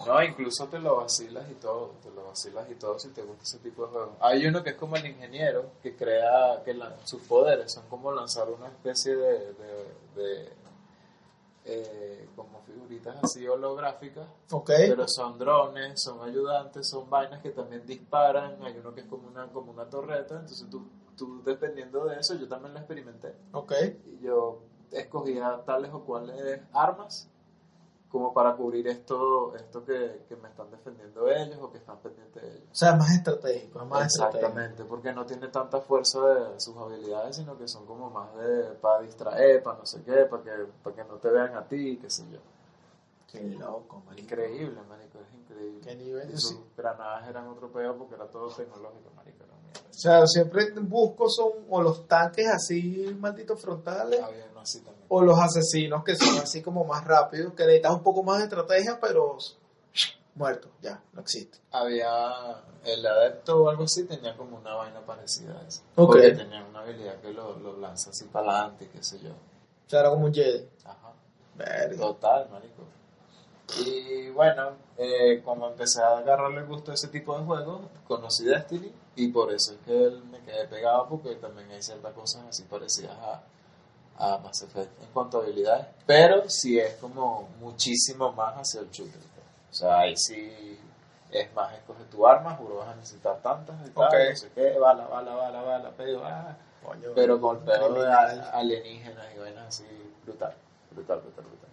No, 0.05 0.23
incluso 0.23 0.67
te 0.67 0.79
lo 0.79 0.97
vacilas 0.97 1.49
y 1.49 1.55
todo, 1.55 1.93
te 2.03 2.09
lo 2.11 2.25
vacilas 2.25 2.69
y 2.69 2.75
todo 2.75 2.97
si 2.99 3.09
te 3.09 3.21
gusta 3.21 3.43
ese 3.43 3.59
tipo 3.59 3.85
de 3.85 3.91
juegos. 3.91 4.09
Hay 4.19 4.45
uno 4.45 4.63
que 4.63 4.71
es 4.71 4.75
como 4.75 4.95
el 4.95 5.05
ingeniero, 5.05 5.71
que 5.83 5.95
crea 5.95 6.61
que 6.63 6.73
la- 6.73 6.95
sus 7.05 7.21
poderes 7.23 7.71
son 7.71 7.83
como 7.89 8.11
lanzar 8.11 8.49
una 8.49 8.67
especie 8.67 9.15
de, 9.15 9.53
de, 9.53 9.95
de, 10.15 10.53
eh, 11.65 12.27
como 12.35 12.61
figuritas 12.63 13.15
así 13.23 13.47
holográficas, 13.47 14.27
Ok. 14.51 14.71
pero 14.87 15.07
son 15.07 15.37
drones, 15.37 16.01
son 16.01 16.27
ayudantes, 16.27 16.87
son 16.89 17.09
vainas 17.09 17.41
que 17.41 17.51
también 17.51 17.85
disparan, 17.85 18.57
hay 18.63 18.77
uno 18.79 18.93
que 18.95 19.01
es 19.01 19.07
como 19.07 19.27
una, 19.27 19.47
como 19.47 19.71
una 19.71 19.85
torreta, 19.85 20.35
entonces 20.39 20.67
tú, 20.71 20.87
tú 21.15 21.41
dependiendo 21.43 22.05
de 22.05 22.19
eso, 22.19 22.33
yo 22.35 22.47
también 22.47 22.73
lo 22.73 22.79
experimenté 22.79 23.35
Ok. 23.53 23.73
y 24.05 24.19
yo 24.25 24.59
escogía 24.91 25.61
tales 25.65 25.91
o 25.93 26.01
cuales 26.03 26.61
armas 26.73 27.27
como 28.11 28.33
para 28.33 28.55
cubrir 28.55 28.87
esto, 28.87 29.55
esto 29.55 29.85
que, 29.85 30.25
que 30.27 30.35
me 30.35 30.49
están 30.49 30.69
defendiendo 30.69 31.29
ellos 31.29 31.57
o 31.61 31.71
que 31.71 31.77
están 31.77 31.97
pendientes 31.99 32.43
de 32.43 32.49
ellos. 32.49 32.69
O 32.71 32.75
sea, 32.75 32.91
es 32.91 32.97
más 32.97 33.11
estratégico, 33.11 33.81
es 33.81 33.87
más 33.87 34.07
estratégico. 34.07 34.47
Exactamente, 34.47 34.83
porque 34.85 35.13
no 35.13 35.25
tiene 35.25 35.47
tanta 35.47 35.79
fuerza 35.79 36.19
de 36.25 36.59
sus 36.59 36.75
habilidades, 36.75 37.37
sino 37.37 37.57
que 37.57 37.67
son 37.67 37.85
como 37.85 38.09
más 38.09 38.35
de 38.35 38.73
para 38.81 39.01
distraer, 39.01 39.63
para 39.63 39.79
no 39.79 39.85
sé 39.85 40.03
qué, 40.03 40.25
para 40.25 40.43
que, 40.43 40.51
para 40.83 40.95
que 40.95 41.03
no 41.05 41.15
te 41.15 41.29
vean 41.29 41.55
a 41.55 41.65
ti, 41.67 41.97
qué 42.01 42.09
sé 42.09 42.23
yo. 42.29 42.39
Qué 43.27 43.41
loco, 43.43 44.03
marico. 44.05 44.23
Increíble, 44.23 44.81
marico, 44.89 45.19
es 45.19 45.33
increíble. 45.33 45.79
Qué 45.81 45.95
nivel, 45.95 46.29
Y 46.29 46.37
sus 46.37 46.49
sí. 46.49 46.63
granadas 46.75 47.29
eran 47.29 47.47
otro 47.47 47.71
pedo 47.71 47.97
porque 47.97 48.15
era 48.15 48.27
todo 48.27 48.49
tecnológico, 48.49 49.09
marico. 49.15 49.45
O 49.89 49.93
sea, 49.93 50.25
siempre 50.27 50.69
busco 50.81 51.29
son 51.29 51.51
o 51.69 51.81
los 51.81 52.07
tanques 52.07 52.47
así 52.47 53.15
malditos 53.19 53.61
frontales 53.61 54.21
Había 54.21 54.47
uno 54.51 54.61
así 54.61 54.79
también. 54.81 55.00
O 55.13 55.21
los 55.21 55.37
asesinos 55.37 56.03
que 56.05 56.15
son 56.15 56.37
así 56.37 56.61
como 56.61 56.85
más 56.85 57.03
rápidos, 57.03 57.53
que 57.53 57.63
necesitas 57.63 57.91
un 57.91 58.01
poco 58.03 58.23
más 58.23 58.37
de 58.37 58.45
estrategia, 58.45 58.97
pero 59.01 59.37
muerto, 60.35 60.69
ya, 60.81 61.01
no 61.11 61.19
existe. 61.19 61.57
había 61.71 62.63
el 62.85 63.05
adepto 63.05 63.63
o 63.63 63.69
algo 63.69 63.83
así 63.83 64.05
tenía 64.05 64.35
como 64.37 64.55
una 64.57 64.73
vaina 64.75 65.01
parecida 65.05 65.59
a 65.59 65.67
eso 65.67 65.81
Ok. 65.95 66.13
porque 66.13 66.31
tenía 66.31 66.63
una 66.63 66.79
habilidad 66.79 67.19
que 67.19 67.33
lo, 67.33 67.59
lo 67.59 67.77
lanza 67.77 68.11
así 68.11 68.23
para 68.25 68.51
adelante 68.51 68.89
qué 68.91 69.03
sé 69.03 69.19
yo 69.19 69.31
O 69.31 69.89
sea, 69.89 69.99
era 69.99 70.09
como 70.11 70.25
un 70.27 70.33
Jedi. 70.33 70.65
ajá 70.85 71.11
Verga. 71.57 71.97
total 71.97 72.49
marico 72.49 72.83
y 73.85 74.29
bueno 74.29 74.71
eh, 74.97 75.41
como 75.43 75.67
empecé 75.67 76.01
a 76.01 76.17
agarrarle 76.19 76.59
el 76.61 76.65
gusto 76.67 76.91
a 76.91 76.93
ese 76.93 77.09
tipo 77.09 77.37
de 77.37 77.43
juegos 77.43 77.81
conocí 78.07 78.45
Destiny 78.45 78.91
y 79.17 79.27
por 79.27 79.51
eso 79.53 79.73
es 79.73 79.79
que 79.85 79.91
él 80.05 80.23
me 80.31 80.39
quedé 80.39 80.65
pegado 80.67 81.07
porque 81.09 81.35
también 81.35 81.69
hay 81.71 81.81
ciertas 81.81 82.13
cosas 82.13 82.43
así 82.49 82.63
parecidas 82.63 83.17
a 83.19 83.43
a 84.21 84.37
Mass 84.37 84.61
Effect 84.61 85.01
en 85.01 85.09
cuanto 85.11 85.39
a 85.39 85.43
habilidades 85.43 85.87
pero 86.05 86.49
sí 86.49 86.79
es 86.79 86.93
como 86.95 87.49
muchísimo 87.59 88.31
más 88.33 88.55
hacia 88.55 88.81
el 88.81 88.89
shooter 88.91 89.21
o 89.69 89.73
sea 89.73 89.99
ahí 89.99 90.15
sí 90.15 90.79
es 91.31 91.53
más, 91.53 91.73
escoge 91.73 92.03
tu 92.05 92.27
arma, 92.27 92.55
juro 92.55 92.77
vas 92.77 92.89
a 92.89 92.95
necesitar 92.95 93.41
tantas 93.41 93.75
y 93.87 93.91
tal, 93.91 94.07
Ok. 94.07 94.13
no 94.31 94.35
sé 94.35 94.51
qué, 94.53 94.77
bala, 94.77 95.07
bala, 95.07 95.33
bala, 95.33 95.61
bala, 95.61 95.89
pedo, 95.91 96.21
ah, 96.25 96.57
Coño, 96.83 97.09
pero 97.15 97.39
con 97.39 97.59
pedo 97.63 97.93
de 97.93 98.11
alienígenas 98.11 99.25
y 99.35 99.39
vainas 99.39 99.67
así, 99.67 99.85
brutal, 100.25 100.53
brutal, 100.91 101.21
brutal, 101.21 101.45
brutal. 101.45 101.69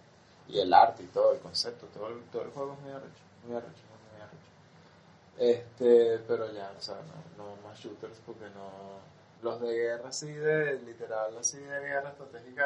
Y 0.47 0.59
el 0.59 0.73
arte 0.73 1.03
y 1.03 1.07
todo, 1.07 1.33
el 1.33 1.39
concepto, 1.39 1.87
todo 1.87 2.07
el, 2.07 2.23
todo 2.31 2.43
el 2.43 2.51
juego 2.51 2.73
es 2.73 2.79
muy 2.79 2.91
arrecho, 2.91 3.23
muy 3.45 3.57
arrecho, 3.57 3.83
muy, 3.89 4.11
muy 4.13 4.21
arrecho. 4.21 4.49
Este, 5.37 6.19
pero 6.27 6.51
ya, 6.53 6.71
o 6.77 6.81
sea, 6.81 6.95
no, 6.95 7.43
no 7.43 7.55
más 7.67 7.77
shooters 7.79 8.19
porque 8.25 8.45
no... 8.55 9.09
Los 9.41 9.61
de 9.61 9.73
guerra 9.73 10.09
así 10.09 10.31
de, 10.31 10.79
literal, 10.81 11.37
así 11.37 11.57
de 11.57 11.79
guerra 11.79 12.09
estratégica 12.09 12.65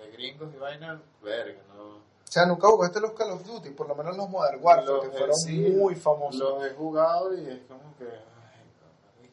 de 0.00 0.10
gringos 0.10 0.52
y 0.52 0.58
vainas, 0.58 1.00
verga, 1.22 1.60
no... 1.76 1.98
O 1.98 2.30
sea, 2.30 2.44
nunca 2.44 2.66
jugaste 2.68 3.00
los 3.00 3.12
Call 3.12 3.30
of 3.30 3.46
Duty, 3.46 3.70
por 3.70 3.88
lo 3.88 3.94
menos 3.94 4.16
los 4.16 4.28
Modern 4.28 4.58
Warfare, 4.60 4.86
Los 4.86 5.04
que 5.04 5.10
fueron 5.10 5.34
sí, 5.36 5.60
muy 5.70 5.94
famosos. 5.94 6.38
Los 6.40 6.64
he 6.66 6.74
jugado 6.74 7.32
y 7.34 7.46
es 7.48 7.60
como 7.66 7.96
que. 7.96 8.04
Ay, 8.04 9.30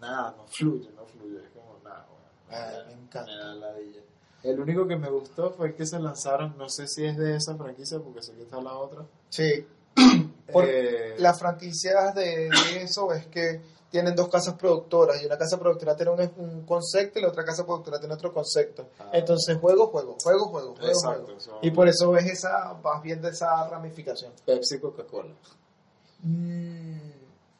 no, 0.00 0.06
nada, 0.06 0.34
no 0.36 0.46
fluye, 0.46 0.90
no 0.94 1.06
fluye. 1.06 1.38
Es 1.38 1.50
como 1.54 1.78
nada, 1.82 2.06
bueno, 2.10 2.26
Ay, 2.66 2.76
da- 2.76 2.84
me 2.84 2.92
encanta. 2.92 3.32
da 3.34 3.54
ladilla. 3.54 4.00
El 4.42 4.60
único 4.60 4.86
que 4.86 4.96
me 4.96 5.08
gustó 5.08 5.50
fue 5.52 5.74
que 5.74 5.86
se 5.86 5.98
lanzaron, 5.98 6.54
no 6.58 6.68
sé 6.68 6.86
si 6.86 7.04
es 7.06 7.16
de 7.16 7.34
esa 7.36 7.56
franquicia 7.56 7.98
porque 7.98 8.20
sé 8.22 8.34
que 8.34 8.42
está 8.42 8.60
la 8.60 8.74
otra. 8.74 9.04
Sí. 9.30 9.66
Por- 10.52 10.64
Eh, 10.66 11.14
Las 11.18 11.38
franquicias 11.38 12.14
de, 12.14 12.50
de 12.50 12.82
eso 12.82 13.12
es 13.14 13.26
que 13.26 13.60
tienen 13.90 14.14
dos 14.14 14.28
casas 14.28 14.54
productoras 14.54 15.22
y 15.22 15.26
una 15.26 15.38
casa 15.38 15.58
productora 15.58 15.96
tiene 15.96 16.12
un, 16.12 16.32
un 16.36 16.66
concepto 16.66 17.18
y 17.18 17.22
la 17.22 17.28
otra 17.28 17.44
casa 17.44 17.64
productora 17.64 17.98
tiene 17.98 18.14
otro 18.14 18.32
concepto. 18.32 18.88
Ah. 18.98 19.10
Entonces, 19.12 19.56
juego, 19.58 19.86
juego, 19.88 20.16
juego, 20.22 20.46
juego, 20.48 20.74
juego, 20.74 20.88
Exacto, 20.92 21.24
juego. 21.24 21.40
son- 21.40 21.58
Y 21.62 21.70
por 21.70 21.88
eso 21.88 22.10
ves 22.10 22.26
esa, 22.26 22.74
vas 22.82 23.02
viendo 23.02 23.28
esa 23.28 23.68
ramificación. 23.68 24.32
Pepsi 24.44 24.76
y 24.76 24.80
Coca-Cola. 24.80 25.32
Mm, 26.22 27.10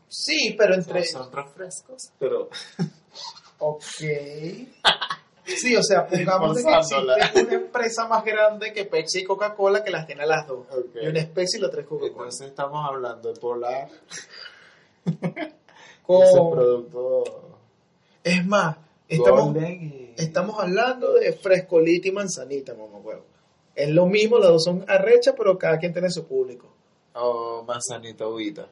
sí, 0.09 0.55
pero 0.59 0.75
entre... 0.75 1.05
Son, 1.05 1.31
refrescos, 1.33 2.11
pero. 2.19 2.49
Ok. 3.61 3.83
Sí, 5.45 5.75
o 5.77 5.83
sea, 5.83 6.07
pongamos 6.07 6.63
que 6.63 6.71
existe 6.71 7.43
una 7.43 7.55
empresa 7.55 8.07
más 8.07 8.23
grande 8.25 8.73
que 8.73 8.85
Pepsi 8.85 9.21
y 9.21 9.25
Coca-Cola 9.25 9.83
que 9.83 9.91
las 9.91 10.07
tiene 10.07 10.23
a 10.23 10.27
las 10.27 10.47
dos. 10.47 10.67
Y 11.03 11.07
una 11.09 11.19
especie 11.21 11.59
y 11.59 11.63
la 11.63 11.71
tres 11.71 11.87
Coca-Cola. 11.87 12.09
Entonces 12.27 12.49
estamos 12.49 12.87
hablando 12.87 13.33
de 13.33 13.41
Polar, 13.41 13.89
Con- 16.09 16.23
ese 16.23 16.39
producto. 16.51 17.25
Es 18.25 18.45
más, 18.47 18.77
estamos, 19.07 19.57
y. 19.57 20.15
estamos 20.17 20.59
hablando 20.59 21.13
de 21.13 21.33
frescolita 21.35 22.09
y 22.09 22.13
manzanita, 22.13 22.75
mamá 22.75 22.99
huevo. 22.99 23.25
Es 23.75 23.91
lo 23.91 24.07
mismo, 24.07 24.39
las 24.39 24.49
dos 24.49 24.65
son 24.65 24.85
arrechas, 24.89 25.35
pero 25.37 25.57
cada 25.59 25.79
quien 25.79 25.93
tiene 25.93 26.11
su 26.11 26.27
público. 26.27 26.67
O 27.15 27.63
manzanita 27.63 28.27
uvita. 28.27 28.67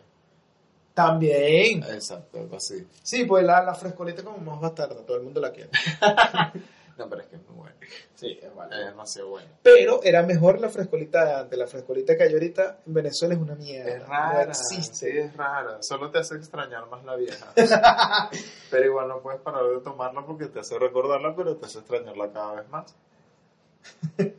También. 0.95 1.83
Exacto, 1.85 2.39
algo 2.41 2.57
así. 2.57 2.87
Sí, 3.03 3.25
pues 3.25 3.45
la, 3.45 3.63
la 3.63 3.75
frescolita 3.75 4.25
como 4.25 4.39
más 4.39 4.61
bastarda, 4.61 4.97
todo 5.05 5.19
el 5.19 5.23
mundo 5.25 5.41
la 5.41 5.53
quiere. 5.53 5.71
No, 6.99 7.11
pero 7.11 7.21
es 7.21 7.29
que 7.29 7.37
es 7.37 7.43
muy 7.47 7.57
bueno. 7.59 7.76
Sí, 8.15 8.39
es 8.41 8.51
Es 8.73 8.87
demasiado 8.87 9.29
bueno. 9.31 9.49
Pero 9.63 10.03
era 10.03 10.23
mejor 10.23 10.61
la 10.61 10.69
frescolita 10.69 11.25
de 11.25 11.35
antes. 11.35 11.59
La 11.59 11.67
frescolita 11.67 12.17
que 12.17 12.23
hay 12.25 12.33
ahorita 12.33 12.79
en 12.87 12.95
Venezuela 12.95 13.35
es 13.35 13.41
una 13.41 13.55
mierda. 13.55 13.91
Es 13.91 14.07
rara. 14.07 14.45
No 14.45 14.51
existe. 14.51 15.11
Sí, 15.11 15.19
es 15.19 15.37
rara. 15.37 15.79
Solo 15.83 16.11
te 16.11 16.19
hace 16.19 16.37
extrañar 16.37 16.89
más 16.89 17.05
la 17.05 17.17
vieja. 17.17 17.53
pero 18.71 18.87
igual 18.87 19.09
no 19.09 19.21
puedes 19.21 19.41
parar 19.41 19.65
de 19.65 19.81
tomarla 19.81 20.25
porque 20.25 20.47
te 20.47 20.61
hace 20.61 20.79
recordarla, 20.79 21.35
pero 21.37 21.57
te 21.57 21.67
hace 21.67 21.79
extrañarla 21.81 22.33
cada 22.33 22.55
vez 22.55 22.69
más. 22.69 22.95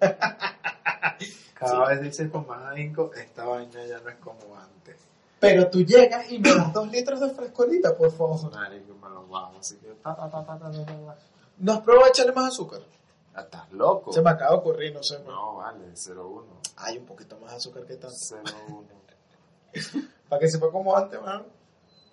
Cada 1.54 1.88
vez 1.88 2.02
dices 2.02 2.30
con 2.30 2.46
más 2.46 2.64
ahínco, 2.66 3.12
esta 3.16 3.46
vaina 3.46 3.84
ya 3.86 4.00
no 4.00 4.10
es 4.10 4.18
como 4.18 4.56
antes. 4.56 4.96
Pero 5.40 5.70
tú 5.70 5.84
llegas 5.84 6.32
y 6.32 6.40
me 6.40 6.54
das 6.54 6.72
dos 6.74 6.92
litros 6.92 7.20
de 7.20 7.30
frescolita, 7.30 7.96
por 7.96 8.12
favor. 8.12 8.52
Marico, 8.52 8.94
me 8.96 9.10
lo 9.10 9.28
bajo, 9.28 9.58
así 9.60 9.76
que 9.78 9.88
ta, 10.04 10.16
ta, 10.16 10.30
ta, 10.30 10.46
ta, 10.46 10.60
ta, 10.60 10.72
ta, 10.72 10.86
ta. 10.86 11.18
¿No 11.58 11.74
has 11.74 11.82
probado 11.82 12.08
echarle 12.08 12.34
más 12.34 12.54
azúcar? 12.54 12.82
Ah, 13.38 13.42
¿Estás 13.42 13.72
loco? 13.72 14.12
Se 14.12 14.22
me 14.22 14.30
acaba 14.32 14.52
de 14.52 14.58
ocurrir, 14.58 14.94
no 14.94 15.04
sé. 15.04 15.20
No, 15.20 15.58
vale, 15.58 15.94
0-1. 15.94 16.44
Hay 16.78 16.98
un 16.98 17.06
poquito 17.06 17.38
más 17.40 17.54
azúcar 17.54 17.86
que 17.86 17.96
tanto. 17.96 18.16
0-1. 18.16 18.84
Para 20.30 20.40
que 20.40 20.50
sepa 20.50 20.72
como 20.72 20.96
antes, 20.96 21.22
man. 21.22 21.46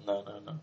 No, 0.04 0.22
no, 0.22 0.40
no. 0.42 0.60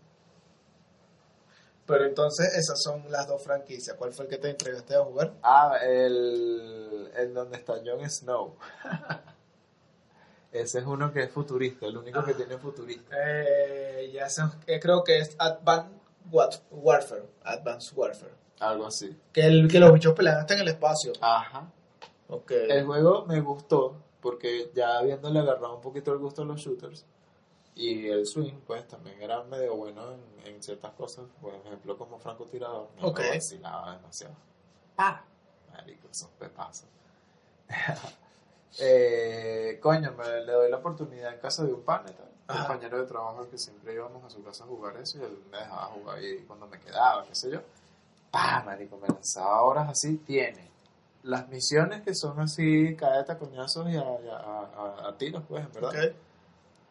Pero 1.84 2.04
entonces 2.06 2.54
esas 2.54 2.80
son 2.80 3.10
las 3.10 3.26
dos 3.26 3.42
franquicias. 3.42 3.96
¿Cuál 3.96 4.12
fue 4.12 4.26
el 4.26 4.30
que 4.30 4.38
te 4.38 4.50
entregaste 4.50 4.94
a 4.94 5.04
jugar? 5.04 5.34
Ah, 5.42 5.76
el, 5.82 7.10
el 7.16 7.34
donde 7.34 7.56
está 7.58 7.74
Jon 7.84 8.08
Snow. 8.08 8.56
Ese 10.52 10.78
es 10.80 10.84
uno 10.86 11.12
que 11.12 11.22
es 11.24 11.30
futurista, 11.32 11.86
el 11.86 11.96
único 11.96 12.22
que 12.24 12.32
Ah. 12.32 12.36
tiene 12.36 12.58
futurista. 12.58 13.16
Eh, 13.18 14.10
ya 14.12 14.28
sé, 14.28 14.42
eh, 14.66 14.78
creo 14.78 15.02
que 15.02 15.18
es 15.18 15.34
Advanced 15.38 15.90
Warfare. 16.70 17.24
Advanced 17.42 17.96
Warfare. 17.96 18.34
Algo 18.62 18.86
así. 18.86 19.16
Que, 19.32 19.42
el, 19.46 19.68
que 19.68 19.78
los 19.80 19.92
bichos 19.92 20.14
pelean 20.14 20.38
hasta 20.38 20.54
en 20.54 20.60
el 20.60 20.68
espacio. 20.68 21.12
Ajá. 21.20 21.70
Ok. 22.28 22.50
El 22.52 22.86
juego 22.86 23.24
me 23.26 23.40
gustó 23.40 23.96
porque 24.20 24.70
ya 24.74 24.98
habiéndole 24.98 25.40
agarrado 25.40 25.74
un 25.74 25.80
poquito 25.80 26.12
el 26.12 26.18
gusto 26.18 26.42
a 26.42 26.44
los 26.44 26.60
shooters 26.60 27.04
y 27.74 28.08
el 28.08 28.26
swing, 28.26 28.60
pues 28.66 28.86
también 28.86 29.20
era 29.20 29.42
medio 29.44 29.74
bueno 29.74 30.12
en, 30.12 30.54
en 30.54 30.62
ciertas 30.62 30.92
cosas. 30.92 31.24
Por 31.40 31.54
ejemplo, 31.54 31.96
como 31.98 32.18
francotirador. 32.18 32.88
Me 33.02 33.10
vacilaba 33.10 33.96
demasiado. 33.96 34.34
Ah, 34.96 35.24
marico, 35.72 36.08
esos 36.10 36.28
pepazos. 36.38 36.86
eh, 38.78 39.78
coño, 39.82 40.12
me, 40.12 40.44
le 40.44 40.52
doy 40.52 40.70
la 40.70 40.76
oportunidad 40.78 41.34
en 41.34 41.40
casa 41.40 41.64
de 41.64 41.72
un 41.72 41.82
pan 41.82 42.02
y 42.08 42.12
tal. 42.12 42.28
Ajá. 42.48 42.66
compañero 42.66 42.98
de 42.98 43.06
trabajo 43.06 43.48
que 43.48 43.56
siempre 43.56 43.94
íbamos 43.94 44.22
a 44.24 44.28
su 44.28 44.42
casa 44.42 44.64
a 44.64 44.66
jugar 44.66 44.96
eso 44.96 45.18
y 45.18 45.22
él 45.22 45.38
me 45.50 45.58
dejaba 45.58 45.86
jugar 45.86 46.18
ahí 46.18 46.44
cuando 46.46 46.66
me 46.66 46.78
quedaba, 46.78 47.24
qué 47.24 47.34
sé 47.34 47.50
yo. 47.50 47.60
¡Pah, 48.32 48.62
marico! 48.66 48.96
Me 48.98 49.06
lanzaba 49.06 49.62
horas 49.62 49.88
así. 49.90 50.16
Tiene 50.16 50.68
las 51.22 51.48
misiones 51.48 52.02
que 52.02 52.14
son 52.16 52.40
así, 52.40 52.96
caeta, 52.96 53.38
coñazos 53.38 53.88
y 53.90 53.96
a, 53.96 54.00
a- 54.00 54.70
a- 55.04 55.08
a 55.08 55.16
tiros, 55.16 55.44
pues, 55.48 55.64
en 55.64 55.72
verdad. 55.72 55.90
Ok. 55.90 56.14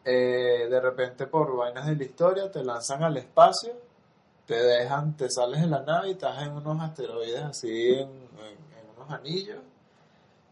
Eh, 0.04 0.68
de 0.70 0.80
repente 0.80 1.26
por 1.26 1.54
vainas 1.56 1.86
de 1.86 1.94
la 1.96 2.04
historia 2.04 2.50
te 2.50 2.64
lanzan 2.64 3.02
al 3.04 3.16
espacio, 3.18 3.72
te 4.46 4.54
dejan, 4.56 5.16
te 5.16 5.30
sales 5.30 5.60
de 5.60 5.66
la 5.68 5.82
nave 5.82 6.08
y 6.08 6.12
estás 6.12 6.42
en 6.42 6.52
unos 6.52 6.80
asteroides 6.80 7.42
así, 7.42 7.92
en, 7.94 8.08
en- 8.08 8.78
en 8.78 8.90
unos 8.96 9.10
anillos, 9.12 9.60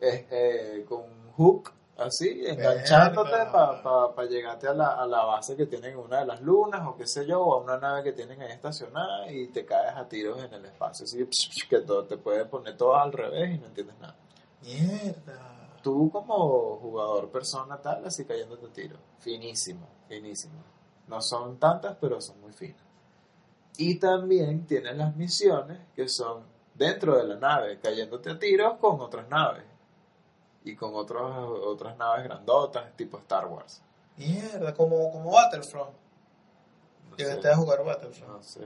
eh, 0.01 0.27
eh, 0.31 0.85
con 0.89 1.01
un 1.01 1.33
hook 1.37 1.73
así, 2.05 2.43
enganchándote 2.47 3.37
para 3.53 4.29
llegarte 4.29 4.69
a 4.69 4.75
la, 4.75 4.95
a 4.95 5.07
la 5.07 5.25
base 5.25 5.57
que 5.57 5.67
tienen 5.67 5.93
en 5.93 5.99
una 5.99 6.21
de 6.21 6.27
las 6.27 6.41
lunas 6.41 6.87
o 6.87 6.97
qué 6.97 7.07
sé 7.07 7.27
yo, 7.27 7.41
o 7.43 7.55
a 7.55 7.63
una 7.63 7.79
nave 7.79 8.03
que 8.03 8.13
tienen 8.13 8.41
ahí 8.43 8.53
estacionada 8.53 9.31
y 9.31 9.49
te 9.49 9.65
caes 9.65 9.97
a 9.97 10.09
tiros 10.09 10.43
en 10.43 10.53
el 10.55 10.65
espacio, 10.65 11.05
así 11.05 11.27
que 11.69 11.81
todo, 11.81 12.05
te 12.05 12.17
puede 12.17 12.45
poner 12.45 12.77
todo 12.77 12.97
al 12.97 13.13
revés 13.13 13.55
y 13.55 13.59
no 13.59 13.67
entiendes 13.67 13.99
nada 13.99 14.17
Mierda. 14.63 15.79
tú 15.83 16.11
como 16.11 16.77
jugador 16.77 17.31
persona 17.31 17.81
tal, 17.81 18.05
así 18.05 18.25
cayéndote 18.25 18.67
a 18.67 18.73
tiro. 18.73 18.97
Finísimo, 19.19 19.89
finísimo. 20.09 20.63
No 21.09 21.21
son 21.21 21.59
tantas, 21.59 21.97
pero 22.01 22.21
son 22.21 22.41
muy 22.41 22.53
finas. 22.53 22.83
Y 23.79 23.99
también 23.99 24.67
tienes 24.67 24.97
las 24.97 25.17
misiones 25.17 25.79
que 25.95 26.09
son 26.09 26.45
dentro 26.75 27.17
de 27.17 27.25
la 27.25 27.37
nave, 27.37 27.79
cayéndote 27.79 28.31
a 28.31 28.39
tiros 28.39 28.79
con 28.79 29.01
otras 29.01 29.29
naves. 29.29 29.65
Y 30.65 30.77
con 30.77 30.95
otros, 30.95 31.33
otras 31.65 31.97
naves 31.97 32.25
grandotas, 32.25 32.95
tipo 32.97 33.19
Star 33.19 33.47
Wars. 33.47 33.81
Mierda, 34.17 34.75
como, 34.75 35.11
como 35.11 35.31
Battlefront. 35.33 35.93
No 37.11 37.17
Llegaste 37.17 37.49
a 37.49 37.57
jugar 37.57 37.85
Battlefront. 37.85 38.33
no 38.33 38.43
sé, 38.43 38.61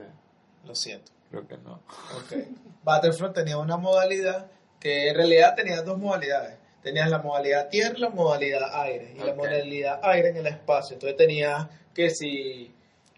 Lo 0.65 0.75
siento. 0.75 1.11
creo 1.29 1.47
que 1.47 1.57
no. 1.57 1.75
Ok. 2.17 2.33
Battlefront 2.83 3.33
tenía 3.33 3.57
una 3.57 3.77
modalidad 3.77 4.47
que 4.79 5.09
en 5.09 5.15
realidad 5.15 5.55
tenía 5.55 5.81
dos 5.81 5.97
modalidades. 5.97 6.57
Tenías 6.83 7.09
la 7.09 7.17
modalidad 7.19 7.69
tierra 7.69 7.95
y 7.97 8.01
la 8.01 8.09
modalidad 8.09 8.81
aire. 8.81 9.15
Y 9.15 9.19
la 9.23 9.33
modalidad 9.33 9.99
aire 10.03 10.29
en 10.29 10.37
el 10.37 10.47
espacio. 10.47 10.93
Entonces 10.95 11.17
tenías 11.17 11.67
que 11.93 12.09
si 12.11 12.74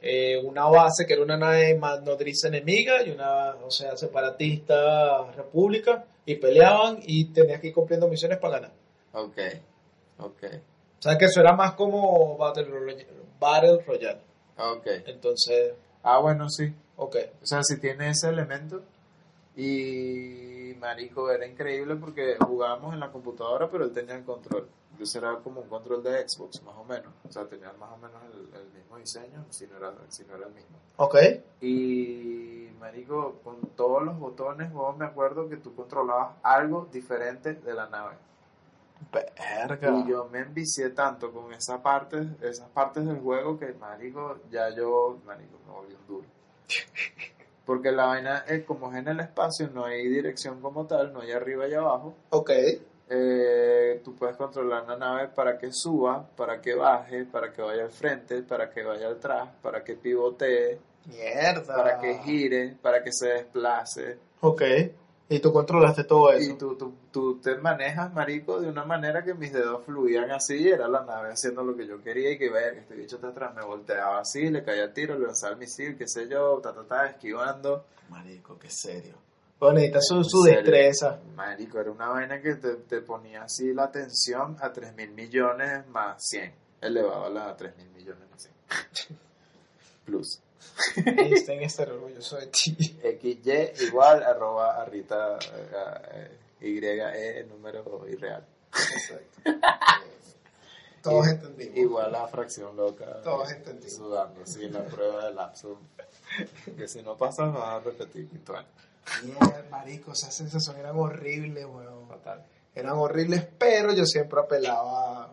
eh, 0.10 0.38
una 0.43 0.66
base 0.68 1.05
que 1.05 1.14
era 1.14 1.24
una 1.24 1.38
nave 1.38 1.76
más 1.78 2.01
nodriza 2.03 2.47
enemiga 2.47 3.03
y 3.03 3.12
una, 3.12 3.55
o 3.55 3.70
sea, 3.72 3.97
separatista 3.97 5.32
república 5.36 6.05
y 6.26 6.36
peleaban 6.36 6.99
y 7.03 7.26
tenías 7.26 7.60
que 7.60 7.68
ir 7.68 7.74
cumpliendo 7.74 8.08
misiones 8.08 8.38
para 8.38 8.60
ganar. 8.60 8.72
Ok, 9.14 9.38
ok, 10.20 10.43
O 10.99 11.01
sea 11.01 11.18
que 11.18 11.26
eso 11.26 11.39
era 11.41 11.53
más 11.53 11.74
como 11.74 12.38
Battle 12.38 12.64
Royale. 12.66 13.08
Battle 13.39 13.84
Royale. 13.86 14.20
ok. 14.58 14.88
Entonces, 15.08 15.74
Ah, 16.03 16.20
bueno, 16.20 16.49
sí. 16.49 16.74
ok. 16.95 17.16
O 17.43 17.45
sea, 17.45 17.62
si 17.64 17.80
tiene 17.80 18.10
ese 18.12 18.30
elemento. 18.30 18.82
Y 19.58 20.76
marico, 20.80 21.32
era 21.32 21.47
increíble 21.47 21.95
porque 21.95 22.38
jugábamos 22.39 22.93
en 22.93 22.99
la 22.99 23.12
computadora, 23.12 23.70
pero 23.70 23.86
él 23.86 23.91
tenía 23.91 24.16
el 24.16 24.24
control. 24.24 24.70
Entonces 24.91 25.16
era 25.16 25.36
como 25.38 25.62
un 25.62 25.68
control 25.68 26.03
de 26.03 26.28
Xbox, 26.30 26.62
más 26.62 26.76
o 26.76 26.84
menos. 26.84 27.12
O 27.28 27.32
sea, 27.32 27.45
tenía 27.45 27.74
más 27.74 27.91
o 27.91 27.97
menos 27.97 28.22
el, 28.34 28.60
el 28.60 28.70
mismo 28.72 28.97
diseño, 28.97 29.45
si 29.49 29.66
no, 29.66 29.78
era, 29.78 29.93
si 30.10 30.24
no 30.26 30.36
era 30.36 30.45
el 30.45 30.53
mismo. 30.53 30.78
Ok. 30.97 31.16
Y 31.62 32.70
marico, 32.80 33.39
con 33.43 33.60
todos 33.76 34.03
los 34.03 34.20
botones, 34.20 34.72
vos 34.72 34.95
me 34.95 35.05
acuerdo 35.05 35.49
que 35.49 35.58
tú 35.58 35.74
controlabas 35.76 36.36
algo 36.43 36.88
diferente 36.91 37.55
de 37.55 37.74
la 37.74 37.88
nave. 37.89 38.16
Verga. 39.12 39.99
Y 39.99 40.10
yo 40.10 40.30
me 40.32 40.39
envicié 40.39 40.89
tanto 40.91 41.32
con 41.32 41.51
esa 41.53 41.82
parte, 41.82 42.28
esas 42.41 42.70
partes 42.70 43.05
del 43.05 43.20
juego 43.20 43.58
que, 43.58 43.74
marico, 43.74 44.38
ya 44.51 44.70
yo, 44.70 45.18
marico, 45.26 45.58
me 45.66 45.72
volví 45.74 45.93
un 45.93 46.08
duro. 46.08 46.28
Porque 47.68 47.91
la 47.91 48.05
vaina 48.05 48.45
es 48.47 48.63
como 48.63 48.91
es 48.93 48.97
en 48.97 49.09
el 49.09 49.20
espacio, 49.20 49.70
no 49.74 49.84
hay 49.84 50.07
dirección 50.07 50.61
como 50.61 50.88
tal, 50.88 51.11
no 51.11 51.20
hay 51.20 51.34
arriba 51.34 51.68
y 51.68 51.74
abajo. 51.74 52.15
Ok. 52.30 52.51
Eh, 53.09 54.01
tú 54.05 54.15
puedes 54.15 54.38
controlar 54.38 54.88
la 54.88 54.95
nave 54.95 55.28
para 55.28 55.57
que 55.57 55.72
suba, 55.74 56.26
para 56.36 56.61
que 56.61 56.74
baje, 56.76 57.26
para 57.26 57.51
que 57.51 57.61
vaya 57.61 57.84
al 57.84 57.91
frente, 57.91 58.41
para 58.43 58.70
que 58.70 58.84
vaya 58.84 59.09
atrás, 59.09 59.49
para 59.61 59.84
que 59.84 59.95
pivotee, 59.95 60.80
Mierda. 61.05 61.76
para 61.76 61.99
que 61.99 62.20
gire, 62.20 62.78
para 62.82 63.03
que 63.03 63.11
se 63.11 63.28
desplace. 63.34 64.18
Ok. 64.39 64.61
Y 65.30 65.40
tú 65.40 65.52
controlaste 65.52 66.06
todo 66.06 66.32
eso. 66.32 66.52
Y 66.52 66.58
tú, 66.58 66.76
tú, 66.76 66.94
tú 67.12 67.40
te 67.40 67.58
manejas, 67.58 68.14
marico, 68.14 68.62
de 68.62 68.70
una 68.70 68.86
manera 68.86 69.24
que 69.24 69.34
mis 69.34 69.52
dedos 69.52 69.84
fluían 69.84 70.32
así 70.32 70.56
y 70.56 70.70
era 70.70 70.88
la 70.88 71.04
nave 71.04 71.32
haciendo 71.32 71.64
lo 71.64 71.76
que 71.76 71.86
yo 71.86 72.02
quería 72.02 72.32
y 72.32 72.38
que 72.38 72.50
ver 72.50 72.74
que 72.74 72.80
este 72.80 72.96
bicho 72.96 73.18
está 73.18 73.30
atrás 73.30 73.54
me 73.54 73.64
volteaba 73.64 74.20
así, 74.20 74.50
le 74.50 74.64
caía 74.64 74.94
tiro, 74.94 75.20
le 75.20 75.26
lanzaba 75.26 75.54
el 75.54 75.60
misil, 75.60 75.98
qué 75.98 76.08
sé 76.08 76.30
yo, 76.30 76.60
ta, 76.62 76.74
ta, 76.74 76.84
ta, 76.84 77.08
esquivando. 77.08 77.86
Marico, 78.10 78.58
qué 78.58 78.70
serio. 78.70 79.16
Bueno, 79.60 79.76
necesita 79.76 80.02
su, 80.02 80.24
su 80.24 80.44
destreza. 80.44 81.20
Marico, 81.36 81.80
era 81.80 81.92
una 81.92 82.08
vaina 82.08 82.42
que 82.42 82.56
te, 82.56 82.76
te 82.76 83.02
ponía 83.02 83.44
así 83.44 83.74
la 83.74 83.92
tensión 83.92 84.56
a 84.62 84.72
3 84.72 84.96
mil 84.96 85.12
millones 85.12 85.86
más 85.88 86.24
100. 86.26 86.54
Elevaba 86.80 87.30
la 87.30 87.50
a 87.50 87.58
3 87.58 87.76
mil 87.76 87.90
millones 87.90 88.24
más 88.30 88.50
100. 88.94 89.20
Plus. 90.06 90.42
Einstein 91.06 91.64
estar 91.64 91.92
orgulloso 91.92 92.38
de 92.38 92.48
ti. 92.48 92.76
XY 93.02 93.86
igual 93.88 94.24
arroba 94.24 94.82
arrita 94.82 95.38
eh, 96.12 96.38
YE 96.62 97.46
número 97.46 98.06
irreal. 98.10 98.46
Exacto. 98.72 99.42
Todos 101.02 101.28
entendimos. 101.28 101.78
Igual 101.78 102.16
a 102.16 102.28
fracción 102.28 102.76
loca. 102.76 103.22
Todos 103.24 103.52
entendimos. 103.52 103.94
Sudando, 103.94 104.46
sí, 104.46 104.68
la 104.70 104.84
prueba 104.86 105.26
del 105.26 105.36
lapso. 105.36 105.80
Que 106.76 106.88
si 106.88 107.02
no 107.02 107.16
pasas 107.16 107.54
vas 107.54 107.70
a 107.70 107.80
repetir. 107.80 108.28
Mierda, 109.24 109.66
marico, 109.72 110.12
esas 110.12 110.34
sensaciones 110.34 110.82
eran 110.82 110.98
horribles, 110.98 111.66
weón. 111.66 112.08
Fatal. 112.08 112.44
Eran 112.76 112.98
horribles, 112.98 113.48
pero 113.58 113.94
yo 113.94 114.06
siempre 114.06 114.40
apelaba 114.40 115.26
a 115.26 115.30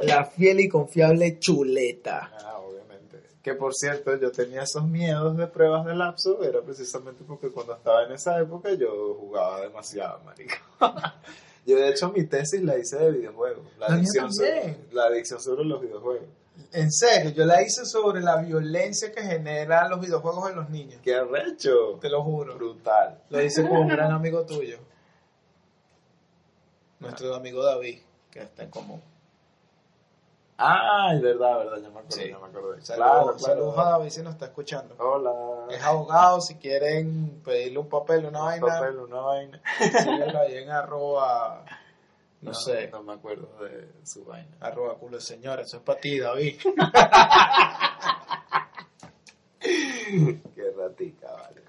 la 0.00 0.24
fiel 0.24 0.60
y 0.60 0.68
confiable 0.68 1.38
chuleta. 1.38 2.30
Ah. 2.32 2.57
Que 3.42 3.54
por 3.54 3.74
cierto, 3.74 4.16
yo 4.16 4.32
tenía 4.32 4.62
esos 4.62 4.84
miedos 4.84 5.36
de 5.36 5.46
pruebas 5.46 5.86
de 5.86 5.94
lapso, 5.94 6.42
era 6.42 6.60
precisamente 6.60 7.24
porque 7.26 7.50
cuando 7.50 7.74
estaba 7.74 8.04
en 8.04 8.12
esa 8.12 8.38
época 8.40 8.72
yo 8.74 9.14
jugaba 9.14 9.60
demasiado, 9.60 10.20
marico. 10.24 10.56
yo 11.66 11.76
de 11.76 11.88
hecho 11.88 12.10
mi 12.10 12.24
tesis 12.24 12.62
la 12.62 12.76
hice 12.76 12.98
de 12.98 13.12
videojuegos. 13.12 13.64
La 13.78 13.86
adicción, 13.86 14.32
sobre, 14.32 14.76
la 14.92 15.04
adicción 15.04 15.40
sobre 15.40 15.64
los 15.64 15.80
videojuegos. 15.80 16.28
En 16.72 16.90
serio, 16.90 17.30
yo 17.30 17.46
la 17.46 17.62
hice 17.62 17.84
sobre 17.86 18.20
la 18.20 18.36
violencia 18.42 19.12
que 19.12 19.22
generan 19.22 19.88
los 19.88 20.00
videojuegos 20.00 20.50
en 20.50 20.56
los 20.56 20.68
niños. 20.68 21.00
¡Qué 21.02 21.14
arrecho! 21.14 21.98
Te 22.00 22.10
lo 22.10 22.22
juro. 22.22 22.56
Brutal. 22.56 23.22
Lo 23.30 23.40
hice 23.40 23.62
con 23.62 23.78
un 23.78 23.88
gran 23.88 24.10
amigo 24.10 24.44
tuyo. 24.44 24.78
Nuestro 27.00 27.34
amigo 27.34 27.62
David, 27.62 28.00
que 28.30 28.40
está 28.40 28.64
en 28.64 28.70
común. 28.70 29.00
Ah, 30.60 31.12
es 31.14 31.22
verdad, 31.22 31.58
verdad, 31.58 31.76
ya 31.80 31.88
me 31.90 32.00
acordé, 32.00 32.16
Sí. 32.16 32.28
ya 32.30 32.38
me 32.38 32.46
acordé. 32.46 32.80
Saludos, 32.84 33.40
saludos 33.42 33.78
a 33.78 33.84
David 33.90 34.10
si 34.10 34.22
nos 34.22 34.32
está 34.34 34.46
escuchando. 34.46 34.96
Hola. 34.98 35.66
Es 35.74 35.80
abogado, 35.84 36.40
si 36.40 36.56
quieren 36.56 37.40
pedirle 37.44 37.78
un 37.78 37.88
papel, 37.88 38.24
una 38.26 38.40
Un 38.40 38.44
vaina, 38.46 38.66
papel, 38.66 38.98
una 38.98 39.20
vaina. 39.20 39.62
síguelo 39.78 40.38
ahí 40.40 40.56
en 40.56 40.70
arroba, 40.70 41.64
no, 42.40 42.52
sé, 42.54 42.88
No 42.90 43.02
me 43.04 43.12
acuerdo 43.12 43.46
de 43.64 43.88
su 44.04 44.24
vaina. 44.24 44.48
arroba 44.60 44.94
culo 44.96 45.18
de 45.18 45.22
señora, 45.22 45.62
eso 45.62 45.76
es 45.76 45.82
para 45.84 46.00
ti, 46.00 46.18
David. 46.18 46.58
Qué 49.60 50.70
ratica, 50.76 51.32
vale. 51.32 51.62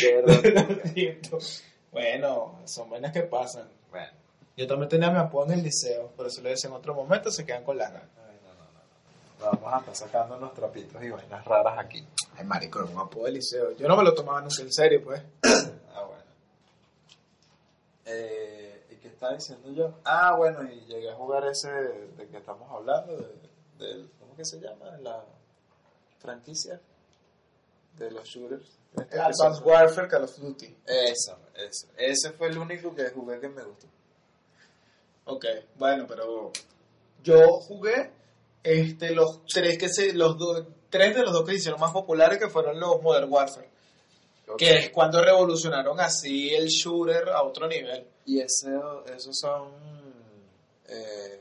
Qué 0.00 0.22
ratica. 0.22 1.36
bueno, 1.92 2.60
son 2.64 2.90
vainas 2.90 3.12
que 3.12 3.22
pasan. 3.22 3.68
bueno. 3.90 4.08
Yo 4.56 4.66
también 4.66 4.88
tenía 4.90 5.10
mi 5.10 5.18
apodo 5.18 5.46
en 5.46 5.52
el 5.52 5.62
liceo, 5.62 6.08
por 6.16 6.26
eso 6.26 6.42
lo 6.42 6.50
decía 6.50 6.68
en 6.68 6.76
otro 6.76 6.94
momento, 6.94 7.30
se 7.30 7.46
quedan 7.46 7.64
con 7.64 7.78
las 7.78 7.92
ganas. 7.92 8.08
Ay, 8.28 8.36
no, 8.44 8.48
no, 8.52 8.54
no, 8.56 8.64
no. 8.72 8.80
Vamos 9.40 9.72
a 9.72 9.78
estar 9.78 9.96
sacando 9.96 10.36
unos 10.36 10.52
trapitos 10.52 11.02
y 11.02 11.10
vainas 11.10 11.44
raras 11.44 11.78
aquí. 11.78 12.06
Ay, 12.36 12.44
marico, 12.44 12.84
un 12.84 12.98
apodo 12.98 13.24
del 13.24 13.34
liceo. 13.34 13.72
Yo 13.72 13.88
no 13.88 13.96
me 13.96 14.04
lo 14.04 14.14
tomaba 14.14 14.40
nunca 14.40 14.62
en 14.62 14.72
serio, 14.72 15.02
pues. 15.02 15.22
Ah, 15.92 16.04
bueno. 16.04 16.22
Eh, 18.04 18.86
¿Y 18.90 18.96
qué 18.96 19.08
estaba 19.08 19.34
diciendo 19.34 19.72
yo? 19.72 19.98
Ah, 20.04 20.34
bueno, 20.36 20.62
y 20.70 20.80
llegué 20.86 21.10
a 21.10 21.14
jugar 21.14 21.46
ese 21.46 21.70
de 21.70 22.28
que 22.28 22.36
estamos 22.36 22.70
hablando, 22.70 23.16
de, 23.16 23.34
del, 23.78 24.10
¿cómo 24.18 24.36
que 24.36 24.44
se 24.44 24.60
llama? 24.60 24.96
La 24.98 25.24
franquicia 26.18 26.80
de 27.96 28.10
los 28.10 28.24
shooters. 28.24 28.78
Este 28.92 29.06
que 29.06 29.20
Advanced 29.20 29.64
Warfare, 29.64 30.08
Call 30.08 30.24
of 30.24 30.36
Duty. 30.36 30.76
Eso, 30.86 31.38
eso. 31.54 31.88
Ese 31.96 32.32
fue 32.32 32.48
el 32.48 32.58
único 32.58 32.94
que 32.94 33.08
jugué 33.10 33.40
que 33.40 33.48
me 33.48 33.62
gustó. 33.62 33.86
Ok, 35.26 35.44
bueno, 35.76 36.06
pero 36.08 36.52
yo 37.22 37.60
jugué 37.60 38.10
este, 38.62 39.14
los 39.14 39.44
tres 39.46 39.78
que 39.78 39.88
se, 39.88 40.12
los 40.12 40.36
do- 40.38 40.66
tres 40.90 41.14
de 41.14 41.22
los 41.22 41.32
dos 41.32 41.44
que 41.44 41.52
se 41.52 41.58
hicieron 41.58 41.80
más 41.80 41.92
populares 41.92 42.38
que 42.38 42.48
fueron 42.48 42.78
los 42.80 43.00
Modern 43.02 43.30
Warfare, 43.32 43.68
Ok. 44.48 44.56
que 44.58 44.70
es 44.78 44.90
cuando 44.90 45.22
revolucionaron 45.22 45.98
así 46.00 46.50
el 46.54 46.66
shooter 46.68 47.28
a 47.30 47.42
otro 47.42 47.66
nivel. 47.68 48.06
Y 48.26 48.40
ese, 48.40 48.68
esos 49.14 49.38
son 49.38 49.68
eh, 50.88 51.40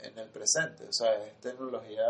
en 0.00 0.18
el 0.18 0.28
presente, 0.28 0.84
o 0.88 0.92
sea, 0.92 1.14
es 1.24 1.40
tecnología 1.40 2.04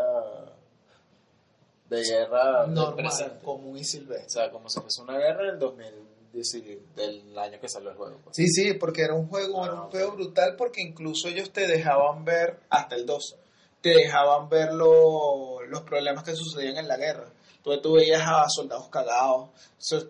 de 1.89 2.03
guerra 2.03 2.67
normal, 2.67 3.39
común 3.43 3.77
y 3.77 3.81
O 3.81 3.83
silvestre. 3.83 4.29
sea, 4.29 4.51
como 4.51 4.69
si 4.69 4.79
fuese 4.81 5.01
una 5.01 5.17
guerra 5.17 5.45
del 5.45 5.59
2010, 5.59 6.95
del 6.95 7.37
año 7.37 7.59
que 7.61 7.69
salió 7.69 7.89
el 7.91 7.95
juego. 7.95 8.19
pues. 8.23 8.35
Sí, 8.35 8.47
sí, 8.49 8.73
porque 8.73 9.03
era 9.03 9.13
un 9.15 9.27
juego, 9.27 9.63
era 9.63 9.73
Ah, 9.73 9.83
un 9.85 9.89
juego 9.91 10.11
brutal 10.13 10.55
porque 10.57 10.81
incluso 10.81 11.29
ellos 11.29 11.51
te 11.51 11.65
dejaban 11.67 12.25
ver, 12.25 12.59
hasta 12.69 12.95
el 12.95 13.05
2, 13.05 13.35
te 13.87 14.01
dejaban 14.01 14.49
ver 14.49 14.73
lo- 14.73 15.61
los 15.63 15.81
problemas 15.83 16.23
que 16.25 16.35
sucedían 16.35 16.75
en 16.77 16.87
la 16.89 16.97
guerra. 16.97 17.29
Tú 17.81 17.93
veías 17.93 18.21
a 18.25 18.45
soldados 18.49 18.87
cagados, 18.89 19.49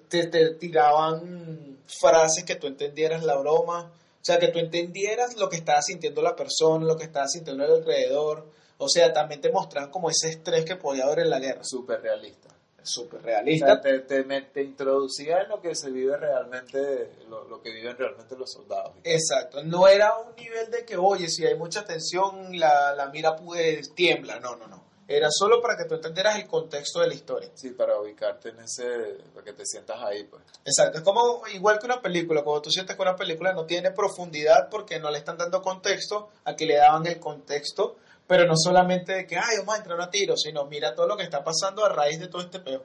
te, 0.10 0.28
te 0.28 0.52
tiraban 0.56 1.78
frases 1.88 2.44
que 2.44 2.56
tú 2.56 2.68
entendieras 2.68 3.24
la 3.24 3.36
broma, 3.36 3.92
o 3.92 4.24
sea, 4.28 4.40
que 4.40 4.48
tú 4.50 4.60
entendieras 4.60 5.38
lo 5.38 5.48
que 5.50 5.58
estaba 5.58 5.82
sintiendo 5.82 6.22
la 6.22 6.36
persona, 6.36 6.86
lo 6.86 6.98
que 6.98 7.06
estaba 7.06 7.28
sintiendo 7.28 7.64
el 7.66 7.72
alrededor. 7.72 8.46
O 8.80 8.88
sea, 8.90 9.12
también 9.14 9.42
te 9.42 9.52
mostraban 9.52 9.90
como 9.92 10.10
ese 10.10 10.30
estrés 10.30 10.66
que 10.66 10.76
podía 10.76 11.06
haber 11.06 11.20
en 11.20 11.30
la 11.30 11.40
guerra. 11.40 11.62
Súper 11.64 12.02
realista. 12.02 12.50
Súper 12.88 13.20
O 13.20 13.24
realista. 13.24 13.66
sea, 13.66 13.82
te, 13.82 14.00
te, 14.00 14.24
te 14.24 14.64
introducía 14.64 15.42
en 15.42 15.50
lo 15.50 15.62
que 15.62 15.76
se 15.76 15.92
vive 15.92 16.16
realmente, 16.18 17.12
lo, 17.30 17.44
lo 17.44 17.62
que 17.62 17.72
viven 17.72 17.98
realmente 17.98 18.36
los 18.38 18.52
soldados. 18.52 18.94
Exacto, 19.04 19.64
no 19.64 19.88
era 19.88 20.18
un 20.18 20.36
nivel 20.36 20.72
de 20.72 20.86
que, 20.86 20.96
oye, 20.98 21.28
si 21.30 21.46
hay 21.46 21.56
mucha 21.56 21.84
tensión, 21.86 22.58
la, 22.58 22.94
la 22.96 23.08
mira 23.08 23.36
pues, 23.36 23.94
tiembla, 23.94 24.40
no, 24.40 24.56
no, 24.56 24.68
no. 24.68 24.88
Era 25.10 25.30
solo 25.32 25.62
para 25.62 25.78
que 25.78 25.86
tú 25.86 25.96
entendieras 25.96 26.36
el 26.36 26.48
contexto 26.48 27.00
de 27.00 27.08
la 27.08 27.14
historia. 27.14 27.50
Sí, 27.56 27.70
para 27.70 27.98
ubicarte 27.98 28.50
en 28.50 28.60
ese, 28.60 29.18
para 29.34 29.46
que 29.46 29.54
te 29.54 29.66
sientas 29.66 29.98
ahí, 30.04 30.26
pues. 30.26 30.44
Exacto, 30.66 30.98
es 30.98 31.04
como 31.04 31.44
igual 31.54 31.80
que 31.80 31.86
una 31.86 32.02
película, 32.02 32.44
cuando 32.44 32.64
tú 32.64 32.72
sientes 32.72 32.94
que 32.96 33.02
una 33.02 33.16
película 33.16 33.54
no 33.54 33.66
tiene 33.66 33.92
profundidad 33.92 34.68
porque 34.70 35.00
no 35.00 35.10
le 35.10 35.20
están 35.20 35.38
dando 35.38 35.62
contexto, 35.62 36.30
aquí 36.44 36.66
le 36.66 36.76
daban 36.76 37.08
el 37.08 37.20
contexto, 37.20 37.96
pero 38.28 38.46
no 38.46 38.56
solamente 38.58 39.14
de 39.14 39.26
que, 39.28 39.38
ay, 39.38 39.58
vamos 39.60 39.76
a 39.76 39.78
entrar 39.80 40.02
a 40.02 40.10
tiro, 40.10 40.36
sino 40.38 40.66
mira 40.66 40.94
todo 40.94 41.08
lo 41.08 41.16
que 41.18 41.24
está 41.24 41.44
pasando 41.44 41.84
a 41.86 41.90
raíz 41.90 42.20
de 42.20 42.28
todo 42.28 42.42
este 42.42 42.60
peo. 42.60 42.84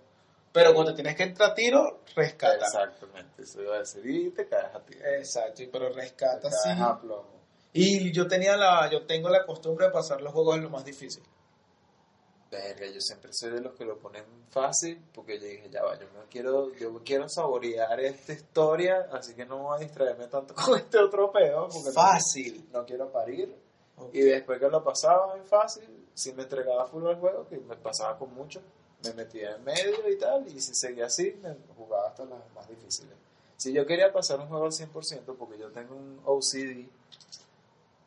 Pero 0.53 0.75
cuando 0.75 0.95
tienes 0.95 1.17
que 1.17 1.23
entrar 1.25 1.51
a 1.51 1.55
tiro, 1.55 2.01
rescata. 2.15 2.57
Exactamente, 2.67 3.43
eso 3.43 3.63
iba 3.63 3.77
a 3.77 3.79
decir, 3.81 4.05
y 4.07 4.31
te 4.31 4.47
caes 4.47 4.75
a 4.75 4.81
ti. 4.85 4.95
Exacto, 5.19 5.63
pero 5.73 5.89
Te 5.91 5.95
rescata 5.95 6.41
caes 6.51 6.61
sí. 6.63 6.71
a 6.79 7.01
plomo. 7.01 7.43
Y 7.73 8.13
yo 8.13 8.29
tenía 8.29 8.57
la, 8.57 8.91
yo 8.91 9.07
tengo 9.07 9.31
la 9.31 9.47
costumbre 9.47 9.87
de 9.87 9.93
pasar 9.93 10.21
los 10.21 10.33
juegos 10.33 10.57
en 10.57 10.65
lo 10.65 10.71
más 10.71 10.85
difícil. 10.85 11.23
Verga, 12.51 12.87
yo 12.87 13.01
siempre 13.01 13.31
soy 13.33 13.49
de 13.51 13.63
los 13.63 13.73
que 13.75 13.87
lo 13.87 13.99
ponen 13.99 14.25
fácil, 14.51 15.03
porque 15.15 15.41
yo 15.41 15.47
dije, 15.47 15.71
ya 15.71 15.83
va, 15.83 15.99
yo 15.99 16.05
me 16.13 16.27
quiero, 16.29 16.71
yo 16.75 17.01
quiero 17.03 17.27
saborear 17.27 17.99
esta 18.01 18.35
historia, 18.35 19.09
así 19.11 19.35
que 19.35 19.47
no 19.47 19.57
voy 19.63 19.77
a 19.79 19.81
distraerme 19.81 20.27
tanto 20.27 20.55
con 20.55 20.77
este 20.79 20.99
otro 20.99 21.33
pedo, 21.33 21.69
porque 21.73 21.89
no- 21.89 21.95
Fácil. 21.95 22.69
no, 22.71 22.85
quiero 22.85 23.11
parir. 23.11 23.57
Y 24.13 24.21
después 24.23 24.59
que 24.59 24.69
lo 24.69 24.83
pasaba 24.83 25.37
en 25.37 25.45
fácil, 25.45 25.89
si 26.15 26.33
me 26.33 26.43
entregaba 26.43 26.87
full 26.87 27.07
al 27.07 27.17
juego, 27.21 27.47
que 27.49 27.59
me 27.59 27.77
pasaba 27.77 28.19
con 28.19 28.35
mucho, 28.35 28.61
me 29.05 29.13
metía 29.15 29.57
en 29.57 29.65
medio 29.65 30.09
y 30.11 30.17
tal, 30.19 30.47
y 30.49 30.61
si 30.61 30.75
seguía 30.75 31.07
así, 31.07 31.39
me 31.43 31.55
jugaba 31.77 32.09
hasta 32.09 32.25
las 32.25 32.39
más 32.55 32.69
difíciles. 32.69 33.15
Si 33.57 33.73
yo 33.73 33.87
quería 33.87 34.13
pasar 34.13 34.41
un 34.41 34.49
juego 34.49 34.65
al 34.67 34.73
100%, 34.73 35.37
porque 35.39 35.59
yo 35.59 35.71
tengo 35.71 35.95
un 35.95 36.21
OCD, 36.25 36.89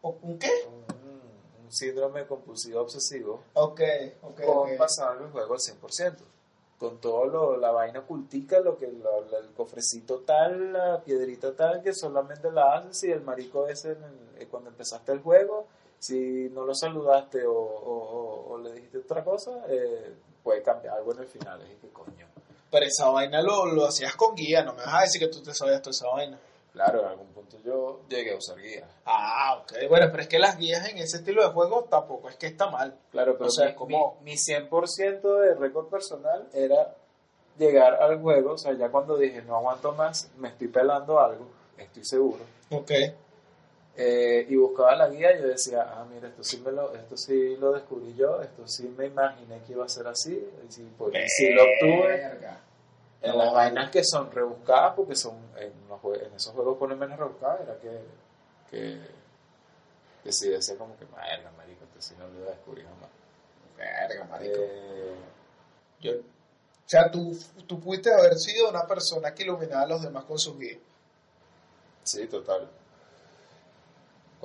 ¿O 0.01 0.17
¿Un 0.21 0.37
qué? 0.37 0.51
un, 0.67 1.65
un 1.65 1.71
síndrome 1.71 2.27
compulsivo 2.27 2.81
obsesivo, 2.81 3.41
Ok, 3.53 3.81
ok. 4.21 4.41
con 4.45 4.77
pasar 4.77 5.17
el 5.21 5.29
juego 5.31 5.53
al 5.53 5.59
100%. 5.59 6.15
Con 6.77 6.99
todo 6.99 7.25
lo, 7.25 7.57
la 7.57 7.71
vaina 7.71 8.01
cultica, 8.01 8.59
lo 8.59 8.77
que 8.77 8.85
el 8.85 9.01
cofrecito 9.55 10.19
tal, 10.19 10.73
la 10.73 11.01
piedrita 11.01 11.55
tal, 11.55 11.81
que 11.81 11.93
solamente 11.93 12.51
la 12.51 12.73
haces 12.75 12.99
si 12.99 13.11
el 13.11 13.21
marico 13.21 13.67
ese 13.67 13.93
en 13.93 14.03
el- 14.03 14.41
eh, 14.41 14.47
cuando 14.51 14.69
empezaste 14.69 15.13
el 15.13 15.21
juego, 15.21 15.67
si 15.99 16.49
no 16.51 16.65
lo 16.65 16.75
saludaste 16.75 17.43
o 17.47 18.59
le 18.61 18.73
dijiste 18.73 18.97
otra 18.99 19.23
cosa, 19.23 19.51
eh, 19.69 20.13
puede 20.43 20.61
cambiar 20.61 20.97
algo 20.97 21.13
en 21.13 21.19
el 21.19 21.27
final. 21.27 21.61
Es 21.61 21.79
que 21.79 21.89
coño. 21.89 22.27
Pero 22.69 22.85
esa 22.85 23.09
vaina 23.09 23.41
lo, 23.41 23.65
lo 23.67 23.85
hacías 23.85 24.15
con 24.15 24.35
guía, 24.35 24.63
no 24.63 24.73
me 24.73 24.83
vas 24.83 24.93
a 24.95 25.01
decir 25.01 25.21
que 25.21 25.27
tú 25.33 25.41
te 25.41 25.53
sabías 25.53 25.81
toda 25.81 25.91
esa 25.91 26.07
vaina. 26.09 26.37
Claro, 26.75 26.99
en 27.03 27.07
algún 27.07 27.27
punto 27.27 27.57
yo 27.63 28.01
llegué 28.09 28.33
a 28.33 28.37
usar 28.37 28.57
guías. 28.57 28.83
Ah, 29.05 29.59
ok. 29.61 29.87
Bueno, 29.89 30.07
pero 30.11 30.21
es 30.23 30.27
que 30.27 30.39
las 30.39 30.57
guías 30.57 30.87
en 30.89 30.97
ese 30.97 31.17
estilo 31.17 31.41
de 31.41 31.49
juego 31.53 31.85
tampoco 31.85 32.29
es 32.29 32.35
que 32.35 32.47
está 32.47 32.69
mal. 32.69 32.99
Claro, 33.11 33.37
pero 33.37 33.47
O 33.47 33.49
sea, 33.51 33.67
mi, 33.67 33.73
como- 33.75 34.17
mi, 34.21 34.31
mi 34.33 34.37
100% 34.37 35.37
de 35.39 35.55
récord 35.55 35.87
personal 35.87 36.47
era 36.53 36.93
llegar 37.57 37.95
al 38.03 38.19
juego, 38.19 38.51
o 38.51 38.57
sea, 38.57 38.73
ya 38.73 38.89
cuando 38.89 39.15
dije 39.17 39.41
no 39.41 39.55
aguanto 39.55 39.93
más, 39.93 40.29
me 40.37 40.49
estoy 40.49 40.67
pelando 40.67 41.17
algo, 41.21 41.47
estoy 41.77 42.03
seguro, 42.03 42.43
Ok. 42.69 42.91
eh, 43.97 44.45
y 44.49 44.55
buscaba 44.57 44.93
la 44.97 45.07
guía 45.07 45.33
y 45.37 45.41
yo 45.41 45.47
decía, 45.47 45.83
ah, 45.89 46.05
mira, 46.13 46.27
esto 46.27 46.43
sí, 46.43 46.57
me 46.59 46.73
lo, 46.73 46.93
esto 46.93 47.15
sí 47.15 47.55
lo 47.55 47.71
descubrí 47.71 48.13
yo, 48.15 48.41
esto 48.41 48.67
sí 48.67 48.93
me 48.97 49.05
imaginé 49.05 49.61
que 49.65 49.71
iba 49.71 49.85
a 49.85 49.89
ser 49.89 50.07
así, 50.07 50.33
y 50.67 50.71
si, 50.71 50.83
pues, 50.97 51.13
si 51.37 51.51
lo 51.53 51.63
obtuve 51.63 52.21
en 53.25 53.37
las 53.37 53.53
vainas 53.53 53.89
que 53.89 54.03
son 54.03 54.31
rebuscadas, 54.31 54.93
porque 54.95 55.15
son 55.15 55.35
en, 55.57 55.73
los 55.89 56.21
en 56.21 56.33
esos 56.33 56.53
juegos 56.53 56.77
ponen 56.77 56.99
menos 56.99 57.17
rebuscadas, 57.17 57.61
era 57.61 57.79
que, 57.79 58.01
que, 58.69 58.99
que 60.23 60.31
sí 60.31 60.49
decía 60.49 60.77
como 60.77 60.97
que, 60.97 61.05
verga, 61.05 61.51
marico, 61.57 61.83
esto 61.85 62.01
sí 62.01 62.15
no 62.17 62.27
lo 62.27 62.39
iba 62.39 62.47
a 62.47 62.51
descubrir 62.51 62.85
jamás. 62.85 63.09
Verga, 63.77 64.39
Eh, 64.41 65.15
Yo, 66.01 66.11
o 66.13 66.87
sea, 66.87 67.09
tú, 67.09 67.35
tú 67.65 67.79
pudiste 67.79 68.13
haber 68.13 68.37
sido 68.37 68.69
una 68.69 68.85
persona 68.85 69.33
que 69.33 69.43
iluminaba 69.43 69.81
a 69.83 69.87
los 69.87 70.01
demás 70.03 70.23
con 70.25 70.37
sus 70.37 70.57
guías. 70.57 70.77
Sí, 72.03 72.27
total. 72.27 72.69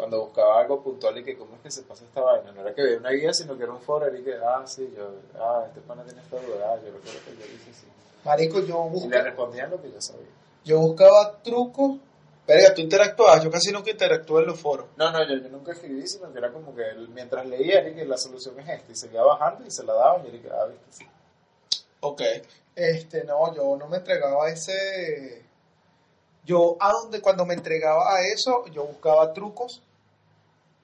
Cuando 0.01 0.25
buscaba 0.25 0.59
algo 0.61 0.83
puntual 0.83 1.19
y 1.19 1.25
que 1.25 1.37
cómo 1.37 1.57
es 1.57 1.61
que 1.61 1.71
se 1.71 1.83
pasa 1.83 2.05
esta 2.05 2.23
vaina, 2.23 2.53
no 2.53 2.63
era 2.63 2.75
que 2.75 2.83
veía 2.83 2.97
una 2.97 3.11
guía, 3.11 3.35
sino 3.35 3.55
que 3.59 3.65
era 3.65 3.73
un 3.73 3.83
foro 3.83 4.09
y 4.17 4.23
que, 4.25 4.33
ah, 4.35 4.63
sí, 4.67 4.91
yo, 4.97 5.11
ah, 5.39 5.65
este 5.69 5.83
pana 5.83 6.03
tiene 6.05 6.23
esta 6.23 6.37
duda, 6.37 6.73
ah, 6.73 6.77
yo 6.83 6.91
recuerdo 6.91 7.19
que 7.27 7.33
yo 7.33 7.47
dije 7.47 7.71
sí. 7.79 7.87
Marico, 8.25 8.61
yo, 8.61 8.87
Y 8.87 8.91
busca- 8.95 9.09
le 9.09 9.23
respondían 9.25 9.71
lo 9.71 9.83
que 9.83 9.93
yo 9.93 10.01
sabía. 10.01 10.27
yo 10.65 10.79
buscaba 10.81 11.43
trucos. 11.43 11.99
Verga, 12.47 12.73
tú 12.75 12.81
interactuabas. 12.81 13.45
Yo 13.45 13.51
casi 13.51 13.71
nunca 13.73 13.91
interactué 13.91 14.41
en 14.41 14.47
los 14.49 14.59
foros. 14.59 14.87
No, 14.97 15.11
no, 15.13 15.23
yo, 15.29 15.37
yo 15.37 15.49
nunca 15.51 15.73
escribí, 15.73 16.07
sino 16.09 16.33
que 16.33 16.39
era 16.39 16.51
como 16.51 16.75
que 16.75 16.83
él, 16.83 17.09
mientras 17.11 17.45
leía, 17.47 17.81
era 17.81 17.95
que 17.95 18.05
la 18.07 18.17
solución 18.17 18.59
es 18.59 18.69
esta, 18.71 18.91
y 18.91 18.97
seguía 18.97 19.23
bajando 19.23 19.67
y 19.67 19.71
se 19.71 19.85
la 19.85 19.93
daban, 19.93 20.25
y 20.25 20.31
era 20.31 20.41
que, 20.41 20.49
ah, 20.51 20.65
viste, 20.65 20.87
sí. 20.91 21.07
Ok. 22.01 22.23
Este, 22.75 23.25
no, 23.25 23.55
yo 23.55 23.77
no 23.77 23.87
me 23.87 23.99
entregaba 23.99 24.49
ese. 24.49 25.45
Yo, 26.47 26.79
a 26.81 26.91
donde 26.93 27.21
cuando 27.21 27.45
me 27.45 27.53
entregaba 27.53 28.15
a 28.17 28.23
eso, 28.23 28.65
yo 28.69 28.85
buscaba 28.87 29.33
trucos 29.35 29.83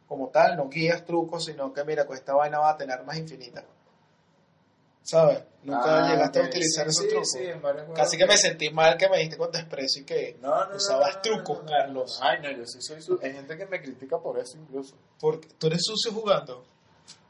como 0.06 0.28
tal, 0.28 0.56
no 0.56 0.68
guías, 0.68 1.04
trucos, 1.04 1.44
sino 1.46 1.72
que 1.72 1.84
mira, 1.84 2.06
con 2.06 2.16
esta 2.16 2.34
vaina 2.34 2.58
va 2.58 2.70
a 2.70 2.76
tener 2.76 3.02
más 3.04 3.16
infinita. 3.16 3.64
¿Sabes? 5.02 5.40
Nunca 5.62 5.98
Ah, 6.04 6.08
llegaste 6.10 6.40
a 6.40 6.42
utilizar 6.44 6.84
sí, 6.86 6.90
esos 6.90 7.02
sí, 7.04 7.08
trucos. 7.08 7.30
sí. 7.30 7.94
Casi 7.94 8.16
que 8.18 8.26
me 8.26 8.36
sentí 8.36 8.70
mal 8.70 8.96
que 8.96 9.08
me 9.08 9.18
dijiste 9.18 9.36
con 9.36 9.52
desprecio 9.52 10.02
y 10.02 10.04
que 10.04 10.36
No, 10.42 10.48
no, 10.64 10.70
no, 10.70 10.76
usabas 10.76 11.16
no, 11.16 11.22
trucos. 11.22 11.60
Carlos. 11.68 12.18
Ay, 12.22 12.40
no, 12.42 12.50
yo 12.50 12.66
sí 12.66 12.82
soy 12.82 13.00
su... 13.00 13.18
Hay 13.22 13.32
gente 13.32 13.56
que 13.56 13.66
me 13.66 13.80
critica 13.80 14.18
por 14.18 14.36
eso 14.38 14.56
incluso. 14.58 14.96
Porque 15.20 15.46
tú 15.58 15.68
eres 15.68 15.82
sucio 15.84 16.12
jugando. 16.12 16.64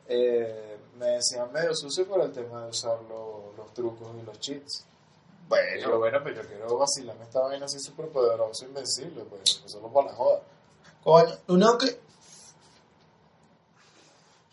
Eh, 0.09 0.79
me 0.99 1.07
decían 1.07 1.53
medio 1.53 1.75
sucio 1.75 2.07
por 2.07 2.23
el 2.23 2.33
tema 2.33 2.65
de 2.65 2.71
usar 2.71 2.99
lo- 3.09 3.53
los 3.57 3.75
trucos 3.75 4.09
y 4.23 4.25
los 4.25 4.41
cheats. 4.41 4.85
Y 4.87 5.81
yo, 5.81 5.99
Bueno, 5.99 5.99
bueno, 5.99 6.19
pero 6.25 6.43
yo 6.43 6.49
quiero 6.49 6.79
vacilarme 6.79 7.25
esta 7.25 7.41
vaina 7.41 7.67
así 7.67 7.79
súper 7.79 8.09
poderoso, 8.09 8.65
invencible, 8.65 9.23
pues, 9.25 9.59
pues 9.61 9.71
solo 9.73 9.89
para 9.93 10.07
la 10.09 10.15
joda. 10.15 10.41
coño, 11.05 11.35
no 11.49 11.77
que. 11.79 12.01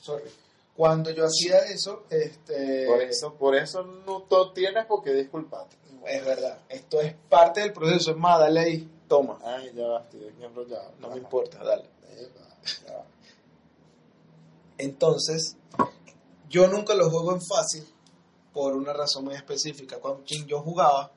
Sorry. 0.04 0.30
Cuando 0.76 1.12
yo 1.12 1.26
hacía 1.26 1.60
eso, 1.60 2.04
este. 2.10 2.88
Por 2.88 3.02
eso, 3.02 3.34
por 3.36 3.56
eso 3.56 3.84
no 3.84 4.26
tienes 4.54 4.86
por 4.86 5.02
qué 5.02 5.14
disculparte. 5.14 5.78
Es 6.06 6.26
verdad. 6.26 6.60
Esto 6.68 7.00
es 7.00 7.14
parte 7.30 7.62
del 7.62 7.72
proceso. 7.72 8.12
Es 8.12 8.18
más, 8.18 8.38
dale 8.38 8.60
ahí. 8.60 8.90
Toma. 9.08 9.40
Ay, 9.42 9.72
ya 9.74 9.88
va, 9.88 10.02
estoy 10.02 10.34
enrollado. 10.42 10.92
No 11.00 11.10
me 11.10 11.18
importa, 11.18 11.64
dale. 11.64 11.86
Ya. 12.86 13.06
Entonces, 14.78 15.56
yo 16.50 16.68
nunca 16.68 16.96
lo 16.96 17.10
juego 17.10 17.34
en 17.34 17.42
fácil 17.42 17.88
por 18.52 18.76
una 18.76 18.92
razón 18.92 19.24
muy 19.24 19.36
específica. 19.36 20.02
Con 20.02 20.24
quien 20.24 20.46
yo 20.48 20.60
jugaba, 20.60 21.14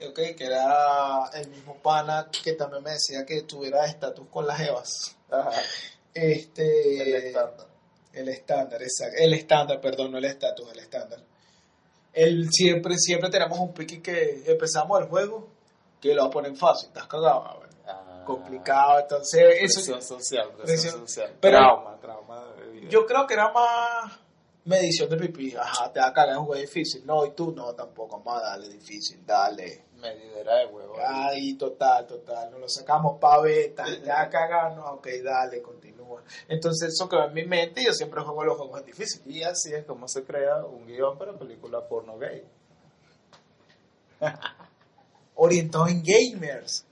ok, 0.00 0.14
que 0.14 0.44
era 0.44 1.28
el 1.34 1.50
mismo 1.50 1.76
pana 1.82 2.30
que 2.42 2.54
también 2.54 2.82
me 2.82 2.92
decía 2.92 3.26
que 3.26 3.42
tuviera 3.42 3.84
estatus 3.84 4.26
con 4.28 4.46
las 4.46 4.58
Evas. 4.60 5.16
Ajá. 5.30 5.50
Este, 6.14 7.02
El 7.02 7.26
estándar. 7.26 7.73
El 8.14 8.28
estándar, 8.28 8.82
exacto. 8.82 9.16
El 9.18 9.32
estándar, 9.34 9.80
perdón, 9.80 10.12
no 10.12 10.18
el 10.18 10.24
estatus, 10.24 10.70
el 10.72 10.78
estándar. 10.78 11.20
El, 12.12 12.48
siempre, 12.50 12.96
siempre 12.96 13.28
tenemos 13.28 13.58
un 13.58 13.72
piqui 13.74 13.98
que 14.00 14.44
empezamos 14.46 15.00
el 15.00 15.08
juego, 15.08 15.48
que 16.00 16.14
lo 16.14 16.30
poner 16.30 16.54
fácil, 16.56 16.88
estás 16.88 17.06
cagado, 17.06 17.42
ah, 17.44 17.56
bueno, 17.58 17.74
Ah, 17.86 18.22
complicado, 18.24 19.00
entonces 19.00 19.42
eso 19.60 19.74
Presión 19.74 20.00
social, 20.02 20.48
presión, 20.62 21.06
social. 21.06 21.34
Pero- 21.40 21.58
trauma, 21.58 21.98
trauma 22.00 22.46
de 22.56 22.88
yo 22.88 23.04
creo 23.04 23.26
que 23.26 23.34
era 23.34 23.52
más 23.52 24.12
medición 24.64 25.10
de 25.10 25.16
pipí, 25.18 25.54
ajá, 25.54 25.92
te 25.92 26.00
va 26.00 26.06
a 26.06 26.12
cagar 26.14 26.36
en 26.36 26.44
juego 26.44 26.54
difícil, 26.60 27.04
no, 27.04 27.26
y 27.26 27.32
tú 27.32 27.52
no, 27.52 27.74
tampoco, 27.74 28.20
más 28.20 28.40
dale 28.42 28.68
difícil, 28.70 29.20
dale. 29.26 29.84
Medidera 30.04 30.56
de 30.56 30.66
huevo. 30.66 30.94
Ay, 31.06 31.54
total, 31.54 32.06
total. 32.06 32.50
Nos 32.50 32.60
lo 32.60 32.68
sacamos 32.68 33.18
pa' 33.18 33.40
beta, 33.40 33.84
ya 34.04 34.28
cagamos, 34.28 34.84
ok, 34.92 35.08
dale, 35.22 35.62
continúa. 35.62 36.22
Entonces 36.48 36.90
eso 36.92 37.08
quedó 37.08 37.26
en 37.26 37.34
mi 37.34 37.44
mente 37.44 37.80
y 37.80 37.86
yo 37.86 37.92
siempre 37.92 38.20
juego 38.22 38.44
los 38.44 38.56
juegos 38.56 38.84
difíciles. 38.84 39.26
Y 39.26 39.42
así 39.42 39.72
es 39.72 39.84
como 39.84 40.08
se 40.08 40.24
crea 40.24 40.64
un 40.64 40.86
guion 40.86 41.18
para 41.18 41.36
película 41.38 41.86
porno 41.88 42.18
gay. 42.18 42.44
Orientado 45.34 45.88
en 45.88 46.02
gamers. 46.02 46.86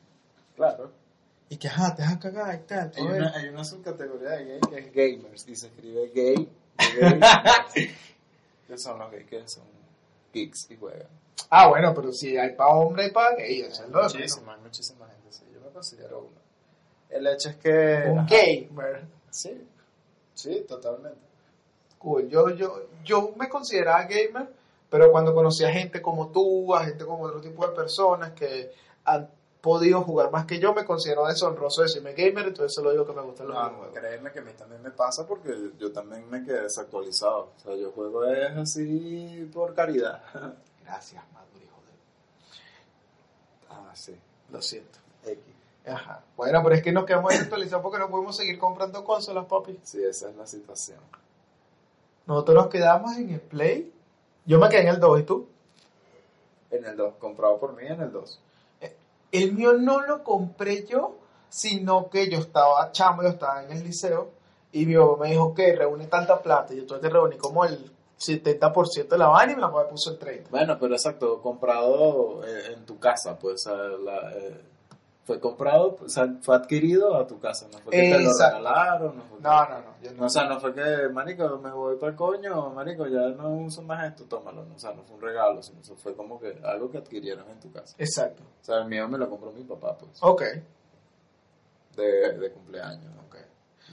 Claro. 0.56 0.92
Y 1.48 1.56
que, 1.56 1.68
ajá, 1.68 1.94
te 1.94 2.02
vas 2.02 2.14
a 2.14 2.18
cagar 2.18 2.54
y 2.54 2.66
tal. 2.66 2.92
Hay 2.96 3.02
una, 3.04 3.32
hay 3.36 3.48
una 3.48 3.64
subcategoría 3.64 4.30
de 4.30 4.44
gay 4.44 4.60
que 4.68 4.78
es 4.78 4.92
gamers 4.92 5.48
y 5.48 5.56
se 5.56 5.66
escribe 5.66 6.10
gay. 6.14 6.48
gay. 7.74 7.90
que 8.66 8.78
son 8.78 8.98
los 8.98 9.10
gays 9.10 9.26
que 9.26 9.48
son 9.48 9.64
geeks 10.32 10.70
y 10.70 10.76
juegan. 10.76 11.21
Ah, 11.50 11.68
bueno, 11.68 11.92
pero 11.94 12.12
si 12.12 12.36
hay 12.36 12.54
pa' 12.54 12.68
hombre 12.68 13.06
y 13.06 13.10
pa' 13.10 13.34
gay, 13.36 13.60
eso 13.60 13.84
es 13.84 13.88
lo 13.90 13.98
de 13.98 14.04
menos. 14.04 14.14
Muchísima, 14.14 14.56
muchísima 14.58 15.06
gente, 15.08 15.32
sí. 15.32 15.44
Yo 15.52 15.60
me 15.60 15.68
considero 15.70 16.20
uno. 16.20 16.40
El 17.10 17.26
hecho 17.26 17.50
es 17.50 17.56
que... 17.56 18.04
Un 18.08 18.26
gamer. 18.26 19.04
Sí, 19.30 19.66
sí, 20.34 20.64
totalmente. 20.68 21.18
Cool. 21.98 22.28
Yo, 22.28 22.50
yo, 22.50 22.86
yo 23.04 23.32
me 23.36 23.48
consideraba 23.48 24.04
gamer, 24.04 24.48
pero 24.88 25.10
cuando 25.12 25.34
conocí 25.34 25.64
a 25.64 25.70
gente 25.72 26.00
como 26.00 26.28
tú, 26.28 26.74
a 26.74 26.84
gente 26.84 27.04
como 27.04 27.24
otro 27.24 27.40
tipo 27.40 27.66
de 27.66 27.74
personas 27.74 28.32
que 28.32 28.72
han 29.04 29.28
podido 29.60 30.02
jugar 30.02 30.30
más 30.32 30.44
que 30.46 30.58
yo, 30.58 30.74
me 30.74 30.84
considero 30.84 31.26
deshonroso 31.26 31.82
decirme 31.82 32.14
gamer, 32.14 32.48
entonces 32.48 32.74
solo 32.74 32.90
digo 32.90 33.06
que 33.06 33.12
me 33.12 33.22
gustan 33.22 33.46
los 33.48 33.56
No, 33.56 33.62
videojuegos. 33.68 33.98
créeme 33.98 34.32
que 34.32 34.38
a 34.40 34.42
mí 34.42 34.50
también 34.58 34.82
me 34.82 34.90
pasa 34.90 35.26
porque 35.26 35.70
yo 35.78 35.92
también 35.92 36.28
me 36.28 36.42
quedé 36.42 36.62
desactualizado. 36.62 37.52
O 37.56 37.60
sea, 37.62 37.74
yo 37.76 37.92
juego 37.92 38.24
es 38.24 38.56
así 38.56 39.48
por 39.52 39.74
caridad. 39.74 40.22
Gracias, 40.92 41.24
maduro 41.32 41.64
hijo 41.64 41.80
de... 41.86 41.92
ah, 43.70 43.90
sí. 43.94 44.14
Lo 44.50 44.60
siento. 44.60 44.98
X. 45.24 45.42
Ajá. 45.86 46.22
Bueno, 46.36 46.62
pero 46.62 46.74
es 46.74 46.82
que 46.82 46.92
nos 46.92 47.06
quedamos 47.06 47.32
desactualizados 47.32 47.82
porque 47.82 47.98
no 47.98 48.10
podemos 48.10 48.36
seguir 48.36 48.58
comprando 48.58 49.02
consolas, 49.02 49.46
papi. 49.46 49.80
Sí, 49.82 50.04
esa 50.04 50.28
es 50.28 50.36
la 50.36 50.46
situación. 50.46 50.98
Nosotros 52.26 52.56
nos 52.56 52.66
quedamos 52.68 53.16
en 53.16 53.30
el 53.30 53.40
Play. 53.40 53.90
Yo 54.44 54.58
me 54.58 54.68
quedé 54.68 54.82
en 54.82 54.88
el 54.88 55.00
2, 55.00 55.20
¿y 55.20 55.22
tú? 55.22 55.48
En 56.70 56.84
el 56.84 56.94
2, 56.94 57.14
comprado 57.14 57.58
por 57.58 57.74
mí 57.74 57.86
en 57.86 58.02
el 58.02 58.12
2. 58.12 58.40
El 59.32 59.52
mío 59.54 59.72
no 59.72 60.02
lo 60.02 60.22
compré 60.22 60.84
yo, 60.84 61.16
sino 61.48 62.10
que 62.10 62.28
yo 62.28 62.38
estaba 62.38 62.92
chamo, 62.92 63.22
yo 63.22 63.30
estaba 63.30 63.64
en 63.64 63.72
el 63.72 63.82
liceo, 63.82 64.30
y 64.72 64.84
mi 64.84 64.94
papá 64.94 65.22
me 65.22 65.30
dijo 65.30 65.54
que 65.54 65.74
reúne 65.74 66.06
tanta 66.06 66.42
plata, 66.42 66.74
y 66.74 66.76
yo 66.76 66.86
tuve 66.86 67.00
que 67.00 67.08
reunir 67.08 67.38
como 67.38 67.64
el 67.64 67.90
70% 68.26 69.08
de 69.08 69.18
la 69.18 69.28
vaina 69.28 69.52
y 69.52 69.56
me 69.56 69.66
puso 69.90 70.10
el 70.12 70.18
30%. 70.18 70.48
Bueno, 70.50 70.78
pero 70.78 70.94
exacto, 70.94 71.40
comprado 71.40 72.44
eh, 72.46 72.74
en 72.74 72.84
tu 72.86 72.98
casa, 72.98 73.38
pues, 73.38 73.66
la, 73.66 74.32
eh, 74.36 74.60
fue 75.24 75.38
comprado, 75.38 75.98
o 76.04 76.08
sea, 76.08 76.26
fue 76.40 76.56
adquirido 76.56 77.14
a 77.16 77.26
tu 77.28 77.38
casa, 77.38 77.68
no 77.72 77.78
fue 77.78 77.92
que 77.92 78.00
te 78.10 78.18
lo 78.18 78.32
regalaron, 78.32 79.16
no 79.16 79.22
fue 79.24 79.38
que- 79.38 79.44
No, 79.44 79.68
no, 79.68 79.78
no, 79.80 79.94
yo 80.02 80.12
no. 80.14 80.26
O 80.26 80.28
sea, 80.28 80.44
no 80.48 80.58
fue 80.60 80.74
que, 80.74 81.08
marico, 81.12 81.58
me 81.58 81.70
voy 81.70 81.96
para 81.96 82.10
el 82.10 82.16
coño, 82.16 82.70
marico, 82.70 83.06
ya 83.06 83.28
no 83.28 83.50
uso 83.50 83.82
más 83.82 84.04
esto, 84.08 84.24
tómalo. 84.24 84.66
O 84.74 84.78
sea, 84.78 84.92
no 84.94 85.04
fue 85.04 85.14
un 85.16 85.22
regalo, 85.22 85.62
sino 85.62 85.80
eso 85.80 85.94
fue 85.94 86.16
como 86.16 86.40
que 86.40 86.60
algo 86.64 86.90
que 86.90 86.98
adquirieron 86.98 87.48
en 87.50 87.60
tu 87.60 87.70
casa. 87.70 87.94
Exacto. 87.98 88.42
O 88.60 88.64
sea, 88.64 88.78
el 88.78 88.86
mío 88.86 89.06
me 89.08 89.16
lo 89.16 89.30
compró 89.30 89.52
mi 89.52 89.62
papá, 89.62 89.96
pues, 89.96 90.18
Ok. 90.22 90.42
de, 91.96 92.38
de 92.38 92.50
cumpleaños. 92.52 93.12
Ok, 93.28 93.36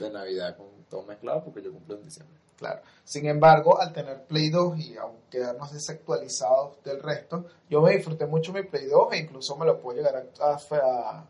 de 0.00 0.10
Navidad, 0.10 0.56
con 0.56 0.66
todo 0.88 1.02
mezclado, 1.04 1.44
porque 1.44 1.62
yo 1.62 1.72
cumplo 1.72 1.94
en 1.96 2.02
diciembre. 2.02 2.39
Claro. 2.60 2.82
Sin 3.02 3.26
embargo, 3.26 3.80
al 3.80 3.92
tener 3.92 4.22
Play 4.24 4.50
2 4.50 4.78
y 4.78 4.96
aún 4.96 5.16
quedarnos 5.28 5.72
desactualizados 5.72 6.80
del 6.84 7.02
resto, 7.02 7.46
yo 7.68 7.82
me 7.82 7.96
disfruté 7.96 8.26
mucho 8.26 8.52
mi 8.52 8.62
Play 8.62 8.86
2 8.86 9.12
e 9.14 9.18
incluso 9.18 9.56
me 9.56 9.66
lo 9.66 9.80
puedo 9.80 9.96
llegar 9.98 10.14
a, 10.40 10.56
a- 10.76 11.26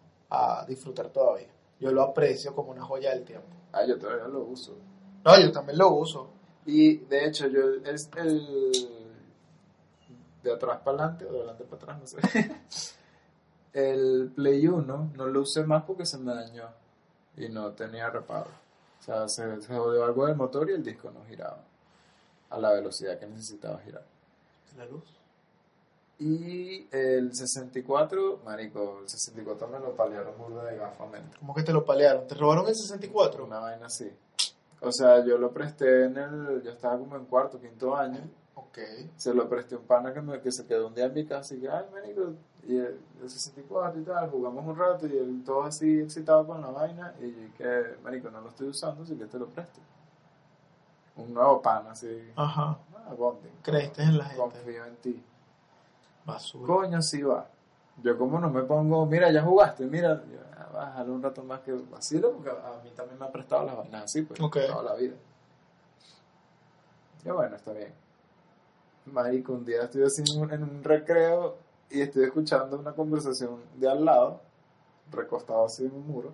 a 0.61 0.67
disfrutar 0.67 1.09
todavía. 1.09 1.49
Yo 1.81 1.91
lo 1.91 2.03
aprecio 2.03 2.55
como 2.55 2.73
una 2.73 2.83
joya 2.85 3.11
del 3.15 3.25
tiempo. 3.25 3.47
Ah, 3.73 3.87
yo 3.87 3.99
todavía 3.99 4.27
lo 4.29 4.41
uso. 4.43 4.77
No, 5.25 5.41
yo 5.41 5.51
también 5.51 5.79
lo 5.79 5.91
uso. 5.95 6.29
Y 6.67 6.99
de 6.99 7.25
hecho, 7.27 7.47
yo 7.49 7.61
es 7.87 8.11
el 8.17 8.89
de 10.43 10.53
atrás 10.53 10.81
para 10.85 10.99
adelante 10.99 11.25
o 11.25 11.33
de 11.33 11.39
adelante 11.39 11.65
para 11.65 11.77
atrás, 11.83 11.99
no 12.01 12.07
sé. 12.07 12.19
El 13.73 14.33
Play 14.35 14.67
1 14.67 15.13
no 15.15 15.27
lo 15.27 15.41
usé 15.43 15.63
más 15.65 15.85
porque 15.85 16.05
se 16.05 16.19
me 16.19 16.35
dañó 16.35 16.65
y 17.37 17.49
no 17.49 17.73
tenía 17.73 18.11
reparo. 18.11 18.51
O 19.01 19.03
sea, 19.03 19.29
se, 19.29 19.61
se 19.63 19.75
jodió 19.75 20.05
algo 20.05 20.27
del 20.27 20.37
motor 20.37 20.69
y 20.71 20.75
el 20.75 20.85
disco 20.85 21.11
no 21.11 21.25
giraba 21.25 21.65
a 22.51 22.59
la 22.59 22.73
velocidad 22.73 23.19
que 23.19 23.27
necesitaba 23.27 23.79
girar. 23.79 24.05
La 24.77 24.85
luz. 24.87 25.05
Y 26.19 26.87
el 26.91 27.35
64, 27.35 28.41
marico, 28.45 28.99
el 29.03 29.09
64 29.09 29.69
me 29.69 29.79
lo 29.79 29.97
paliaron 29.97 30.37
burda 30.37 30.65
de 30.65 30.77
gafamente. 30.77 31.39
¿Cómo 31.39 31.55
que 31.55 31.63
te 31.63 31.73
lo 31.73 31.85
palearon? 31.85 32.27
¿Te 32.27 32.35
robaron 32.35 32.69
el 32.69 32.75
64? 32.75 33.47
Una 33.47 33.59
vaina 33.59 33.87
así. 33.87 34.13
O 34.83 34.93
sea, 34.93 35.25
yo 35.25 35.39
lo 35.39 35.51
presté 35.51 36.05
en 36.05 36.19
el. 36.19 36.63
Yo 36.63 36.73
estaba 36.73 36.99
como 36.99 37.17
en 37.17 37.25
cuarto, 37.25 37.59
quinto 37.59 37.97
año. 37.97 38.21
Ok. 38.55 38.79
Se 39.17 39.33
lo 39.33 39.49
presté 39.49 39.77
a 39.77 39.79
un 39.79 39.85
pana 39.85 40.13
que, 40.13 40.21
me, 40.21 40.41
que 40.41 40.53
se 40.53 40.67
quedó 40.67 40.89
un 40.89 40.95
día 40.95 41.07
en 41.07 41.15
mi 41.15 41.25
casa 41.25 41.55
y 41.55 41.61
que, 41.61 41.71
ay, 41.71 41.87
marico, 41.91 42.35
y 42.67 42.77
el, 42.77 43.01
el 43.23 43.31
64 43.31 44.01
y 44.01 44.05
tal, 44.05 44.31
jugamos 44.31 44.67
un 44.67 44.77
rato 44.77 45.07
y 45.07 45.17
él 45.17 45.43
todo 45.45 45.65
así 45.65 46.01
excitado 46.01 46.47
con 46.47 46.61
la 46.61 46.69
vaina 46.69 47.15
y 47.21 47.31
yo 47.31 47.55
que, 47.57 47.97
marico, 48.03 48.31
no 48.31 48.41
lo 48.41 48.49
estoy 48.49 48.69
usando, 48.69 49.03
así 49.03 49.17
que 49.17 49.25
te 49.27 49.39
lo 49.39 49.47
presto. 49.47 49.81
Un 51.17 51.35
nuevo 51.35 51.61
pana, 51.61 51.91
así. 51.93 52.31
Ajá. 52.37 52.79
Ah, 52.97 53.15
bonding. 53.19 53.51
Creíste 53.63 54.03
en 54.03 54.19
la 54.19 54.25
gente. 54.25 54.41
Confío 54.41 54.85
en 54.87 54.97
ti. 54.97 55.23
Basura. 56.25 56.67
Coño, 56.67 57.03
sí 57.03 57.23
va. 57.23 57.47
Yo 58.03 58.17
como 58.17 58.39
no 58.39 58.49
me 58.51 58.63
pongo, 58.63 59.05
mira, 59.07 59.31
ya 59.31 59.43
jugaste, 59.43 59.85
mira, 59.87 60.23
yo, 60.25 60.39
ah, 60.57 60.69
bájale 60.73 61.11
un 61.11 61.23
rato 61.23 61.43
más 61.43 61.61
que 61.61 61.73
vacilo, 61.73 62.33
porque 62.33 62.51
a 62.51 62.53
a 62.53 62.83
mí 62.83 62.91
también 62.97 63.19
me 63.19 63.27
ha 63.27 63.33
prestado 63.33 63.65
las 63.67 63.77
vainas 63.77 64.05
así, 64.05 64.23
pues, 64.23 64.41
Ok. 64.41 64.59
toda 64.67 64.83
la 64.83 64.95
vida. 64.95 65.15
Y 67.25 67.29
bueno, 67.29 67.57
está 67.57 67.73
bien. 67.73 67.93
Marico, 69.07 69.53
un 69.53 69.65
día 69.65 69.83
estoy 69.85 70.05
así 70.05 70.23
en 70.27 70.41
un, 70.43 70.53
en 70.53 70.63
un 70.63 70.85
recreo 70.85 71.57
y 71.91 72.01
estoy 72.01 72.25
escuchando 72.25 72.79
una 72.79 72.93
conversación 72.93 73.61
de 73.77 73.89
al 73.89 74.05
lado, 74.05 74.41
recostado 75.11 75.65
así 75.65 75.85
en 75.85 75.93
un 75.95 76.07
muro, 76.07 76.33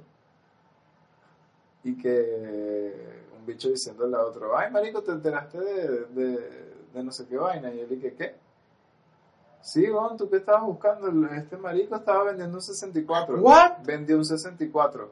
y 1.85 1.97
que 1.97 3.25
un 3.39 3.47
bicho 3.47 3.69
diciéndole 3.69 4.17
a 4.17 4.21
otro, 4.23 4.57
ay, 4.57 4.71
marico, 4.71 5.03
te 5.03 5.13
enteraste 5.13 5.59
de, 5.61 5.89
de, 6.07 6.73
de 6.93 7.03
no 7.03 7.13
sé 7.13 7.27
qué 7.27 7.37
vaina, 7.37 7.73
y 7.73 7.81
él 7.81 8.01
que, 8.01 8.15
¿qué? 8.15 8.35
Sí, 9.63 9.87
Gon, 9.89 10.17
¿tú 10.17 10.31
qué 10.31 10.37
estabas 10.37 10.63
buscando? 10.63 11.09
Este 11.35 11.57
marico 11.57 11.97
estaba 11.97 12.25
vendiendo 12.25 12.57
un 12.59 12.63
64. 12.63 13.41
What? 13.41 13.79
Vendió 13.85 14.17
un 14.17 14.25
64. 14.25 15.11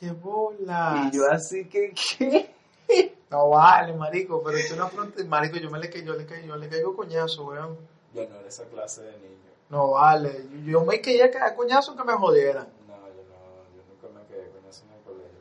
¡Qué 0.00 0.10
bolas! 0.12 1.12
Y 1.12 1.16
yo 1.18 1.30
así 1.30 1.66
que, 1.68 1.92
¿qué? 2.18 2.50
No 3.30 3.48
vale, 3.48 3.94
marico, 3.94 4.42
pero 4.42 4.58
tú 4.68 4.76
no 4.76 4.84
afrontes. 4.84 5.26
Marico, 5.26 5.56
yo 5.56 5.70
me 5.70 5.78
le, 5.78 5.88
ca- 5.88 6.00
yo 6.00 6.14
le, 6.14 6.26
ca- 6.26 6.40
yo 6.40 6.54
le 6.56 6.68
caigo 6.68 6.94
coñazo, 6.94 7.46
weón. 7.46 7.76
Yo 8.14 8.28
no 8.28 8.36
era 8.36 8.46
esa 8.48 8.64
clase 8.64 9.02
de 9.02 9.12
niño. 9.18 9.51
No 9.72 9.92
vale. 9.92 10.48
Yo, 10.50 10.80
yo 10.80 10.84
me 10.84 11.00
quería 11.00 11.30
caer 11.30 11.56
coñazo 11.56 11.96
que 11.96 12.04
me 12.04 12.12
jodieran. 12.12 12.68
No, 12.86 12.94
yo 13.08 13.22
no, 13.24 13.74
yo 13.74 13.82
nunca 13.88 14.20
me 14.20 14.26
quedé 14.26 14.50
con 14.50 14.68
eso 14.68 14.84
en 14.84 14.92
el 14.92 15.02
colegio, 15.02 15.38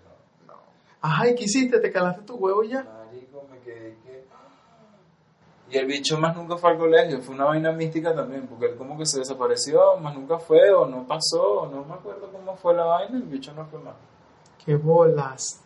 no. 0.48 0.54
No. 0.54 0.60
Ajá, 1.02 1.28
¿y 1.28 1.36
qué 1.36 1.44
hiciste? 1.44 1.82
¿Te 1.82 1.92
calaste 1.92 2.22
tu 2.22 2.36
huevo 2.36 2.64
ya? 2.64 2.82
Marico, 2.82 3.46
me 3.52 3.60
quedé 3.60 3.98
que... 4.06 4.26
Y 5.70 5.78
el 5.78 5.86
bicho 5.86 6.18
más 6.18 6.34
nunca 6.34 6.56
fue 6.56 6.70
al 6.70 6.78
colegio, 6.78 7.22
fue 7.22 7.36
una 7.36 7.44
vaina 7.44 7.74
mística 7.74 8.16
también, 8.16 8.48
porque 8.48 8.68
él 8.68 8.78
como 8.78 8.98
que 8.98 9.06
se 9.06 9.20
desapareció, 9.20 9.98
más 9.98 10.16
nunca 10.16 10.40
fue, 10.40 10.72
o 10.72 10.86
no 10.86 11.06
pasó, 11.06 11.64
o 11.64 11.68
no 11.68 11.84
me 11.84 11.94
acuerdo 11.94 12.32
cómo 12.32 12.56
fue 12.56 12.74
la 12.74 12.86
vaina, 12.86 13.18
el 13.18 13.24
bicho 13.24 13.52
no 13.54 13.66
fue 13.66 13.80
más. 13.80 13.96
¡Qué 14.64 14.78
bolas! 14.78 15.62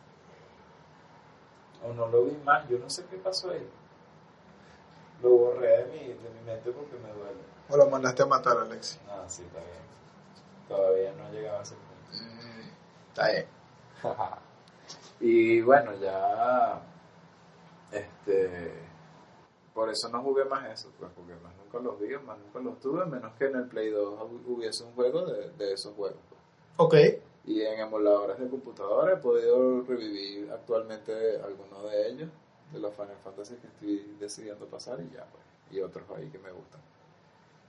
O 1.87 1.93
no 1.93 2.07
lo 2.07 2.23
vi 2.23 2.35
más, 2.43 2.67
yo 2.67 2.79
no 2.79 2.89
sé 2.89 3.05
qué 3.11 3.17
pasó 3.17 3.51
ahí. 3.51 3.67
Lo 5.21 5.29
borré 5.29 5.83
de 5.83 5.85
mi, 5.85 5.99
de 5.99 6.29
mi 6.31 6.45
mente 6.47 6.71
porque 6.71 6.95
me 6.97 7.13
duele. 7.13 7.54
O 7.69 7.77
lo 7.77 7.87
mandaste 7.89 8.23
a 8.23 8.25
matar, 8.27 8.57
Alexi. 8.57 8.97
No, 9.07 9.27
sí, 9.29 9.43
está 9.43 9.59
bien. 9.59 9.85
Todavía 10.67 11.13
no 11.13 11.27
he 11.27 11.31
llegado 11.31 11.59
a 11.59 11.61
ese 11.63 11.75
punto. 11.75 12.25
Está 13.09 13.31
bien. 13.31 13.45
y 15.19 15.61
bueno, 15.61 15.93
ya. 15.95 16.81
Este. 17.91 18.73
Por 19.73 19.89
eso 19.89 20.07
no 20.09 20.21
jugué 20.21 20.45
más 20.45 20.69
eso, 20.71 20.91
pues, 20.97 21.11
porque 21.15 21.33
más 21.35 21.53
nunca 21.57 21.79
los 21.79 21.99
vi, 21.99 22.15
más 22.25 22.37
nunca 22.37 22.59
los 22.59 22.79
tuve, 22.79 23.05
menos 23.05 23.33
que 23.33 23.45
en 23.47 23.55
el 23.57 23.65
Play 23.67 23.89
2 23.89 24.19
hu- 24.19 24.41
hubiese 24.47 24.83
un 24.85 24.93
juego 24.93 25.25
de, 25.25 25.49
de 25.51 25.73
esos 25.73 25.93
juegos. 25.95 26.19
pues. 26.29 26.41
Ok. 26.77 26.95
Y 27.45 27.61
en 27.61 27.79
emuladores 27.79 28.39
de 28.39 28.47
computadora 28.47 29.13
he 29.13 29.17
podido 29.17 29.81
revivir 29.83 30.49
actualmente 30.51 31.41
algunos 31.43 31.83
de 31.91 32.07
ellos, 32.07 32.29
de 32.71 32.79
los 32.79 32.93
Final 32.95 33.17
Fantasy 33.23 33.55
que 33.55 33.67
estoy 33.67 34.15
decidiendo 34.19 34.65
pasar 34.65 34.99
y 35.01 35.09
ya, 35.13 35.25
pues. 35.25 35.43
Y 35.71 35.81
otros 35.81 36.05
ahí 36.15 36.29
que 36.29 36.39
me 36.39 36.51
gustan. 36.51 36.79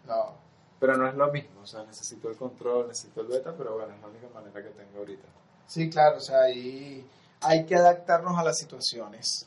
No. 0.07 0.35
Pero 0.79 0.97
no 0.97 1.09
es 1.09 1.15
lo 1.15 1.33
mismo, 1.33 1.63
o 1.63 1.67
sea, 1.67 1.83
necesito 1.85 2.29
el 2.29 2.37
control, 2.37 2.89
necesito 2.89 3.23
el 3.23 3.29
beta, 3.29 3.55
pero 3.57 3.75
bueno, 3.77 3.95
es 3.95 4.01
la 4.01 4.09
única 4.09 4.29
manera 4.35 4.63
que 4.63 4.69
tengo 4.71 4.99
ahorita. 4.99 5.27
Sí, 5.67 5.89
claro, 5.89 6.19
o 6.19 6.21
sea, 6.21 6.43
ahí 6.43 7.05
hay 7.41 7.65
que 7.65 7.77
adaptarnos 7.77 8.39
a 8.39 8.45
las 8.45 8.59
situaciones. 8.59 9.47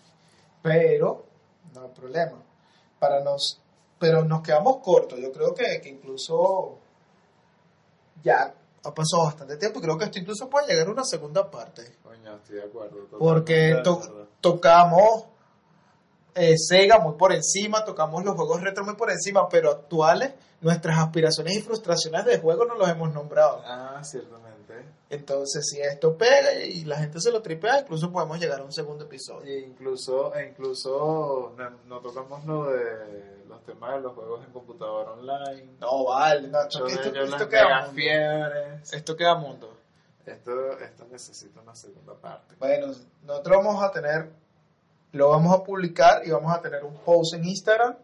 Pero, 0.64 1.24
no 1.74 1.84
hay 1.84 1.90
problema. 1.90 2.38
Para 3.00 3.22
nos, 3.24 3.62
pero 4.00 4.26
nos 4.26 4.42
quedamos 4.42 4.78
cortos. 4.78 5.20
Yo 5.20 5.32
creo 5.32 5.54
que, 5.54 5.80
que 5.82 5.90
incluso 5.90 6.78
ya 8.24 8.54
ha 8.84 8.94
pasado 8.94 9.24
bastante 9.26 9.56
tiempo. 9.58 9.80
Creo 9.80 9.98
que 9.98 10.06
esto 10.06 10.20
incluso 10.20 10.50
puede 10.50 10.68
llegar 10.68 10.88
a 10.88 10.92
una 10.92 11.04
segunda 11.04 11.50
parte. 11.50 11.96
Coño, 12.04 12.36
estoy 12.36 12.56
de 12.58 12.64
acuerdo. 12.64 13.08
Porque 13.18 13.80
to- 13.84 14.28
tocamos 14.42 15.26
eh, 16.36 16.58
Sega 16.58 17.00
muy 17.00 17.14
por 17.14 17.34
encima, 17.34 17.84
tocamos 17.84 18.24
los 18.24 18.36
juegos 18.36 18.62
retro 18.62 18.84
muy 18.84 18.96
por 18.96 19.10
encima, 19.12 19.48
pero 19.50 19.72
actuales, 19.72 20.34
nuestras 20.62 20.98
aspiraciones 21.00 21.58
y 21.58 21.62
frustraciones 21.62 22.26
de 22.26 22.40
juego 22.40 22.66
no 22.66 22.76
los 22.76 22.90
hemos 22.90 23.14
nombrado. 23.14 23.62
Ah, 23.66 24.02
ciertamente. 24.04 24.50
Entonces, 25.10 25.68
si 25.68 25.82
esto 25.82 26.16
pega 26.16 26.54
y 26.64 26.86
la 26.86 26.98
gente 26.98 27.20
se 27.20 27.32
lo 27.32 27.42
tripea, 27.42 27.80
incluso 27.80 28.12
podemos 28.12 28.40
llegar 28.40 28.60
a 28.60 28.64
un 28.64 28.72
segundo 28.72 29.06
episodio. 29.06 29.52
E 29.52 29.60
incluso, 29.60 30.36
e 30.36 30.48
incluso 30.50 31.54
no, 31.58 31.70
no 31.88 32.00
tocamos 32.00 32.46
lo 32.46 32.66
de 32.66 33.40
los 33.48 33.64
temas 33.64 33.96
de 33.96 34.02
los 34.02 34.14
juegos 34.14 34.46
en 34.46 34.52
computadora 34.52 35.12
online. 35.14 35.78
No, 35.80 36.06
vale, 36.06 36.48
no, 36.48 36.62
esto, 36.62 36.86
esto, 36.86 37.10
esto 37.10 37.50
queda 37.50 37.88
mundo. 37.88 38.02
Esto 38.92 39.16
queda 39.16 39.36
mundo. 39.36 39.78
Esto, 40.26 40.80
esto 40.80 41.06
necesita 41.12 41.60
una 41.62 41.74
segunda 41.74 42.14
parte. 42.14 42.56
Bueno, 42.60 42.94
nosotros 43.24 43.66
vamos 43.66 43.84
a 43.84 43.92
tener, 43.92 44.30
lo 45.12 45.30
vamos 45.30 45.54
a 45.54 45.64
publicar 45.64 46.22
y 46.26 46.32
vamos 46.32 46.54
a 46.54 46.62
tener 46.62 46.84
un 46.84 46.96
post 46.98 47.34
en 47.34 47.46
Instagram 47.46 47.96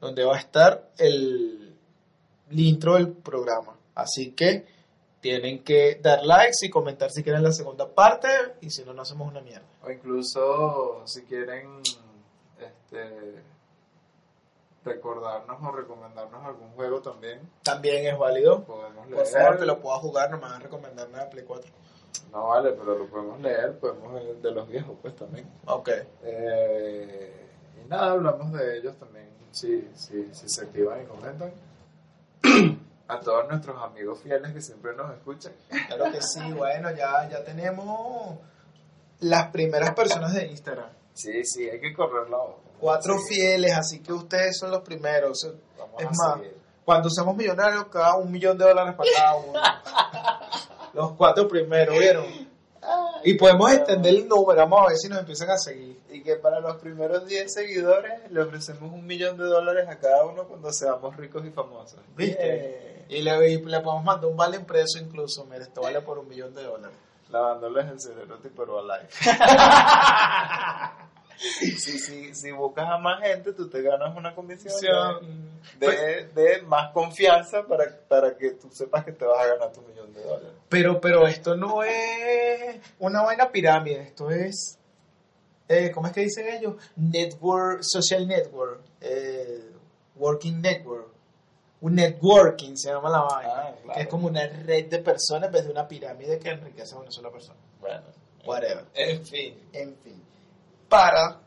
donde 0.00 0.24
va 0.24 0.36
a 0.36 0.38
estar 0.38 0.90
el, 0.98 1.76
el 2.50 2.60
intro 2.60 2.94
del 2.94 3.08
programa. 3.12 3.76
Así 3.94 4.32
que 4.32 4.66
tienen 5.20 5.62
que 5.62 5.96
dar 6.02 6.24
likes 6.24 6.56
y 6.62 6.70
comentar 6.70 7.10
si 7.10 7.22
quieren 7.22 7.42
la 7.42 7.52
segunda 7.52 7.86
parte 7.88 8.28
y 8.62 8.70
si 8.70 8.84
no, 8.84 8.94
no 8.94 9.02
hacemos 9.02 9.28
una 9.28 9.40
mierda. 9.42 9.66
O 9.82 9.90
incluso 9.90 11.02
si 11.06 11.22
quieren 11.24 11.82
este, 12.58 13.42
recordarnos 14.84 15.58
o 15.62 15.72
recomendarnos 15.72 16.44
algún 16.44 16.70
juego 16.70 17.00
también, 17.02 17.40
También 17.62 18.06
es 18.06 18.18
válido. 18.18 18.64
podemos 18.64 19.06
leer. 19.08 19.22
Por 19.22 19.26
favor, 19.26 19.58
que 19.58 19.66
lo 19.66 19.80
pueda 19.80 19.98
jugar, 19.98 20.30
no 20.30 20.38
me 20.38 20.44
van 20.44 20.52
a 20.54 20.58
recomendar 20.60 21.08
nada 21.10 21.24
de 21.24 21.30
Play 21.30 21.44
4. 21.44 21.70
No 22.32 22.48
vale, 22.48 22.72
pero 22.72 22.96
lo 22.96 23.06
podemos 23.08 23.40
leer, 23.40 23.78
podemos 23.78 24.12
leer 24.14 24.36
de 24.36 24.50
los 24.52 24.68
viejos 24.68 24.96
pues 25.02 25.16
también. 25.16 25.48
Ok. 25.66 25.88
Eh, 26.22 27.46
y 27.84 27.88
nada, 27.88 28.12
hablamos 28.12 28.52
de 28.52 28.78
ellos 28.78 28.96
también, 28.98 29.28
si, 29.50 29.88
si, 29.94 30.28
si 30.32 30.48
se 30.48 30.62
activan 30.62 31.02
y 31.02 31.06
comentan. 31.06 31.52
A 33.08 33.18
todos 33.18 33.48
nuestros 33.48 33.82
amigos 33.82 34.20
fieles 34.22 34.52
que 34.52 34.60
siempre 34.60 34.94
nos 34.94 35.10
escuchan. 35.12 35.52
Claro 35.88 36.12
que 36.12 36.22
sí, 36.22 36.40
bueno, 36.52 36.90
ya, 36.92 37.28
ya 37.28 37.42
tenemos 37.44 38.38
las 39.18 39.50
primeras 39.50 39.94
personas 39.94 40.32
de 40.32 40.46
Instagram. 40.46 40.88
Sí, 41.12 41.44
sí, 41.44 41.68
hay 41.68 41.80
que 41.80 41.92
correrlo. 41.92 42.60
Cuatro 42.78 43.18
Sí, 43.18 43.34
fieles, 43.34 43.72
así 43.76 44.00
que 44.00 44.12
ustedes 44.12 44.56
son 44.58 44.70
los 44.70 44.80
primeros. 44.82 45.52
Vamos 45.76 46.00
Es 46.00 46.06
a 46.06 46.10
más, 46.10 46.34
seguir. 46.38 46.56
cuando 46.84 47.10
seamos 47.10 47.36
millonarios, 47.36 47.86
cada 47.86 48.14
un 48.16 48.30
millón 48.30 48.56
de 48.56 48.64
dólares 48.64 48.94
para 48.94 49.10
cada 49.16 49.36
uno. 49.36 49.60
los 50.92 51.12
cuatro 51.12 51.48
primeros, 51.48 51.98
¿vieron? 51.98 52.50
Y 53.22 53.34
podemos 53.34 53.70
extender 53.72 54.14
el 54.14 54.26
número, 54.26 54.56
vamos 54.60 54.80
a 54.80 54.88
ver 54.88 54.96
si 54.96 55.08
nos 55.08 55.18
empiezan 55.18 55.50
a 55.50 55.58
seguir. 55.58 56.00
Y 56.10 56.22
que 56.22 56.36
para 56.36 56.60
los 56.60 56.76
primeros 56.76 57.26
10 57.26 57.52
seguidores 57.52 58.30
le 58.30 58.40
ofrecemos 58.40 58.90
un 58.92 59.06
millón 59.06 59.36
de 59.36 59.44
dólares 59.44 59.86
a 59.88 59.98
cada 59.98 60.24
uno 60.24 60.44
cuando 60.44 60.72
seamos 60.72 61.14
ricos 61.16 61.44
y 61.44 61.50
famosos. 61.50 62.00
¿Viste? 62.16 63.04
Y 63.08 63.22
le, 63.22 63.50
y 63.50 63.58
le 63.58 63.80
podemos 63.80 64.04
mandar 64.04 64.30
un 64.30 64.36
vale 64.36 64.56
impreso 64.56 64.98
incluso, 64.98 65.44
mira, 65.44 65.64
esto 65.64 65.82
vale 65.82 66.00
por 66.00 66.18
un 66.18 66.28
millón 66.28 66.54
de 66.54 66.62
dólares. 66.62 66.96
Lavándoles 67.28 67.86
el 67.88 68.00
cerebro 68.00 68.38
tipo 68.38 68.62
Herbalife. 68.62 69.30
si, 71.38 71.98
si, 71.98 72.34
si 72.34 72.50
buscas 72.52 72.88
a 72.88 72.98
más 72.98 73.20
gente, 73.22 73.52
tú 73.52 73.68
te 73.68 73.82
ganas 73.82 74.16
una 74.16 74.34
comisión 74.34 74.72
de, 75.78 75.86
de, 75.86 76.26
de 76.28 76.62
más 76.62 76.92
confianza 76.92 77.66
para, 77.66 77.84
para 78.08 78.36
que 78.36 78.50
tú 78.52 78.68
sepas 78.70 79.04
que 79.04 79.12
te 79.12 79.24
vas 79.24 79.38
a 79.44 79.46
ganar 79.48 79.72
tu 79.72 79.82
millón 79.82 80.12
de 80.12 80.22
dólares. 80.22 80.50
Pero, 80.68 81.00
pero 81.00 81.26
esto 81.26 81.56
no 81.56 81.82
es 81.82 82.76
una 82.98 83.22
vaina 83.22 83.50
pirámide, 83.50 84.00
esto 84.02 84.30
es, 84.30 84.78
eh, 85.68 85.90
¿cómo 85.92 86.06
es 86.08 86.12
que 86.12 86.20
dicen 86.22 86.48
ellos? 86.48 86.74
Network, 86.96 87.80
social 87.82 88.26
network, 88.26 88.80
eh, 89.00 89.70
working 90.16 90.60
network, 90.60 91.08
un 91.82 91.94
networking 91.94 92.76
se 92.76 92.90
llama 92.90 93.08
la 93.08 93.20
vaina, 93.22 93.52
Ah, 93.54 93.74
claro. 93.82 93.94
que 93.94 94.00
es 94.02 94.08
como 94.08 94.26
una 94.26 94.46
red 94.46 94.86
de 94.86 94.98
personas 94.98 95.46
en 95.46 95.52
vez 95.52 95.64
de 95.64 95.70
una 95.70 95.88
pirámide 95.88 96.38
que 96.38 96.50
enriquece 96.50 96.94
a 96.94 96.98
una 96.98 97.10
sola 97.10 97.30
persona. 97.30 97.58
Bueno, 97.80 98.02
Whatever. 98.44 98.84
en 98.94 99.24
fin. 99.24 99.68
En 99.72 99.96
fin, 99.96 100.22
para, 100.90 101.40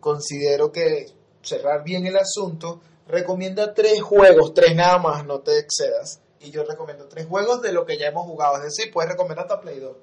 considero 0.00 0.72
que 0.72 1.06
cerrar 1.42 1.84
bien 1.84 2.06
el 2.06 2.16
asunto, 2.16 2.80
recomienda 3.06 3.74
tres 3.74 4.00
juegos, 4.00 4.54
tres 4.54 4.74
nada 4.74 4.96
más, 4.98 5.26
no 5.26 5.40
te 5.40 5.58
excedas. 5.58 6.20
Y 6.40 6.50
yo 6.50 6.64
recomiendo 6.64 7.06
tres 7.08 7.26
juegos 7.26 7.60
de 7.62 7.72
lo 7.72 7.84
que 7.84 7.98
ya 7.98 8.06
hemos 8.06 8.24
jugado. 8.24 8.56
Es 8.56 8.62
decir, 8.62 8.90
puedes 8.92 9.10
recomendar 9.10 9.44
hasta 9.44 9.60
Play 9.60 9.80
2. 9.80 9.96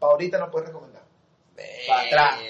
Para 0.00 0.12
ahorita 0.12 0.38
no 0.38 0.50
puedes 0.50 0.68
recomendar. 0.68 1.02
Pa' 1.86 2.02
atrás. 2.02 2.40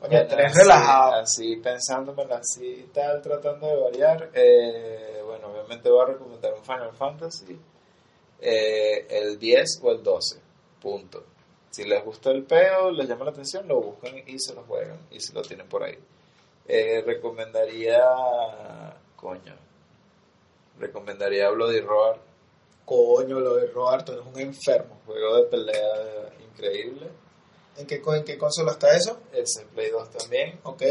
Oye, 0.00 0.24
tres 0.24 0.46
así- 0.52 0.58
relajado. 0.60 1.12
Así, 1.14 1.56
pensándomelo 1.56 2.34
así 2.34 2.88
tal, 2.94 3.20
tratando 3.20 3.66
de 3.66 3.76
variar. 3.82 4.30
eh, 4.32 5.20
bueno, 5.26 5.48
obviamente 5.48 5.90
voy 5.90 6.02
a 6.02 6.06
recomendar 6.12 6.54
un 6.54 6.64
Final 6.64 6.92
Fantasy. 6.96 7.58
eh, 8.40 9.06
el 9.10 9.38
10 9.38 9.80
o 9.82 9.90
el 9.90 10.02
12. 10.02 10.40
Punto. 10.80 11.24
Si 11.70 11.84
les 11.84 12.04
gusta 12.04 12.30
el 12.30 12.44
peo, 12.44 12.90
les 12.90 13.08
llama 13.08 13.24
la 13.26 13.30
atención, 13.30 13.68
lo 13.68 13.80
buscan 13.80 14.14
y 14.26 14.38
se 14.38 14.54
lo 14.54 14.62
juegan. 14.64 14.98
Y 15.10 15.20
si 15.20 15.32
lo 15.32 15.42
tienen 15.42 15.68
por 15.68 15.82
ahí. 15.82 15.98
Eh, 16.66 17.02
recomendaría. 17.04 18.02
Coño. 19.16 19.54
Recomendaría 20.78 21.50
Bloody 21.50 21.80
Roar. 21.80 22.18
Coño, 22.84 23.38
lo 23.40 23.54
de 23.56 23.66
Roberto 23.68 24.12
es 24.12 24.20
un 24.26 24.38
enfermo. 24.40 25.00
Juego 25.06 25.36
de 25.36 25.42
pelea 25.44 26.30
increíble. 26.52 27.08
¿En 27.76 27.86
qué, 27.86 28.00
co- 28.00 28.14
en 28.14 28.24
qué 28.24 28.38
consola 28.38 28.72
está 28.72 28.96
eso? 28.96 29.20
Ese 29.32 29.64
Play 29.66 29.90
2 29.90 30.10
también. 30.10 30.58
Ok. 30.64 30.82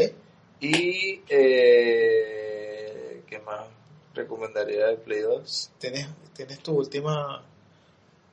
Y. 0.60 1.22
Eh, 1.28 3.22
¿Qué 3.26 3.38
más 3.40 3.66
recomendaría 4.14 4.86
de 4.86 4.96
Play 4.96 5.20
2? 5.22 5.70
Tienes, 5.78 6.08
tienes 6.34 6.60
tu 6.60 6.72
última 6.76 7.42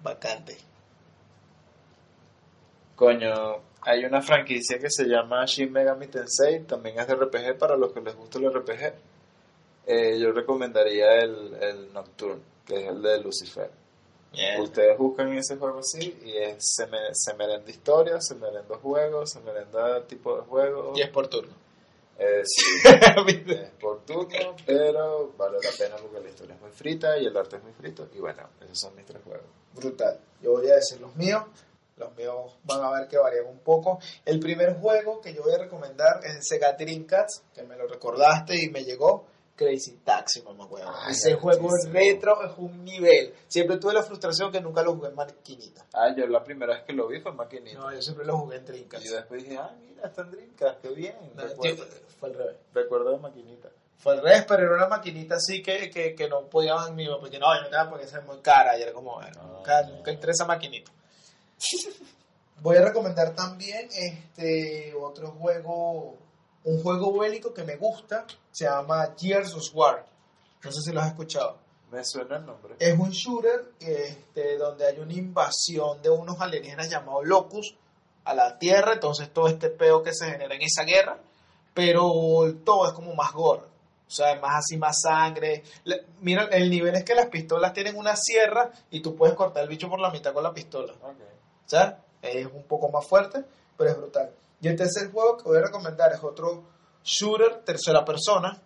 vacante. 0.02 0.58
Coño, 2.96 3.62
hay 3.82 4.06
una 4.06 4.22
franquicia 4.22 4.80
que 4.80 4.90
se 4.90 5.06
llama 5.06 5.46
Shin 5.46 5.72
Megami 5.72 6.08
Tensei, 6.08 6.64
también 6.64 7.00
es 7.00 7.08
de 7.08 7.16
RPG 7.16 7.58
para 7.58 7.76
los 7.76 7.92
que 7.92 8.02
les 8.02 8.16
gusta 8.16 8.40
el 8.40 8.54
RPG. 8.54 8.94
Eh, 9.88 10.18
yo 10.20 10.32
recomendaría 10.32 11.20
el, 11.22 11.54
el 11.62 11.94
Nocturne, 11.94 12.42
que 12.66 12.84
es 12.84 12.88
el 12.90 13.02
de 13.02 13.20
Lucifer. 13.20 13.70
Ustedes 14.60 14.98
buscan 14.98 15.32
ese 15.34 15.56
juego 15.56 15.80
así 15.80 16.18
y 16.24 16.36
es, 16.38 16.58
se, 16.60 16.88
me, 16.88 16.98
se 17.14 17.34
merenda 17.36 17.70
historia, 17.70 18.20
se 18.20 18.36
merenda 18.36 18.76
juegos, 18.78 19.32
se 19.32 19.40
merenda 19.40 20.02
tipo 20.06 20.36
de 20.36 20.42
juego. 20.42 20.94
Y 20.96 21.02
es 21.02 21.10
por 21.10 21.28
turno. 21.28 21.54
Eh, 22.18 22.42
sí, 22.46 22.64
es 22.86 23.72
por 23.80 24.04
turno, 24.06 24.56
pero 24.66 25.34
vale 25.38 25.58
la 25.62 25.70
pena 25.78 25.96
porque 25.98 26.20
la 26.22 26.30
historia 26.30 26.56
es 26.56 26.62
muy 26.62 26.72
frita 26.72 27.18
y 27.18 27.26
el 27.26 27.38
arte 27.38 27.58
es 27.58 27.64
muy 27.64 27.74
frito. 27.74 28.10
Y 28.14 28.20
bueno, 28.20 28.44
esos 28.62 28.80
son 28.80 28.96
mis 28.96 29.06
tres 29.06 29.22
juegos. 29.24 29.46
brutal. 29.74 30.20
Yo 30.42 30.52
voy 30.52 30.70
a 30.70 30.76
decir 30.76 31.00
los 31.00 31.16
míos. 31.16 31.44
Los 31.98 32.14
míos 32.16 32.58
van 32.64 32.84
a 32.84 32.92
ver 32.92 33.08
que 33.08 33.18
varían 33.18 33.46
un 33.48 33.60
poco. 33.60 34.00
El 34.26 34.40
primer 34.40 34.76
juego 34.80 35.22
que 35.22 35.34
yo 35.34 35.44
voy 35.44 35.54
a 35.54 35.58
recomendar 35.60 36.20
es 36.24 36.46
Sega 36.48 36.74
Dreamcast, 36.74 37.54
que 37.54 37.64
me 37.64 37.76
lo 37.78 37.88
recordaste 37.88 38.56
y 38.62 38.70
me 38.70 38.84
llegó. 38.84 39.28
Crazy 39.56 40.02
Taxi, 40.04 40.42
mamá 40.42 40.66
huevo. 40.66 40.92
Ay, 40.94 41.14
Ese 41.14 41.36
juego 41.36 41.70
muchísimo. 41.70 41.94
retro 41.94 42.44
es 42.44 42.52
un 42.58 42.84
nivel. 42.84 43.34
Siempre 43.48 43.78
tuve 43.78 43.94
la 43.94 44.04
frustración 44.04 44.52
que 44.52 44.60
nunca 44.60 44.84
lo 44.84 44.96
jugué 44.96 45.08
en 45.08 45.16
maquinita. 45.16 45.86
Ah, 45.94 46.14
yo 46.14 46.28
la 46.28 46.44
primera 46.44 46.74
vez 46.76 46.84
que 46.84 46.92
lo 46.92 47.08
vi 47.08 47.22
fue 47.22 47.32
en 47.32 47.38
maquinita. 47.38 47.80
No, 47.80 47.94
yo 47.94 48.02
siempre 48.02 48.26
lo 48.26 48.38
jugué 48.40 48.58
en 48.58 48.66
Dreamcast. 48.66 49.06
Y 49.06 49.08
después 49.10 49.44
dije, 49.44 49.58
ah, 49.58 49.74
mira, 49.80 50.08
está 50.08 50.24
en 50.24 50.32
Dreamcast, 50.32 50.82
qué 50.82 50.90
bien. 50.90 51.16
No, 51.36 51.44
Recuerdo, 51.44 51.86
tío, 51.86 51.96
fue 52.20 52.30
al 52.30 52.36
revés. 52.36 52.56
recuerdo 52.74 53.12
de 53.12 53.20
maquinita. 53.20 53.70
Fue 53.98 54.12
al 54.12 54.22
revés, 54.22 54.44
pero 54.46 54.64
era 54.64 54.76
una 54.76 54.88
maquinita 54.90 55.36
así 55.36 55.64
que, 55.64 55.90
que, 55.90 56.14
que 56.16 56.28
no 56.28 56.50
podían 56.50 56.94
ni 56.98 57.08
porque 57.08 57.40
no, 57.40 57.48
yo 57.56 57.70
no 57.72 57.90
porque 57.90 58.04
es 58.04 58.24
muy 58.26 58.40
cara. 58.42 58.78
Y 58.78 58.82
era 58.82 58.92
como, 58.92 59.14
bueno, 59.16 59.40
Ah. 59.40 59.48
nunca, 59.56 59.84
nunca 59.84 60.12
entré 60.12 60.32
esa 60.32 60.44
maquinita. 60.44 60.92
Voy 62.62 62.78
a 62.78 62.82
recomendar 62.86 63.36
también 63.36 63.90
este 63.92 64.94
otro 64.96 65.32
juego, 65.32 66.18
un 66.64 66.82
juego 66.82 67.18
bélico 67.20 67.54
que 67.54 67.64
me 67.64 67.76
gusta, 67.76 68.26
se 68.52 68.66
llama 68.66 69.14
Gears 69.18 69.54
of 69.54 69.64
War. 69.74 70.06
No 70.64 70.72
sé 70.72 70.82
si 70.82 70.92
lo 70.92 71.02
has 71.02 71.08
escuchado. 71.08 71.58
Me 71.92 72.04
suena 72.04 72.38
el 72.38 72.46
nombre. 72.46 72.76
Es 72.80 72.98
un 72.98 73.12
shooter 73.12 73.72
este, 73.80 74.58
donde 74.58 74.88
hay 74.88 75.00
una 75.00 75.14
invasión 75.14 76.02
de 76.02 76.10
unos 76.10 76.40
alienígenas 76.42 76.90
llamados 76.90 77.26
Locus 77.26 77.76
a 78.24 78.34
la 78.34 78.58
Tierra, 78.58 78.94
entonces 78.94 79.32
todo 79.32 79.48
este 79.48 79.70
peo 79.70 80.02
que 80.02 80.14
se 80.14 80.26
genera 80.32 80.56
en 80.56 80.62
esa 80.64 80.84
guerra, 80.84 81.20
pero 81.74 82.10
todo 82.64 82.88
es 82.88 82.94
como 82.94 83.14
más 83.14 83.32
gore, 83.34 83.62
o 83.62 84.12
sea, 84.12 84.32
es 84.34 84.42
más 84.42 84.56
así, 84.64 84.78
más 84.78 85.00
sangre. 85.02 85.64
La- 85.84 85.98
mira, 86.22 86.46
el 86.46 86.70
nivel 86.72 86.96
es 86.96 87.04
que 87.04 87.14
las 87.14 87.28
pistolas 87.28 87.74
tienen 87.74 87.96
una 87.98 88.16
sierra 88.16 88.72
y 88.90 89.02
tú 89.02 89.16
puedes 89.16 89.36
cortar 89.36 89.62
el 89.64 89.70
bicho 89.70 89.88
por 89.90 90.00
la 90.00 90.10
mitad 90.10 90.34
con 90.34 90.42
la 90.44 90.54
pistola. 90.54 90.94
O 91.66 91.70
sea, 91.70 92.00
es 92.22 92.46
un 92.46 92.64
poco 92.64 92.90
más 92.90 93.08
fuerte, 93.08 93.44
pero 93.78 93.90
es 93.90 93.98
brutal. 93.98 94.32
Y 94.62 94.68
el 94.68 94.76
tercer 94.76 95.12
juego 95.12 95.38
que 95.38 95.44
voy 95.44 95.58
a 95.58 95.62
recomendar 95.62 96.12
es 96.14 96.24
otro 96.24 96.64
shooter, 97.04 97.62
tercera 97.64 98.04
persona. 98.04 98.62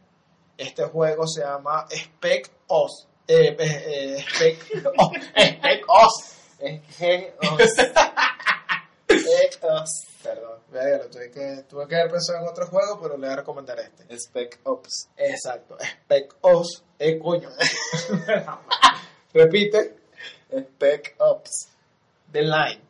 Este 0.58 0.84
juego 0.86 1.28
se 1.28 1.41
llama 1.41 1.88
Spec 1.89 2.50
Ops. 2.68 3.08
Eh, 3.28 3.56
eh, 3.60 4.18
eh, 4.18 4.26
Spec, 4.28 4.86
oh, 4.97 5.12
Spec 5.14 5.84
Ops. 5.88 6.39
Es 6.60 6.82
G-Os. 7.00 7.76
G-Ops. 9.08 10.08
Perdón, 10.22 10.60
tuve 11.10 11.32
que, 11.32 11.64
tuve 11.70 11.88
que 11.88 11.95
haber 11.95 12.12
pensado 12.12 12.39
en 12.39 12.47
otro 12.50 12.68
juego, 12.68 13.00
pero 13.02 13.18
le 13.18 13.28
voy 13.28 13.34
a 13.34 13.38
recomendar 13.38 13.80
este. 13.80 14.20
Spec 14.20 14.60
Ops. 14.64 15.10
Exacto, 15.16 15.78
Spec 15.80 16.36
Ops. 16.41 16.84
Eh, 17.00 17.18
coño. 17.18 17.50
Repite. 19.34 19.95
Spec 20.52 21.16
Ops. 21.20 21.70
The 22.32 22.41
Line. 22.41 22.89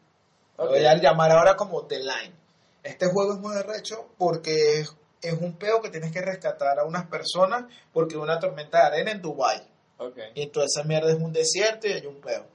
Lo 0.60 0.68
voy 0.68 0.86
a 0.86 0.96
llamar 0.96 1.32
ahora 1.32 1.56
como 1.56 1.86
The 1.86 2.00
Line. 2.00 2.34
Este 2.84 3.08
juego 3.08 3.34
es 3.34 3.40
muy 3.40 3.56
arrecho 3.56 4.10
porque 4.18 4.82
es, 4.82 4.94
es 5.22 5.34
un 5.34 5.54
peo 5.54 5.82
que 5.82 5.90
tienes 5.90 6.12
que 6.12 6.22
rescatar 6.22 6.80
a 6.80 6.84
unas 6.84 7.08
personas 7.08 7.66
porque 7.94 8.16
hay 8.16 8.22
una 8.22 8.40
tormenta 8.40 8.80
de 8.80 8.88
arena 8.88 9.12
en 9.12 9.22
Dubai 9.22 9.62
Ok. 10.00 10.18
Y 10.34 10.48
toda 10.48 10.66
esa 10.66 10.84
mierda 10.84 11.12
es 11.12 11.20
un 11.20 11.34
desierto 11.34 11.88
y 11.88 11.92
hay 11.92 12.06
un 12.06 12.22
peo. 12.22 12.46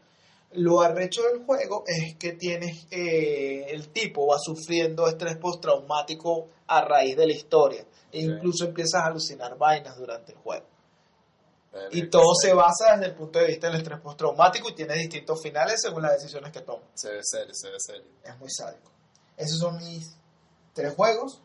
Lo 0.53 0.81
arrecho 0.81 1.23
del 1.25 1.45
juego 1.45 1.85
es 1.87 2.15
que 2.17 2.33
tienes 2.33 2.87
eh, 2.91 3.67
el 3.71 3.89
tipo 3.89 4.27
va 4.27 4.39
sufriendo 4.39 5.07
estrés 5.07 5.37
postraumático 5.37 6.49
a 6.67 6.81
raíz 6.83 7.17
de 7.17 7.27
la 7.27 7.33
historia. 7.33 7.85
E 8.13 8.21
incluso 8.21 8.65
empiezas 8.65 9.03
a 9.03 9.07
alucinar 9.07 9.59
vainas 9.59 9.97
durante 9.99 10.33
el 10.33 10.39
juego. 10.39 10.65
Y 11.91 12.09
todo 12.09 12.35
se 12.41 12.55
basa 12.55 12.93
desde 12.93 13.07
el 13.07 13.14
punto 13.14 13.39
de 13.39 13.47
vista 13.47 13.66
del 13.66 13.77
estrés 13.77 14.01
postraumático 14.01 14.68
y 14.68 14.75
tiene 14.75 14.95
distintos 14.95 15.43
finales 15.43 15.81
según 15.81 16.03
las 16.03 16.12
decisiones 16.12 16.53
que 16.53 16.61
tomas. 16.61 16.89
Se 16.95 17.11
ve 17.11 17.20
serio, 17.22 17.55
se 17.55 17.70
ve 17.70 17.77
serio. 17.79 18.05
Es 18.22 18.39
muy 18.39 18.51
sádico. 18.51 18.91
Esos 19.37 19.59
son 19.59 19.77
mis 19.79 20.16
tres 20.72 20.95
juegos. 20.95 21.43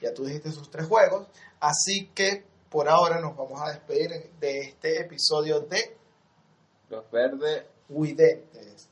Ya 0.00 0.12
tú 0.12 0.24
dijiste 0.24 0.50
sus 0.50 0.70
tres 0.70 0.86
juegos. 0.86 1.28
Así 1.60 2.08
que 2.14 2.44
por 2.68 2.88
ahora 2.88 3.20
nos 3.20 3.36
vamos 3.36 3.60
a 3.60 3.70
despedir 3.70 4.30
de 4.40 4.60
este 4.60 5.00
episodio 5.00 5.60
de 5.60 5.96
Los 6.88 7.10
verdes. 7.10 7.64
Widentes. 7.88 8.88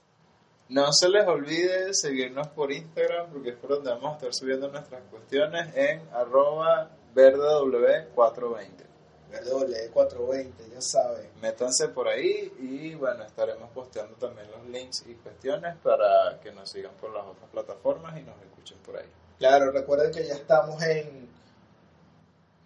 No 0.69 0.93
se 0.93 1.09
les 1.09 1.27
olvide 1.27 1.95
seguirnos 1.95 2.49
por 2.49 2.73
Instagram 2.73 3.31
porque 3.31 3.51
es 3.51 3.57
por 3.57 3.71
donde 3.71 3.91
vamos 3.91 4.13
a 4.13 4.17
estar 4.17 4.35
subiendo 4.35 4.69
nuestras 4.69 5.03
cuestiones 5.05 5.75
en 5.75 6.07
arroba 6.13 6.91
verdew420. 7.15 8.89
Verde 9.31 9.91
420, 9.93 10.71
ya 10.75 10.81
saben. 10.81 11.31
Métanse 11.41 11.89
por 11.89 12.09
ahí 12.09 12.53
y 12.59 12.95
bueno, 12.95 13.25
estaremos 13.25 13.71
posteando 13.71 14.17
también 14.17 14.51
los 14.51 14.67
links 14.67 15.05
y 15.07 15.15
cuestiones 15.15 15.77
para 15.83 16.41
que 16.41 16.51
nos 16.53 16.71
sigan 16.71 16.93
por 16.95 17.13
las 17.13 17.27
otras 17.27 17.51
plataformas 17.51 18.19
y 18.19 18.23
nos 18.23 18.41
escuchen 18.43 18.79
por 18.79 18.97
ahí. 18.97 19.09
Claro, 19.39 19.71
recuerden 19.71 20.11
que 20.11 20.27
ya 20.27 20.35
estamos 20.35 20.83
en 20.83 21.29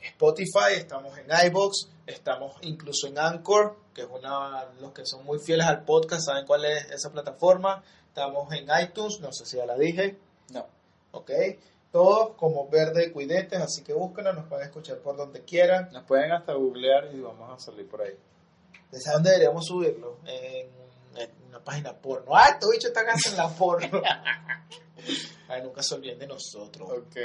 Spotify, 0.01 0.75
estamos 0.77 1.17
en 1.19 1.27
iBox, 1.47 1.89
estamos 2.07 2.57
incluso 2.63 3.07
en 3.07 3.19
Anchor, 3.19 3.77
que 3.95 4.03
es 4.03 4.09
una, 4.09 4.65
los 4.81 4.93
que 4.93 5.05
son 5.05 5.25
muy 5.25 5.39
fieles 5.39 5.67
al 5.67 5.85
podcast 5.85 6.27
saben 6.27 6.47
cuál 6.47 6.65
es 6.65 6.91
esa 6.91 7.11
plataforma. 7.11 7.83
Estamos 8.09 8.53
en 8.53 8.69
iTunes, 8.83 9.21
no 9.21 9.33
sé 9.33 9.47
si 9.47 9.57
ya 9.57 9.67
la 9.67 9.77
dije, 9.77 10.19
No, 10.51 10.67
ok. 11.13 11.31
Todos 11.93 12.35
como 12.37 12.69
Verde 12.69 13.13
Cuidentes, 13.13 13.61
así 13.61 13.85
que 13.85 13.93
búsquenos, 13.93 14.35
nos 14.35 14.47
pueden 14.47 14.67
escuchar 14.67 14.99
por 14.99 15.15
donde 15.17 15.45
quieran. 15.45 15.91
nos 15.93 16.05
pueden 16.05 16.33
hasta 16.33 16.55
googlear 16.55 17.15
y 17.15 17.21
vamos 17.21 17.51
a 17.53 17.63
salir 17.63 17.87
por 17.87 18.01
ahí. 18.01 18.17
¿Desde 18.91 19.13
dónde 19.13 19.31
deberíamos 19.31 19.67
subirlo? 19.67 20.19
En, 20.25 20.71
en 21.17 21.31
una 21.49 21.63
página 21.63 21.95
porno. 21.95 22.35
¡Ah, 22.35 22.59
tu 22.59 22.71
bicho 22.71 22.89
está 22.89 23.05
casi 23.05 23.29
en 23.29 23.37
la 23.37 23.49
porno! 23.49 24.03
Ay, 25.49 25.63
nunca 25.63 25.83
se 25.83 25.95
olviden 25.95 26.19
de 26.19 26.27
nosotros. 26.27 26.91
Ok. 26.91 27.17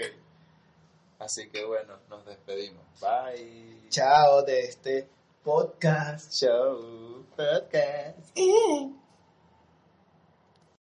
Así 1.20 1.50
que 1.50 1.66
bueno, 1.66 1.98
nos 2.10 2.26
despedimos. 2.26 2.84
Bye. 3.00 3.88
Chao 3.90 4.44
de 4.44 4.66
este 4.66 5.10
podcast. 5.44 6.32
Chao. 6.32 7.24
Podcast. 7.36 8.38